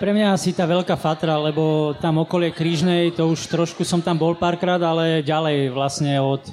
Pre 0.00 0.08
mňa 0.08 0.40
asi 0.40 0.56
tá 0.56 0.64
veľká 0.64 0.96
fatra, 0.96 1.36
lebo 1.36 1.92
tam 2.00 2.24
okolie 2.24 2.48
Krížnej, 2.48 3.12
to 3.12 3.28
už 3.28 3.44
trošku 3.52 3.84
som 3.84 4.00
tam 4.00 4.16
bol 4.16 4.32
párkrát, 4.32 4.80
ale 4.80 5.20
ďalej 5.20 5.68
vlastne 5.68 6.16
od, 6.16 6.48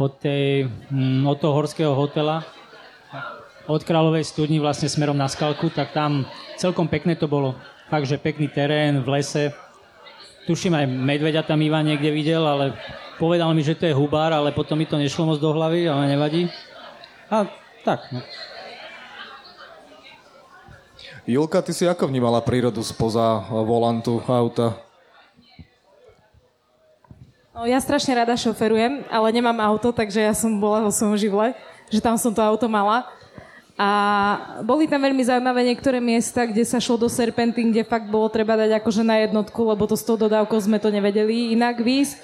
od, 0.00 0.16
tej, 0.16 0.72
mm, 0.88 1.28
od 1.28 1.36
toho 1.44 1.52
horského 1.52 1.92
hotela, 1.92 2.55
od 3.66 3.82
Kráľovej 3.82 4.26
studni 4.26 4.62
vlastne 4.62 4.86
smerom 4.90 5.18
na 5.18 5.26
Skalku, 5.30 5.70
tak 5.70 5.94
tam 5.94 6.26
celkom 6.58 6.86
pekné 6.86 7.18
to 7.18 7.26
bolo. 7.30 7.58
Fakt, 7.86 8.10
že 8.10 8.18
pekný 8.18 8.50
terén 8.50 9.02
v 9.02 9.18
lese. 9.18 9.54
Tuším 10.46 10.78
aj 10.78 10.86
medveďa 10.86 11.42
tam 11.42 11.62
Ivan 11.62 11.86
niekde 11.86 12.10
videl, 12.14 12.42
ale 12.42 12.74
Povedal 13.16 13.48
mi, 13.56 13.64
že 13.64 13.72
to 13.72 13.88
je 13.88 13.96
hubár, 13.96 14.28
ale 14.28 14.52
potom 14.52 14.76
mi 14.76 14.84
to 14.84 15.00
nešlo 15.00 15.24
moc 15.24 15.40
do 15.40 15.48
hlavy, 15.48 15.88
ale 15.88 16.12
nevadí. 16.12 16.52
A 17.32 17.48
tak, 17.80 18.12
no. 18.12 18.20
Julka, 21.24 21.64
ty 21.64 21.72
si 21.72 21.88
ako 21.88 22.12
vnímala 22.12 22.44
prírodu 22.44 22.84
spoza 22.84 23.40
volantu 23.50 24.20
auta? 24.28 24.76
No, 27.56 27.64
ja 27.64 27.80
strašne 27.80 28.20
rada 28.20 28.36
šoferujem, 28.36 29.08
ale 29.08 29.32
nemám 29.32 29.64
auto, 29.64 29.88
takže 29.96 30.20
ja 30.20 30.36
som 30.36 30.52
bola 30.60 30.84
vo 30.84 30.92
svojom 30.92 31.16
živle, 31.16 31.56
že 31.88 32.04
tam 32.04 32.20
som 32.20 32.36
to 32.36 32.44
auto 32.44 32.68
mala. 32.68 33.08
A 33.76 33.90
boli 34.64 34.88
tam 34.88 35.04
veľmi 35.04 35.20
zaujímavé 35.20 35.60
niektoré 35.68 36.00
miesta, 36.00 36.48
kde 36.48 36.64
sa 36.64 36.80
šlo 36.80 36.96
do 36.96 37.12
serpentín, 37.12 37.76
kde 37.76 37.84
fakt 37.84 38.08
bolo 38.08 38.32
treba 38.32 38.56
dať 38.56 38.80
akože 38.80 39.04
na 39.04 39.20
jednotku, 39.20 39.68
lebo 39.68 39.84
to 39.84 39.92
s 39.92 40.00
tou 40.00 40.16
dodávkou 40.16 40.56
sme 40.56 40.80
to 40.80 40.88
nevedeli 40.88 41.52
inak 41.52 41.84
výsť. 41.84 42.16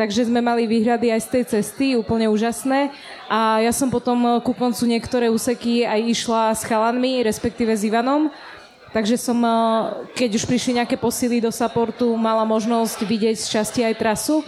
takže 0.00 0.26
sme 0.26 0.40
mali 0.40 0.64
výhrady 0.64 1.12
aj 1.12 1.20
z 1.20 1.28
tej 1.28 1.44
cesty, 1.44 1.86
úplne 1.94 2.26
úžasné. 2.26 2.88
A 3.28 3.60
ja 3.60 3.70
som 3.70 3.92
potom 3.92 4.16
e, 4.26 4.30
ku 4.42 4.50
koncu 4.50 4.90
niektoré 4.90 5.30
úseky 5.30 5.86
aj 5.86 6.00
išla 6.08 6.42
s 6.56 6.66
chalanmi, 6.66 7.22
respektíve 7.22 7.70
s 7.70 7.86
Ivanom. 7.86 8.32
Takže 8.90 9.14
som, 9.14 9.38
e, 9.38 9.54
keď 10.18 10.40
už 10.40 10.48
prišli 10.50 10.82
nejaké 10.82 10.96
posily 10.98 11.38
do 11.38 11.52
supportu, 11.54 12.10
mala 12.18 12.42
možnosť 12.42 13.06
vidieť 13.06 13.36
z 13.38 13.46
časti 13.54 13.80
aj 13.86 13.94
trasu. 14.00 14.42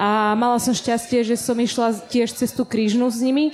A 0.00 0.32
mala 0.32 0.56
som 0.56 0.72
šťastie, 0.72 1.20
že 1.28 1.36
som 1.36 1.58
išla 1.60 1.92
tiež 2.08 2.32
cez 2.32 2.56
tú 2.56 2.64
krížnu 2.64 3.04
s 3.12 3.20
nimi. 3.20 3.52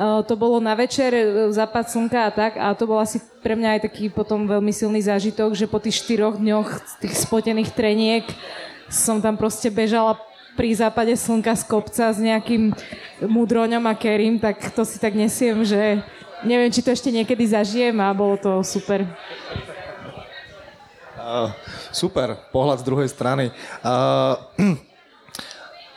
To 0.00 0.32
bolo 0.32 0.64
na 0.64 0.72
večer, 0.72 1.12
západ 1.52 1.92
slnka 1.92 2.24
a 2.24 2.30
tak. 2.32 2.56
A 2.56 2.72
to 2.72 2.88
bol 2.88 2.96
asi 2.96 3.20
pre 3.44 3.52
mňa 3.52 3.76
aj 3.76 3.80
taký 3.84 4.08
potom 4.08 4.48
veľmi 4.48 4.72
silný 4.72 5.04
zážitok, 5.04 5.52
že 5.52 5.68
po 5.68 5.76
tých 5.76 6.00
štyroch 6.00 6.40
dňoch 6.40 6.96
tých 7.04 7.20
spotených 7.20 7.76
treniek 7.76 8.24
som 8.88 9.20
tam 9.20 9.36
proste 9.36 9.68
bežala 9.68 10.16
pri 10.56 10.72
západe 10.72 11.12
slnka 11.12 11.52
z 11.52 11.64
kopca 11.68 12.10
s 12.10 12.18
nejakým 12.18 12.72
mudroňom 13.22 13.84
a 13.86 13.94
kerim, 13.94 14.40
tak 14.40 14.72
to 14.72 14.88
si 14.88 14.96
tak 14.96 15.12
nesiem, 15.12 15.60
že 15.68 16.00
neviem, 16.44 16.72
či 16.72 16.80
to 16.80 16.90
ešte 16.90 17.12
niekedy 17.12 17.44
zažijem 17.44 17.96
a 18.00 18.08
bolo 18.16 18.40
to 18.40 18.64
super. 18.64 19.04
Uh, 21.20 21.52
super, 21.92 22.40
pohľad 22.50 22.80
z 22.80 22.84
druhej 22.88 23.08
strany. 23.12 23.52
Uh, 23.84 24.80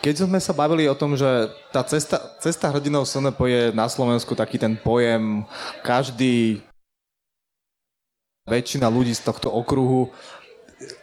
keď 0.04 0.28
sme 0.28 0.40
sa 0.44 0.52
bavili 0.52 0.84
o 0.92 1.00
tom, 1.00 1.16
že 1.16 1.48
tá 1.72 1.80
cesta, 1.88 2.20
cesta 2.44 2.68
hrdinov 2.68 3.08
SNP 3.08 3.40
je 3.48 3.64
na 3.72 3.88
Slovensku 3.88 4.36
taký 4.36 4.60
ten 4.60 4.76
pojem, 4.76 5.48
každý 5.80 6.60
väčšina 8.44 8.92
ľudí 8.92 9.16
z 9.16 9.24
tohto 9.24 9.48
okruhu 9.48 10.12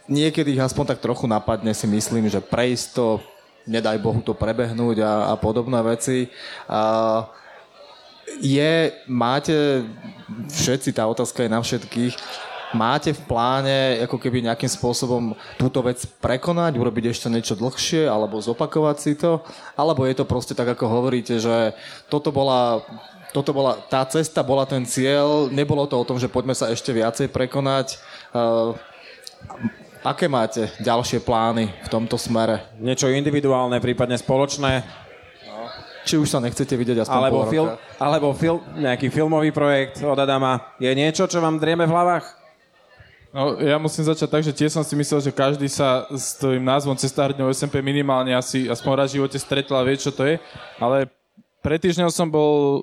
niekedy 0.05 0.53
ich 0.57 0.61
aspoň 0.61 0.95
tak 0.95 0.99
trochu 1.03 1.25
napadne, 1.25 1.73
si 1.73 1.87
myslím, 1.87 2.29
že 2.29 2.43
prejsť 2.43 2.85
to 2.93 3.05
nedaj 3.65 3.97
Bohu 4.01 4.21
to 4.21 4.33
prebehnúť 4.33 5.01
a, 5.01 5.13
a 5.31 5.33
podobné 5.37 5.79
veci. 5.85 6.29
A 6.65 6.81
je, 8.39 8.95
máte 9.11 9.85
všetci, 10.49 10.95
tá 10.95 11.05
otázka 11.05 11.43
je 11.45 11.49
na 11.51 11.59
všetkých, 11.59 12.13
máte 12.71 13.11
v 13.11 13.21
pláne 13.27 14.01
ako 14.03 14.17
keby 14.17 14.45
nejakým 14.47 14.71
spôsobom 14.71 15.35
túto 15.55 15.83
vec 15.83 16.03
prekonať, 16.19 16.79
urobiť 16.79 17.11
ešte 17.11 17.27
niečo 17.27 17.55
dlhšie 17.59 18.07
alebo 18.07 18.39
zopakovať 18.39 18.97
si 18.99 19.13
to, 19.15 19.43
alebo 19.75 20.07
je 20.07 20.15
to 20.15 20.25
proste 20.25 20.55
tak, 20.55 20.71
ako 20.73 20.87
hovoríte, 20.87 21.39
že 21.39 21.75
toto 22.07 22.31
bola 22.31 22.83
toto 23.31 23.55
bola, 23.55 23.79
tá 23.87 24.03
cesta 24.03 24.43
bola 24.43 24.67
ten 24.67 24.83
cieľ, 24.83 25.47
nebolo 25.47 25.87
to 25.87 25.95
o 25.95 26.03
tom, 26.03 26.19
že 26.19 26.27
poďme 26.27 26.51
sa 26.51 26.67
ešte 26.67 26.91
viacej 26.91 27.31
prekonať. 27.31 27.95
Uh, 28.35 28.75
Aké 30.01 30.25
máte 30.25 30.73
ďalšie 30.81 31.21
plány 31.21 31.69
v 31.85 31.87
tomto 31.93 32.17
smere? 32.17 32.73
Niečo 32.81 33.05
individuálne, 33.13 33.77
prípadne 33.77 34.17
spoločné? 34.17 34.81
Či 36.09 36.17
už 36.17 36.25
sa 36.25 36.41
nechcete 36.41 36.73
vidieť 36.73 37.05
aspoň 37.05 37.21
alebo, 37.21 37.45
pol 37.45 37.53
film, 37.53 37.67
alebo 38.01 38.27
film, 38.33 38.59
nejaký 38.81 39.13
filmový 39.13 39.53
projekt 39.53 40.01
od 40.01 40.17
Adama. 40.17 40.73
Je 40.81 40.89
niečo, 40.97 41.29
čo 41.29 41.37
vám 41.37 41.61
drieme 41.61 41.85
v 41.85 41.93
hlavách? 41.93 42.40
No, 43.31 43.55
ja 43.63 43.79
musím 43.79 44.03
začať 44.03 44.27
tak, 44.27 44.43
že 44.43 44.51
tiež 44.51 44.75
som 44.75 44.83
si 44.83 44.91
myslel, 44.91 45.23
že 45.23 45.31
každý 45.31 45.71
sa 45.71 46.03
s 46.11 46.35
tým 46.35 46.59
názvom 46.59 46.99
Cesta 46.99 47.31
hrdňov 47.31 47.55
SMP 47.55 47.79
minimálne 47.79 48.35
asi 48.35 48.67
aspoň 48.67 48.91
raz 48.91 49.07
v 49.15 49.23
živote 49.23 49.39
stretol 49.39 49.79
a 49.79 49.87
vie, 49.87 49.95
čo 49.95 50.11
to 50.11 50.27
je. 50.27 50.35
Ale 50.75 51.07
pred 51.63 51.79
týždňom 51.79 52.11
som 52.11 52.27
bol 52.27 52.51
uh, 52.51 52.79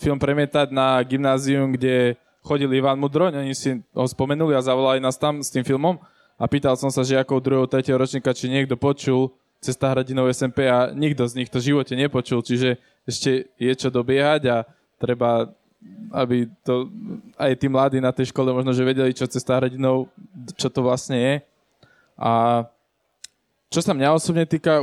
film 0.00 0.16
premietať 0.16 0.72
na 0.72 1.04
gymnázium, 1.04 1.76
kde 1.76 2.16
chodil 2.40 2.72
Ivan 2.72 2.96
Mudroň, 2.96 3.44
oni 3.44 3.52
si 3.52 3.76
ho 3.92 4.06
spomenuli 4.08 4.56
a 4.56 4.64
zavolali 4.64 5.04
nás 5.04 5.20
tam 5.20 5.44
s 5.44 5.52
tým 5.52 5.60
filmom 5.68 6.00
a 6.40 6.44
pýtal 6.48 6.72
som 6.80 6.88
sa 6.88 7.04
žiakov 7.04 7.44
2. 7.44 7.68
3. 7.68 7.92
ročníka, 7.92 8.32
či 8.32 8.48
niekto 8.48 8.80
počul 8.80 9.36
Cesta 9.60 9.92
hradinov 9.92 10.32
SMP 10.32 10.64
a 10.64 10.88
nikto 10.96 11.28
z 11.28 11.36
nich 11.36 11.52
to 11.52 11.60
v 11.60 11.76
živote 11.76 11.92
nepočul, 11.92 12.40
čiže 12.40 12.80
ešte 13.04 13.52
je 13.60 13.72
čo 13.76 13.92
dobiehať 13.92 14.42
a 14.48 14.64
treba, 14.96 15.52
aby 16.12 16.50
to 16.66 16.90
aj 17.38 17.52
tí 17.56 17.66
mladí 17.70 17.98
na 18.02 18.12
tej 18.12 18.34
škole 18.34 18.52
možno, 18.52 18.74
že 18.74 18.84
vedeli, 18.84 19.16
čo 19.16 19.30
Cesta 19.30 19.56
hradinov, 19.56 20.10
čo 20.58 20.68
to 20.68 20.84
vlastne 20.84 21.16
je. 21.16 21.34
A 22.20 22.62
čo 23.70 23.80
sa 23.80 23.94
mňa 23.94 24.12
osobne 24.12 24.44
týka, 24.44 24.82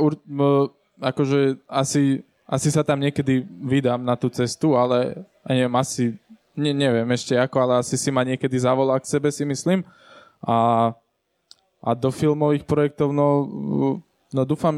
akože 0.98 1.60
asi, 1.68 2.24
asi 2.48 2.68
sa 2.72 2.82
tam 2.82 2.98
niekedy 2.98 3.44
vydám 3.44 4.00
na 4.00 4.16
tú 4.16 4.32
cestu, 4.32 4.74
ale 4.74 5.22
neviem, 5.44 5.74
asi, 5.76 6.16
ne, 6.56 6.72
neviem 6.72 7.06
ešte 7.12 7.36
ako, 7.36 7.56
ale 7.62 7.72
asi 7.84 7.94
si 8.00 8.08
ma 8.08 8.24
niekedy 8.24 8.56
zavolá 8.58 8.96
k 8.98 9.06
sebe, 9.06 9.28
si 9.30 9.44
myslím. 9.44 9.84
A 10.42 10.90
a 11.78 11.94
do 11.94 12.10
filmových 12.10 12.66
projektov, 12.66 13.14
no, 13.14 13.46
no 14.32 14.44
dúfam 14.44 14.74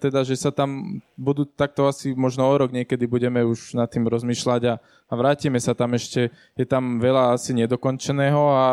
teda, 0.00 0.24
že 0.24 0.36
sa 0.36 0.52
tam 0.52 1.00
budú 1.16 1.48
takto 1.48 1.88
asi 1.88 2.12
možno 2.12 2.44
o 2.44 2.54
rok 2.54 2.68
niekedy 2.72 3.08
budeme 3.08 3.40
už 3.44 3.76
nad 3.76 3.88
tým 3.88 4.04
rozmýšľať 4.04 4.62
a, 4.68 4.74
a 4.80 5.12
vrátime 5.16 5.56
sa 5.60 5.72
tam 5.72 5.96
ešte. 5.96 6.28
Je 6.58 6.66
tam 6.68 7.00
veľa 7.00 7.36
asi 7.36 7.56
nedokončeného 7.56 8.42
a 8.52 8.64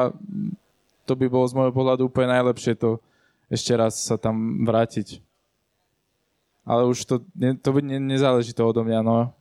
to 1.07 1.13
by 1.15 1.25
bolo 1.31 1.45
z 1.47 1.55
môjho 1.55 1.73
pohľadu 1.73 2.07
úplne 2.07 2.35
najlepšie 2.35 2.75
to 2.75 2.99
ešte 3.51 3.75
raz 3.75 3.99
sa 3.99 4.15
tam 4.15 4.63
vrátiť. 4.63 5.19
Ale 6.63 6.87
už 6.87 7.03
to, 7.03 7.15
to 7.59 7.69
ne, 7.81 7.97
nezáleží 7.97 8.53
to 8.53 8.63
odo 8.63 8.85
mňa, 8.85 9.01
no. 9.01 9.33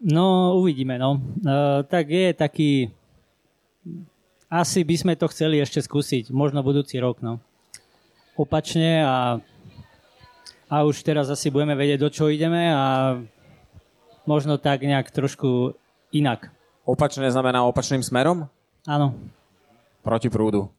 No, 0.00 0.56
uvidíme, 0.58 0.98
no. 0.98 1.20
Uh, 1.44 1.84
tak 1.86 2.08
je 2.08 2.34
taký 2.34 2.70
asi 4.46 4.86
by 4.86 4.94
sme 4.94 5.14
to 5.18 5.26
chceli 5.30 5.58
ešte 5.58 5.82
skúsiť, 5.82 6.30
možno 6.30 6.62
budúci 6.62 6.98
rok, 7.02 7.18
no. 7.18 7.42
Opačne 8.38 9.02
a, 9.02 9.42
a 10.66 10.82
už 10.82 11.02
teraz 11.06 11.30
asi 11.30 11.50
budeme 11.50 11.78
vedieť, 11.78 11.98
do 12.02 12.10
čo 12.10 12.26
ideme 12.26 12.70
a 12.74 13.14
možno 14.26 14.58
tak 14.58 14.82
nejak 14.82 15.14
trošku 15.14 15.78
inak. 16.10 16.50
Opačne 16.82 17.30
znamená 17.30 17.62
opačným 17.66 18.02
smerom? 18.02 18.50
Áno. 18.86 19.14
Proti 20.02 20.30
prúdu. 20.30 20.70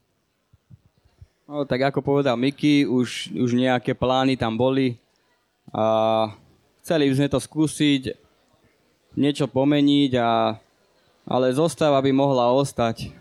No, 1.48 1.64
tak 1.64 1.80
ako 1.88 2.04
povedal 2.04 2.36
Miky, 2.36 2.84
už, 2.84 3.32
už 3.32 3.56
nejaké 3.56 3.96
plány 3.96 4.36
tam 4.36 4.60
boli 4.60 5.00
a 5.72 6.28
chceli 6.84 7.08
by 7.08 7.16
sme 7.16 7.28
to 7.32 7.40
skúsiť, 7.40 8.02
niečo 9.16 9.48
pomeniť, 9.48 10.12
a, 10.20 10.60
ale 11.28 11.56
zostáva 11.56 12.04
by 12.04 12.12
mohla 12.12 12.52
ostať. 12.52 13.12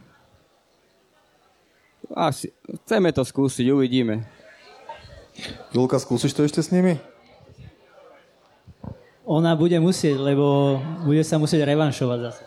Asi, 2.14 2.50
chceme 2.82 3.10
to 3.10 3.26
skúsiť, 3.26 3.66
uvidíme. 3.70 4.26
Julka, 5.72 6.00
skúsiš 6.00 6.32
to 6.32 6.44
ešte 6.44 6.64
s 6.64 6.72
nimi? 6.72 6.96
Ona 9.26 9.58
bude 9.58 9.76
musieť, 9.82 10.22
lebo 10.22 10.78
bude 11.02 11.20
sa 11.26 11.36
musieť 11.36 11.66
revanšovať 11.66 12.18
zase. 12.30 12.42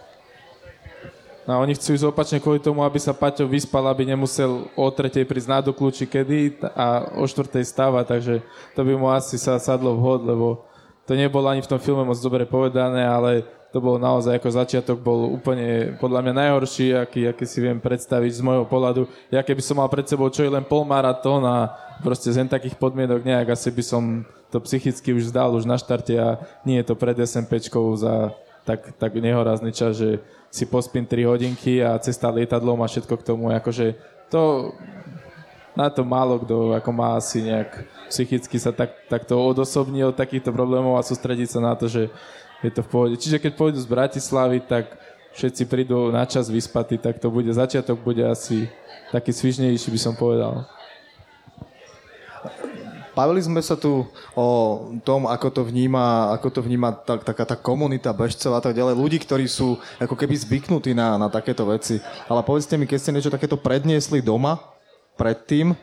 No, 1.50 1.66
oni 1.66 1.74
chcú 1.74 1.98
ísť 1.98 2.06
opačne 2.06 2.38
kvôli 2.38 2.62
tomu, 2.62 2.86
aby 2.86 3.02
sa 3.02 3.10
Paťo 3.10 3.50
vyspal, 3.50 3.82
aby 3.90 4.06
nemusel 4.06 4.70
o 4.78 4.86
tretej 4.94 5.26
prísť 5.26 5.50
na 5.50 5.60
kľúči 5.66 6.06
kedy 6.06 6.62
a 6.78 7.18
o 7.18 7.26
štvrtej 7.26 7.66
stáva, 7.66 8.06
takže 8.06 8.46
to 8.78 8.86
by 8.86 8.94
mu 8.94 9.10
asi 9.10 9.42
sa 9.42 9.58
sadlo 9.58 9.98
vhod, 9.98 10.30
lebo 10.30 10.62
to 11.10 11.18
nebolo 11.18 11.50
ani 11.50 11.66
v 11.66 11.72
tom 11.74 11.82
filme 11.82 12.06
moc 12.06 12.22
dobre 12.22 12.46
povedané, 12.46 13.02
ale 13.02 13.50
to 13.70 13.78
bol 13.78 14.02
naozaj 14.02 14.42
ako 14.42 14.50
začiatok, 14.50 14.98
bol 14.98 15.30
úplne 15.30 15.94
podľa 16.02 16.26
mňa 16.26 16.34
najhorší, 16.34 16.98
aký, 16.98 17.30
aký 17.30 17.46
si 17.46 17.62
viem 17.62 17.78
predstaviť 17.78 18.42
z 18.42 18.42
môjho 18.42 18.66
pohľadu. 18.66 19.06
Ja 19.30 19.46
keby 19.46 19.62
som 19.62 19.78
mal 19.78 19.90
pred 19.94 20.10
sebou 20.10 20.26
čo 20.34 20.42
je 20.42 20.50
len 20.50 20.66
polmaratón 20.66 21.46
a 21.46 21.78
proste 22.02 22.34
z 22.34 22.50
takých 22.50 22.74
podmienok 22.82 23.22
nejak, 23.22 23.54
asi 23.54 23.70
by 23.70 23.84
som 23.86 24.04
to 24.50 24.58
psychicky 24.66 25.14
už 25.14 25.30
zdal 25.30 25.54
už 25.54 25.70
na 25.70 25.78
štarte 25.78 26.18
a 26.18 26.42
nie 26.66 26.82
je 26.82 26.90
to 26.90 26.96
pred 26.98 27.14
SMPčkou 27.14 27.94
za 27.94 28.34
tak, 28.66 28.98
tak 28.98 29.12
nehorazný 29.18 29.70
čas, 29.70 29.98
že 29.98 30.22
si 30.50 30.66
pospím 30.66 31.06
3 31.06 31.30
hodinky 31.30 31.82
a 31.86 31.98
cesta 32.02 32.34
lietadlom 32.34 32.82
a 32.82 32.90
všetko 32.90 33.22
k 33.22 33.26
tomu, 33.26 33.54
akože 33.54 33.94
to 34.34 34.74
na 35.78 35.88
to 35.94 36.02
málo 36.02 36.42
kto 36.42 36.74
ako 36.74 36.90
má 36.90 37.16
asi 37.16 37.46
nejak 37.46 37.86
psychicky 38.10 38.58
sa 38.58 38.74
tak, 38.74 39.06
takto 39.06 39.38
odosobní 39.38 40.02
od 40.02 40.18
takýchto 40.18 40.50
problémov 40.50 40.98
a 40.98 41.06
sústrediť 41.06 41.56
sa 41.56 41.60
na 41.62 41.74
to, 41.78 41.86
že 41.86 42.10
je 42.64 42.72
to 42.72 42.82
v 42.84 42.92
pohode. 42.92 43.16
Čiže 43.16 43.40
keď 43.40 43.52
pôjdu 43.56 43.80
z 43.80 43.88
Bratislavy, 43.88 44.60
tak 44.64 44.92
všetci 45.36 45.64
prídu 45.70 46.12
na 46.12 46.26
čas 46.28 46.52
vyspatí, 46.52 47.00
tak 47.00 47.22
to 47.22 47.32
bude, 47.32 47.48
začiatok 47.48 48.02
bude 48.02 48.26
asi 48.26 48.68
taký 49.14 49.32
svižnejší, 49.32 49.88
by 49.90 50.00
som 50.00 50.14
povedal. 50.18 50.68
Bavili 53.20 53.44
sme 53.44 53.60
sa 53.60 53.76
tu 53.76 54.08
o 54.32 54.48
tom, 55.04 55.28
ako 55.28 55.52
to 55.52 55.62
vníma, 55.68 56.32
ako 56.40 56.48
to 56.56 56.60
vníma 56.64 56.96
tak, 57.04 57.28
taká 57.28 57.44
tá 57.44 57.56
komunita 57.60 58.16
bežcov 58.16 58.56
a 58.56 58.64
tak 58.64 58.72
ďalej. 58.72 58.96
Ľudí, 58.96 59.18
ktorí 59.20 59.44
sú 59.44 59.76
ako 60.00 60.16
keby 60.16 60.40
zvyknutí 60.40 60.96
na, 60.96 61.20
na 61.20 61.28
takéto 61.28 61.68
veci. 61.68 62.00
Ale 62.32 62.40
povedzte 62.48 62.80
mi, 62.80 62.88
keď 62.88 62.98
ste 63.00 63.12
niečo 63.12 63.34
takéto 63.34 63.60
predniesli 63.60 64.24
doma, 64.24 64.64
predtým, 65.20 65.76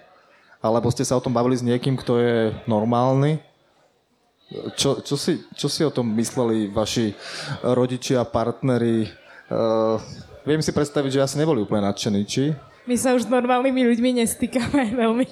alebo 0.64 0.89
ste 0.89 1.05
sa 1.05 1.20
o 1.20 1.20
tom 1.20 1.37
bavili 1.37 1.61
s 1.61 1.66
niekým, 1.66 2.01
kto 2.01 2.16
je 2.16 2.37
normálny, 2.64 3.37
čo, 4.78 5.03
čo, 5.03 5.16
si, 5.18 5.42
čo 5.59 5.66
si 5.66 5.82
o 5.82 5.90
tom 5.90 6.07
mysleli 6.14 6.70
vaši 6.70 7.11
rodičia, 7.66 8.22
partneri? 8.22 9.11
Uh, 9.51 9.99
viem 10.47 10.62
si 10.62 10.70
predstaviť, 10.70 11.11
že 11.18 11.24
asi 11.26 11.36
neboli 11.38 11.62
úplne 11.62 11.90
nadšení, 11.90 12.22
či? 12.22 12.55
My 12.86 12.94
sa 12.94 13.18
už 13.18 13.26
s 13.26 13.30
normálnymi 13.30 13.82
ľuďmi 13.82 14.22
nestýkame 14.22 14.94
veľmi. 15.03 15.26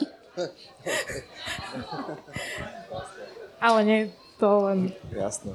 Ale 3.62 3.80
nie, 3.86 4.00
to 4.42 4.48
len... 4.66 4.90
Jasné. 5.14 5.54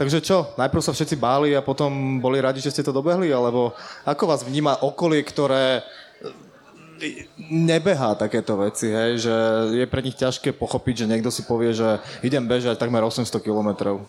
Takže 0.00 0.24
čo, 0.24 0.56
najprv 0.56 0.82
sa 0.84 0.96
všetci 0.96 1.16
báli 1.20 1.52
a 1.52 1.64
potom 1.64 2.20
boli 2.20 2.40
radi, 2.40 2.64
že 2.64 2.72
ste 2.72 2.84
to 2.84 2.92
dobehli, 2.92 3.28
alebo 3.32 3.76
ako 4.08 4.24
vás 4.28 4.40
vníma 4.44 4.80
okolie, 4.80 5.20
ktoré 5.20 5.84
nebehá 7.50 8.14
takéto 8.14 8.56
veci, 8.60 8.90
hej, 8.90 9.26
že 9.28 9.34
je 9.76 9.86
pre 9.88 10.04
nich 10.04 10.16
ťažké 10.16 10.54
pochopiť, 10.56 11.04
že 11.04 11.10
niekto 11.10 11.30
si 11.30 11.42
povie, 11.44 11.74
že 11.74 12.00
idem 12.24 12.44
bežať 12.44 12.78
takmer 12.78 13.02
800 13.02 13.28
kilometrov. 13.40 14.04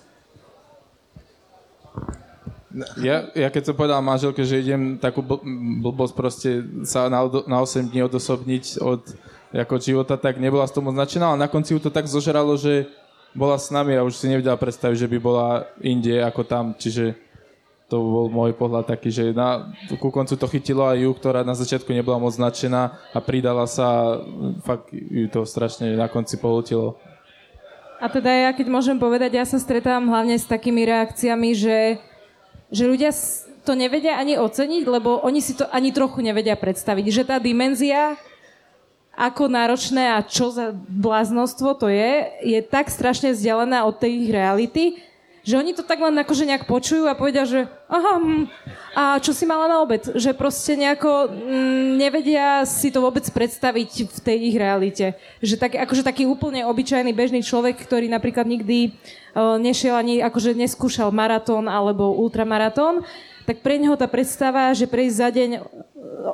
Ja, 2.99 3.31
ja 3.31 3.47
keď 3.47 3.71
som 3.71 3.75
povedal 3.79 4.03
manželke, 4.03 4.43
že 4.43 4.59
idem 4.59 4.99
takú 4.99 5.23
bl- 5.23 5.39
blbosť 5.79 6.13
proste 6.13 6.49
sa 6.83 7.07
na, 7.07 7.23
na 7.47 7.63
8 7.63 7.87
dní 7.87 8.03
odosobniť 8.03 8.83
od 8.83 9.01
ako 9.55 9.79
života, 9.79 10.19
tak 10.19 10.35
nebola 10.35 10.67
z 10.67 10.75
toho 10.75 10.91
značená, 10.91 11.31
ale 11.31 11.39
na 11.39 11.47
konci 11.47 11.71
ju 11.71 11.79
to 11.79 11.87
tak 11.87 12.11
zožralo, 12.11 12.59
že 12.59 12.91
bola 13.31 13.55
s 13.55 13.71
nami 13.71 13.95
a 13.95 14.03
už 14.03 14.19
si 14.19 14.27
nevedela 14.27 14.59
predstaviť, 14.59 15.07
že 15.07 15.11
by 15.11 15.17
bola 15.23 15.63
inde 15.79 16.19
ako 16.19 16.43
tam, 16.43 16.75
čiže 16.75 17.15
to 17.85 18.01
bol 18.01 18.27
môj 18.33 18.57
pohľad 18.57 18.89
taký, 18.89 19.13
že 19.13 19.23
na, 19.29 19.69
ku 20.01 20.09
koncu 20.09 20.33
to 20.33 20.49
chytilo 20.49 20.89
aj 20.89 21.05
ju, 21.05 21.11
ktorá 21.13 21.45
na 21.45 21.53
začiatku 21.53 21.93
nebola 21.93 22.17
moc 22.17 22.33
značená 22.33 22.97
a 23.13 23.19
pridala 23.21 23.69
sa, 23.69 24.19
fakt 24.65 24.89
ju 24.91 25.29
to 25.29 25.45
strašne 25.45 25.93
na 25.93 26.09
konci 26.09 26.41
pohltilo. 26.41 26.97
A 28.01 28.09
teda 28.09 28.27
ja, 28.27 28.49
keď 28.51 28.67
môžem 28.73 28.97
povedať, 28.97 29.37
ja 29.37 29.45
sa 29.45 29.61
stretávam 29.61 30.09
hlavne 30.09 30.35
s 30.35 30.49
takými 30.49 30.83
reakciami, 30.83 31.53
že 31.55 31.77
že 32.73 32.89
ľudia 32.89 33.13
to 33.65 33.73
nevedia 33.73 34.17
ani 34.17 34.37
oceniť, 34.37 34.83
lebo 34.85 35.21
oni 35.25 35.41
si 35.41 35.57
to 35.57 35.65
ani 35.73 35.89
trochu 35.89 36.21
nevedia 36.21 36.53
predstaviť. 36.53 37.05
Že 37.09 37.23
tá 37.25 37.37
dimenzia, 37.41 38.17
ako 39.17 39.49
náročné 39.49 40.11
a 40.11 40.21
čo 40.21 40.53
za 40.53 40.75
bláznostvo 40.75 41.73
to 41.77 41.89
je, 41.89 42.29
je 42.45 42.59
tak 42.61 42.91
strašne 42.91 43.33
vzdialená 43.33 43.85
od 43.87 43.97
tej 43.97 44.29
reality, 44.29 45.01
že 45.45 45.61
oni 45.61 45.77
to 45.77 45.85
tak 45.85 46.01
len 46.01 46.17
akože 46.17 46.49
nejak 46.49 46.65
počujú 46.65 47.05
a 47.05 47.13
povedia, 47.13 47.45
že 47.45 47.69
aha, 47.85 48.17
hm, 48.17 48.43
a 48.97 49.03
čo 49.21 49.29
si 49.29 49.45
mala 49.45 49.69
na 49.69 49.77
obed? 49.85 50.01
Že 50.01 50.33
proste 50.33 50.73
nejako 50.73 51.29
mm, 51.29 52.01
nevedia 52.01 52.65
si 52.65 52.89
to 52.89 53.05
vôbec 53.05 53.21
predstaviť 53.29 54.09
v 54.09 54.19
tej 54.25 54.37
ich 54.49 54.57
realite. 54.57 55.13
Že 55.45 55.55
tak, 55.61 55.77
akože 55.77 56.01
taký 56.01 56.25
úplne 56.25 56.65
obyčajný 56.65 57.13
bežný 57.13 57.45
človek, 57.45 57.77
ktorý 57.77 58.09
napríklad 58.09 58.49
nikdy 58.49 58.97
uh, 59.37 59.61
nešiel 59.61 59.93
ani, 59.93 60.25
akože 60.25 60.57
neskúšal 60.57 61.13
maratón 61.13 61.69
alebo 61.69 62.17
ultramaratón, 62.17 63.05
tak 63.45 63.61
pre 63.61 63.77
neho 63.77 63.93
tá 63.93 64.09
predstava, 64.09 64.73
že 64.73 64.89
prejsť 64.89 65.15
za 65.21 65.29
deň 65.29 65.49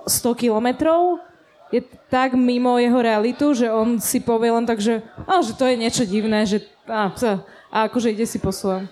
100 0.07 0.41
kilometrov 0.47 1.19
je 1.71 1.83
tak 2.07 2.35
mimo 2.35 2.79
jeho 2.79 2.99
realitu, 2.99 3.51
že 3.51 3.67
on 3.67 3.99
si 3.99 4.23
povie 4.23 4.51
len 4.51 4.63
tak, 4.63 4.79
že, 4.79 5.03
a, 5.27 5.43
že 5.43 5.55
to 5.55 5.67
je 5.67 5.75
niečo 5.75 6.03
divné, 6.07 6.47
že 6.47 6.63
a, 6.87 7.11
a 7.71 7.87
akože 7.87 8.11
ide 8.11 8.27
si 8.27 8.37
po 8.37 8.51
svojom. 8.51 8.91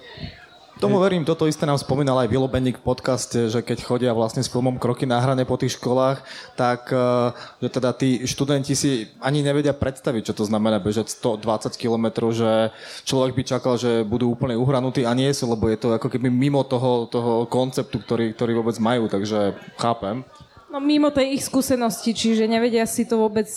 Tomu 0.79 0.95
verím, 1.03 1.27
toto 1.27 1.43
isté 1.43 1.67
nám 1.67 1.75
spomínal 1.75 2.23
aj 2.23 2.31
Vilo 2.31 2.47
Benik 2.47 2.79
v 2.79 2.87
podcaste, 2.87 3.51
že 3.51 3.59
keď 3.59 3.83
chodia 3.83 4.11
vlastne 4.15 4.39
s 4.39 4.47
filmom 4.47 4.79
Kroky 4.79 5.03
na 5.03 5.19
hrane 5.19 5.43
po 5.43 5.59
tých 5.59 5.75
školách, 5.75 6.23
tak 6.55 6.87
eh, 6.95 7.35
že 7.59 7.67
teda 7.67 7.91
tí 7.91 8.23
študenti 8.23 8.71
si 8.79 9.11
ani 9.19 9.43
nevedia 9.43 9.75
predstaviť, 9.75 10.31
čo 10.31 10.33
to 10.39 10.47
znamená 10.47 10.79
bežať 10.79 11.11
120 11.11 11.75
km, 11.75 12.31
že 12.31 12.71
človek 13.03 13.35
by 13.35 13.43
čakal, 13.43 13.75
že 13.75 14.07
budú 14.07 14.31
úplne 14.31 14.55
uhranutí 14.55 15.03
a 15.03 15.11
nie 15.11 15.27
sú, 15.35 15.51
lebo 15.51 15.67
je 15.67 15.75
to 15.75 15.99
ako 15.99 16.07
keby 16.07 16.31
mimo 16.31 16.63
toho, 16.63 17.11
toho 17.11 17.43
konceptu, 17.51 17.99
ktorý, 17.99 18.31
ktorý 18.31 18.63
vôbec 18.63 18.79
majú, 18.79 19.11
takže 19.11 19.59
chápem. 19.75 20.23
No 20.71 20.79
mimo 20.79 21.11
tej 21.11 21.35
ich 21.35 21.43
skúsenosti, 21.43 22.15
čiže 22.15 22.47
nevedia 22.47 22.87
si 22.87 23.03
to 23.03 23.19
vôbec 23.19 23.51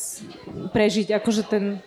prežiť, 0.74 1.14
akože 1.22 1.42
ten 1.46 1.78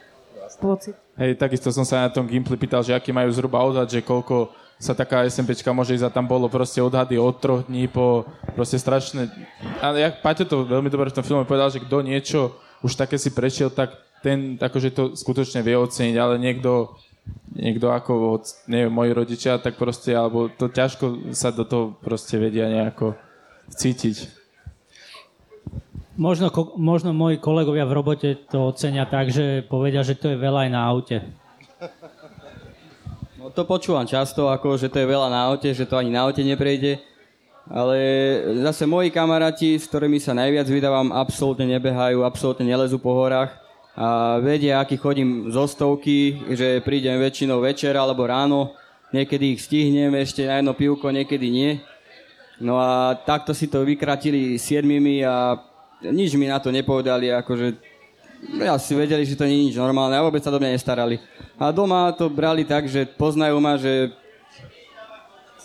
pocit. 0.64 0.96
Hej, 1.16 1.40
takisto 1.40 1.72
som 1.72 1.88
sa 1.88 2.04
na 2.04 2.10
tom 2.12 2.28
Gimply 2.28 2.60
pýtal, 2.60 2.84
že 2.84 2.92
aký 2.92 3.16
majú 3.16 3.32
zhruba 3.32 3.64
odhad, 3.64 3.88
že 3.88 4.04
koľko 4.04 4.52
sa 4.76 4.92
taká 4.92 5.24
SMPčka 5.24 5.72
môže 5.72 5.96
ísť 5.96 6.12
a 6.12 6.12
tam 6.12 6.28
bolo 6.28 6.52
proste 6.52 6.84
odhady 6.84 7.16
od 7.16 7.40
troch 7.40 7.64
dní 7.64 7.88
po 7.88 8.28
proste 8.52 8.76
strašné... 8.76 9.32
A 9.80 9.96
ja, 9.96 10.12
Paťo 10.12 10.44
to 10.44 10.68
veľmi 10.68 10.92
dobre 10.92 11.08
v 11.08 11.16
tom 11.16 11.24
filme 11.24 11.48
povedal, 11.48 11.72
že 11.72 11.80
kto 11.80 12.04
niečo 12.04 12.60
už 12.84 13.00
také 13.00 13.16
si 13.16 13.32
prešiel, 13.32 13.72
tak 13.72 13.96
ten 14.20 14.60
akože 14.60 14.90
to 14.92 15.04
skutočne 15.16 15.64
vie 15.64 15.80
oceniť, 15.80 16.16
ale 16.20 16.36
niekto, 16.36 16.92
niekto 17.56 17.96
ako, 17.96 18.44
neviem, 18.68 18.92
moji 18.92 19.12
rodičia, 19.16 19.64
tak 19.64 19.80
proste, 19.80 20.12
alebo 20.12 20.52
to 20.52 20.68
ťažko 20.68 21.32
sa 21.32 21.56
do 21.56 21.64
toho 21.64 21.96
proste 22.04 22.36
vedia 22.36 22.68
nejako 22.68 23.16
cítiť. 23.72 24.45
Možno, 26.16 26.48
možno 26.80 27.12
moji 27.12 27.44
kolegovia 27.44 27.84
v 27.84 27.92
robote 27.92 28.40
to 28.48 28.72
ocenia 28.72 29.04
tak, 29.04 29.36
že 29.36 29.68
povedia, 29.68 30.00
že 30.00 30.16
to 30.16 30.32
je 30.32 30.40
veľa 30.40 30.64
aj 30.64 30.72
na 30.72 30.82
aute. 30.88 31.20
No 33.36 33.52
to 33.52 33.68
počúvam 33.68 34.08
často, 34.08 34.48
ako, 34.48 34.80
že 34.80 34.88
to 34.88 35.04
je 35.04 35.12
veľa 35.12 35.28
na 35.28 35.52
aute, 35.52 35.68
že 35.76 35.84
to 35.84 36.00
ani 36.00 36.16
na 36.16 36.24
aute 36.24 36.40
neprejde. 36.40 37.04
Ale 37.68 37.98
zase 38.64 38.88
moji 38.88 39.12
kamaráti, 39.12 39.76
s 39.76 39.92
ktorými 39.92 40.16
sa 40.24 40.32
najviac 40.32 40.72
vydávam, 40.72 41.12
absolútne 41.12 41.68
nebehajú, 41.68 42.24
absolútne 42.24 42.64
nelezú 42.64 42.96
po 42.96 43.12
horách. 43.12 43.52
A 44.00 44.40
vedia, 44.40 44.80
aký 44.80 44.96
chodím 44.96 45.52
zo 45.52 45.68
stovky, 45.68 46.48
že 46.56 46.80
prídem 46.80 47.20
väčšinou 47.20 47.60
večer 47.60 47.92
alebo 48.00 48.24
ráno. 48.24 48.72
Niekedy 49.12 49.60
ich 49.60 49.68
stihnem 49.68 50.16
ešte 50.16 50.48
na 50.48 50.64
jedno 50.64 50.72
pivko, 50.72 51.12
niekedy 51.12 51.52
nie. 51.52 51.84
No 52.64 52.80
a 52.80 53.20
takto 53.20 53.52
si 53.52 53.68
to 53.68 53.84
vykratili 53.84 54.56
siedmimi 54.56 55.20
a 55.28 55.60
nič 56.12 56.36
mi 56.36 56.50
na 56.50 56.60
to 56.62 56.70
nepovedali, 56.74 57.32
akože 57.32 57.96
ja 58.62 58.78
si 58.78 58.94
vedeli, 58.94 59.26
že 59.26 59.40
to 59.40 59.48
nie 59.48 59.58
je 59.58 59.66
nič 59.72 59.76
normálne 59.80 60.14
a 60.14 60.26
vôbec 60.26 60.44
sa 60.44 60.54
do 60.54 60.62
mňa 60.62 60.76
nestarali. 60.78 61.18
A 61.58 61.72
doma 61.74 62.12
to 62.14 62.30
brali 62.30 62.68
tak, 62.68 62.86
že 62.86 63.08
poznajú 63.08 63.58
ma, 63.58 63.80
že 63.80 64.14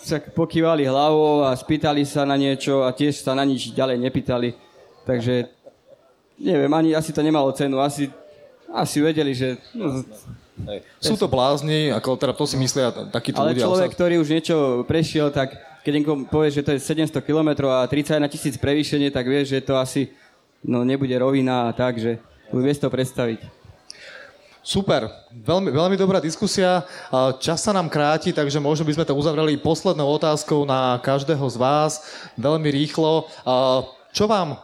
sa 0.01 0.17
pokývali 0.17 0.89
hlavou 0.89 1.45
a 1.45 1.53
spýtali 1.53 2.01
sa 2.07 2.25
na 2.25 2.33
niečo 2.33 2.81
a 2.81 2.89
tiež 2.89 3.21
sa 3.21 3.37
na 3.37 3.45
nič 3.45 3.75
ďalej 3.75 4.01
nepýtali. 4.01 4.57
Takže 5.05 5.45
neviem, 6.41 6.71
ani 6.73 6.97
asi 6.97 7.13
to 7.13 7.21
nemalo 7.21 7.53
cenu. 7.53 7.77
Asi, 7.77 8.09
asi 8.73 8.97
vedeli, 8.97 9.37
že... 9.37 9.61
No, 9.77 10.01
Hej. 10.61 10.85
Sú 11.01 11.17
to 11.17 11.25
blázni, 11.25 11.89
ako 11.89 12.21
teda 12.21 12.33
to 12.37 12.45
si 12.45 12.53
myslia 12.59 12.93
takíto 13.09 13.41
ale 13.41 13.55
ľudia. 13.55 13.65
Ale 13.65 13.67
človek, 13.71 13.89
sa... 13.89 13.95
ktorý 13.97 14.15
už 14.21 14.29
niečo 14.29 14.57
prešiel, 14.85 15.33
tak 15.33 15.57
keď 15.81 15.91
niekomu 15.97 16.29
povie, 16.29 16.53
že 16.53 16.61
to 16.61 16.77
je 16.77 16.79
700 16.81 17.17
km 17.25 17.65
a 17.65 17.89
31 17.89 18.29
tisíc 18.29 18.55
prevýšenie, 18.61 19.09
tak 19.09 19.25
vie, 19.25 19.41
že 19.41 19.57
to 19.65 19.73
asi 19.81 20.13
no 20.65 20.85
nebude 20.85 21.13
rovina 21.17 21.69
a 21.69 21.75
tak, 21.75 21.97
že 21.97 22.21
vie 22.53 22.73
to 22.77 22.89
predstaviť. 22.89 23.41
Super, 24.61 25.09
veľmi, 25.33 25.73
veľmi 25.73 25.97
dobrá 25.97 26.21
diskusia. 26.21 26.85
Čas 27.41 27.65
sa 27.65 27.73
nám 27.73 27.89
kráti, 27.89 28.29
takže 28.29 28.61
možno 28.61 28.85
by 28.85 28.93
sme 28.93 29.07
to 29.09 29.17
uzavreli 29.17 29.57
poslednou 29.57 30.05
otázkou 30.05 30.69
na 30.69 31.01
každého 31.01 31.41
z 31.49 31.57
vás, 31.57 31.91
veľmi 32.37 32.69
rýchlo. 32.69 33.25
Čo 34.13 34.29
vám 34.29 34.61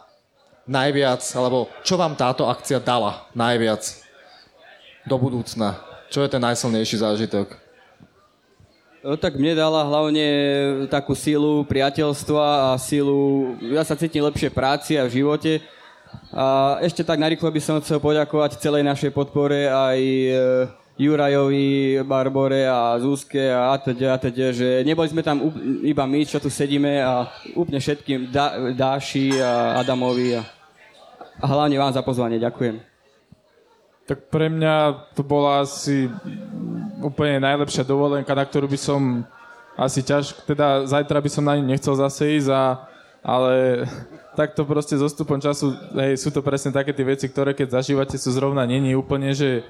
najviac, 0.70 1.26
alebo 1.34 1.66
čo 1.82 1.98
vám 1.98 2.14
táto 2.14 2.46
akcia 2.46 2.78
dala 2.78 3.26
najviac 3.34 3.82
do 5.10 5.18
budúcna? 5.18 5.82
Čo 6.14 6.22
je 6.22 6.30
ten 6.30 6.46
najsilnejší 6.46 7.02
zážitok? 7.02 7.58
No, 9.02 9.18
tak 9.18 9.40
mne 9.40 9.58
dala 9.58 9.82
hlavne 9.82 10.28
takú 10.94 11.18
sílu 11.18 11.66
priateľstva 11.66 12.70
a 12.70 12.78
sílu, 12.78 13.56
ja 13.72 13.82
sa 13.82 13.98
cítim 13.98 14.22
lepšie 14.22 14.54
práci 14.54 14.94
a 14.94 15.08
v 15.08 15.24
živote, 15.24 15.64
a 16.34 16.78
ešte 16.84 17.02
tak 17.08 17.18
narýchlo 17.18 17.50
by 17.50 17.62
som 17.64 17.80
chcel 17.80 18.04
poďakovať 18.04 18.60
celej 18.60 18.84
našej 18.84 19.16
podpore 19.16 19.72
aj 19.72 20.00
e, 20.00 20.32
Jurajovi, 20.98 22.02
Barbore 22.02 22.66
a 22.66 22.98
Zúske 22.98 23.54
a 23.54 23.74
atď, 23.78 24.18
atď, 24.18 24.38
že 24.50 24.68
neboli 24.82 25.06
sme 25.08 25.22
tam 25.22 25.54
iba 25.86 26.04
my, 26.10 26.20
čo 26.26 26.42
tu 26.42 26.50
sedíme 26.50 27.06
a 27.06 27.30
úplne 27.54 27.78
všetkým 27.78 28.34
da, 28.34 28.74
Dáši 28.74 29.38
a 29.38 29.78
Adamovi 29.82 30.36
a, 30.36 30.42
a 31.38 31.46
hlavne 31.46 31.78
vám 31.78 31.94
za 31.94 32.02
pozvanie. 32.02 32.42
Ďakujem. 32.42 32.82
Tak 34.10 34.34
pre 34.34 34.50
mňa 34.50 34.76
to 35.14 35.22
bola 35.22 35.68
asi 35.68 36.10
úplne 37.04 37.46
najlepšia 37.46 37.86
dovolenka, 37.86 38.34
na 38.34 38.48
ktorú 38.48 38.66
by 38.66 38.80
som 38.80 39.22
asi 39.78 40.02
ťažko, 40.02 40.50
teda 40.50 40.90
zajtra 40.90 41.22
by 41.22 41.30
som 41.30 41.46
na 41.46 41.54
ňu 41.62 41.70
nechcel 41.70 41.94
zase 41.94 42.42
ísť, 42.42 42.50
a, 42.50 42.90
ale 43.26 43.86
tak 44.38 44.54
to 44.54 44.64
proste 44.66 44.98
so 44.98 45.10
stupom 45.10 45.42
času, 45.42 45.74
hej, 45.98 46.18
sú 46.18 46.30
to 46.30 46.46
presne 46.46 46.70
také 46.70 46.94
tie 46.94 47.06
veci, 47.06 47.26
ktoré 47.28 47.58
keď 47.58 47.82
zažívate 47.82 48.16
sú 48.16 48.30
zrovna 48.32 48.64
není 48.70 48.94
úplne, 48.94 49.34
že 49.34 49.66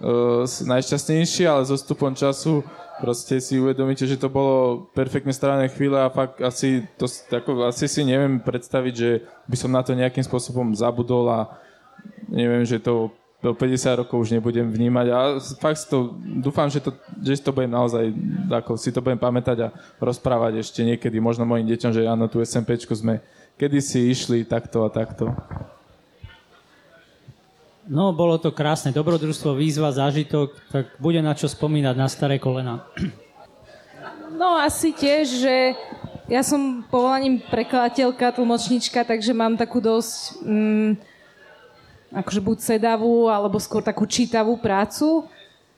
uh, 0.00 0.44
najšťastnejšie, 0.44 1.48
ale 1.48 1.62
so 1.64 1.76
stupom 1.78 2.12
času 2.12 2.60
proste 3.02 3.42
si 3.42 3.58
uvedomíte, 3.58 4.06
že 4.06 4.20
to 4.20 4.30
bolo 4.30 4.86
perfektne 4.94 5.34
strávené 5.34 5.72
chvíle 5.72 5.98
a 5.98 6.12
fakt 6.12 6.38
asi, 6.38 6.86
to, 7.00 7.10
ako, 7.34 7.66
asi 7.66 7.90
si 7.90 8.06
neviem 8.06 8.38
predstaviť, 8.38 8.94
že 8.94 9.10
by 9.50 9.56
som 9.58 9.74
na 9.74 9.82
to 9.82 9.96
nejakým 9.96 10.22
spôsobom 10.22 10.70
zabudol 10.76 11.26
a 11.26 11.40
neviem, 12.30 12.62
že 12.62 12.78
to 12.78 13.10
do 13.42 13.50
50 13.50 14.06
rokov 14.06 14.22
už 14.22 14.38
nebudem 14.38 14.70
vnímať 14.70 15.06
a 15.10 15.18
fakt 15.58 15.82
to, 15.90 16.14
dúfam, 16.22 16.70
že 16.70 16.78
to, 16.78 16.94
že 17.18 17.42
to 17.42 17.50
budem 17.50 17.74
naozaj, 17.74 18.14
ako 18.46 18.78
si 18.78 18.94
to 18.94 19.02
budem 19.02 19.18
pamätať 19.18 19.66
a 19.66 19.68
rozprávať 19.98 20.62
ešte 20.62 20.86
niekedy, 20.86 21.18
možno 21.18 21.42
mojim 21.42 21.66
deťom, 21.66 21.90
že 21.90 22.06
áno, 22.06 22.30
tu 22.30 22.38
SMPčku 22.38 22.94
sme 22.94 23.18
kedy 23.62 23.78
si 23.78 24.10
išli 24.10 24.42
takto 24.42 24.82
a 24.82 24.90
takto? 24.90 25.30
No, 27.86 28.14
bolo 28.14 28.38
to 28.38 28.54
krásne 28.54 28.94
dobrodružstvo, 28.94 29.58
výzva, 29.58 29.90
zážitok, 29.90 30.54
tak 30.70 30.98
bude 31.02 31.18
na 31.18 31.34
čo 31.34 31.50
spomínať 31.50 31.94
na 31.98 32.06
staré 32.06 32.38
kolena. 32.38 32.86
No 34.34 34.58
asi 34.58 34.94
tiež, 34.94 35.46
že 35.46 35.54
ja 36.30 36.42
som 36.46 36.86
povolaním 36.86 37.42
prekladateľka, 37.42 38.38
tlmočnička, 38.38 39.02
takže 39.06 39.30
mám 39.30 39.58
takú 39.58 39.82
dosť 39.82 40.42
mm, 40.42 40.90
akože 42.12 42.40
buď 42.44 42.58
sedavú, 42.60 43.32
alebo 43.32 43.56
skôr 43.56 43.80
takú 43.80 44.04
čítavú 44.04 44.60
prácu. 44.60 45.24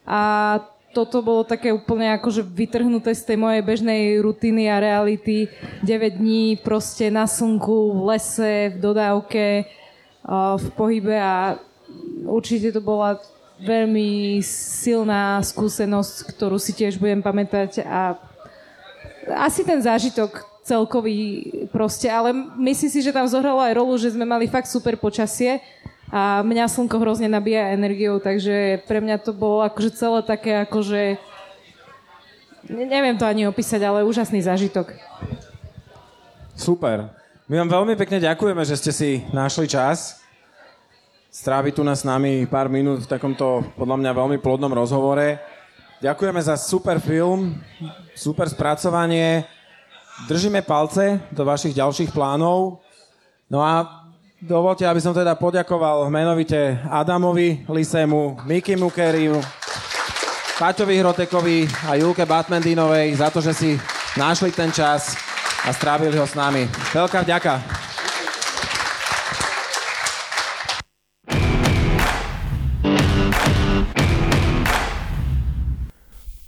A 0.05 0.59
toto 0.95 1.19
bolo 1.27 1.43
také 1.43 1.75
úplne 1.75 2.15
akože 2.15 2.47
vytrhnuté 2.47 3.11
z 3.19 3.23
tej 3.27 3.39
mojej 3.39 3.63
bežnej 3.67 4.23
rutiny 4.23 4.71
a 4.71 4.79
reality. 4.79 5.51
9 5.83 6.23
dní 6.23 6.59
proste 6.63 7.11
na 7.11 7.27
slnku, 7.27 7.99
v 7.99 8.01
lese, 8.15 8.55
v 8.75 8.77
dodávke, 8.79 9.67
v 10.59 10.67
pohybe 10.79 11.19
a 11.19 11.59
určite 12.31 12.71
to 12.71 12.79
bola 12.79 13.19
veľmi 13.59 14.39
silná 14.47 15.39
skúsenosť, 15.43 16.31
ktorú 16.35 16.59
si 16.59 16.75
tiež 16.75 16.99
budem 16.99 17.23
pamätať 17.23 17.87
a 17.87 18.19
asi 19.35 19.65
ten 19.65 19.81
zážitok 19.81 20.47
celkový 20.65 21.45
proste, 21.69 22.09
ale 22.09 22.33
myslím 22.57 22.91
si, 22.91 23.01
že 23.05 23.13
tam 23.13 23.29
zohralo 23.29 23.61
aj 23.61 23.77
rolu, 23.77 23.95
že 24.01 24.13
sme 24.13 24.25
mali 24.25 24.49
fakt 24.49 24.69
super 24.69 24.97
počasie 24.97 25.61
a 26.15 26.47
mňa 26.47 26.71
slnko 26.71 27.03
hrozne 27.03 27.27
nabíja 27.27 27.75
energiou, 27.75 28.23
takže 28.23 28.87
pre 28.87 29.03
mňa 29.03 29.19
to 29.19 29.35
bolo 29.35 29.67
akože 29.67 29.99
celé 29.99 30.23
také 30.23 30.63
akože 30.63 31.19
neviem 32.71 33.19
to 33.19 33.27
ani 33.27 33.51
opísať, 33.51 33.83
ale 33.83 34.07
úžasný 34.07 34.39
zážitok. 34.39 34.95
Super. 36.55 37.11
My 37.51 37.59
vám 37.61 37.83
veľmi 37.83 37.99
pekne 37.99 38.23
ďakujeme, 38.23 38.63
že 38.63 38.79
ste 38.79 38.93
si 38.95 39.11
našli 39.35 39.67
čas 39.67 40.23
stráviť 41.35 41.75
tu 41.75 41.83
na 41.83 41.99
s 41.99 42.07
nami 42.07 42.47
pár 42.47 42.71
minút 42.71 43.05
v 43.05 43.11
takomto 43.11 43.67
podľa 43.75 43.99
mňa 43.99 44.11
veľmi 44.15 44.39
plodnom 44.39 44.71
rozhovore. 44.71 45.43
Ďakujeme 45.99 46.39
za 46.39 46.55
super 46.55 47.03
film, 47.03 47.59
super 48.15 48.47
spracovanie. 48.47 49.43
Držíme 50.31 50.63
palce 50.63 51.19
do 51.35 51.43
vašich 51.43 51.75
ďalších 51.75 52.15
plánov. 52.15 52.79
No 53.51 53.67
a 53.67 54.04
dovolte, 54.45 54.85
aby 54.85 55.01
som 55.01 55.17
teda 55.17 55.41
poďakoval 55.41 56.13
menovite 56.13 56.77
Adamovi 56.93 57.65
Lisemu, 57.65 58.45
Miki 58.45 58.77
Mukeriu, 58.77 59.41
Paťovi 60.61 60.95
Hrotekovi 61.01 61.65
a 61.89 61.97
Julke 61.97 62.29
Batmendinovej 62.29 63.17
za 63.17 63.33
to, 63.33 63.41
že 63.41 63.57
si 63.57 63.71
našli 64.21 64.53
ten 64.53 64.69
čas 64.69 65.17
a 65.65 65.73
strávili 65.73 66.21
ho 66.21 66.29
s 66.29 66.37
nami. 66.37 66.69
Veľká 66.93 67.25
vďaka. 67.25 67.83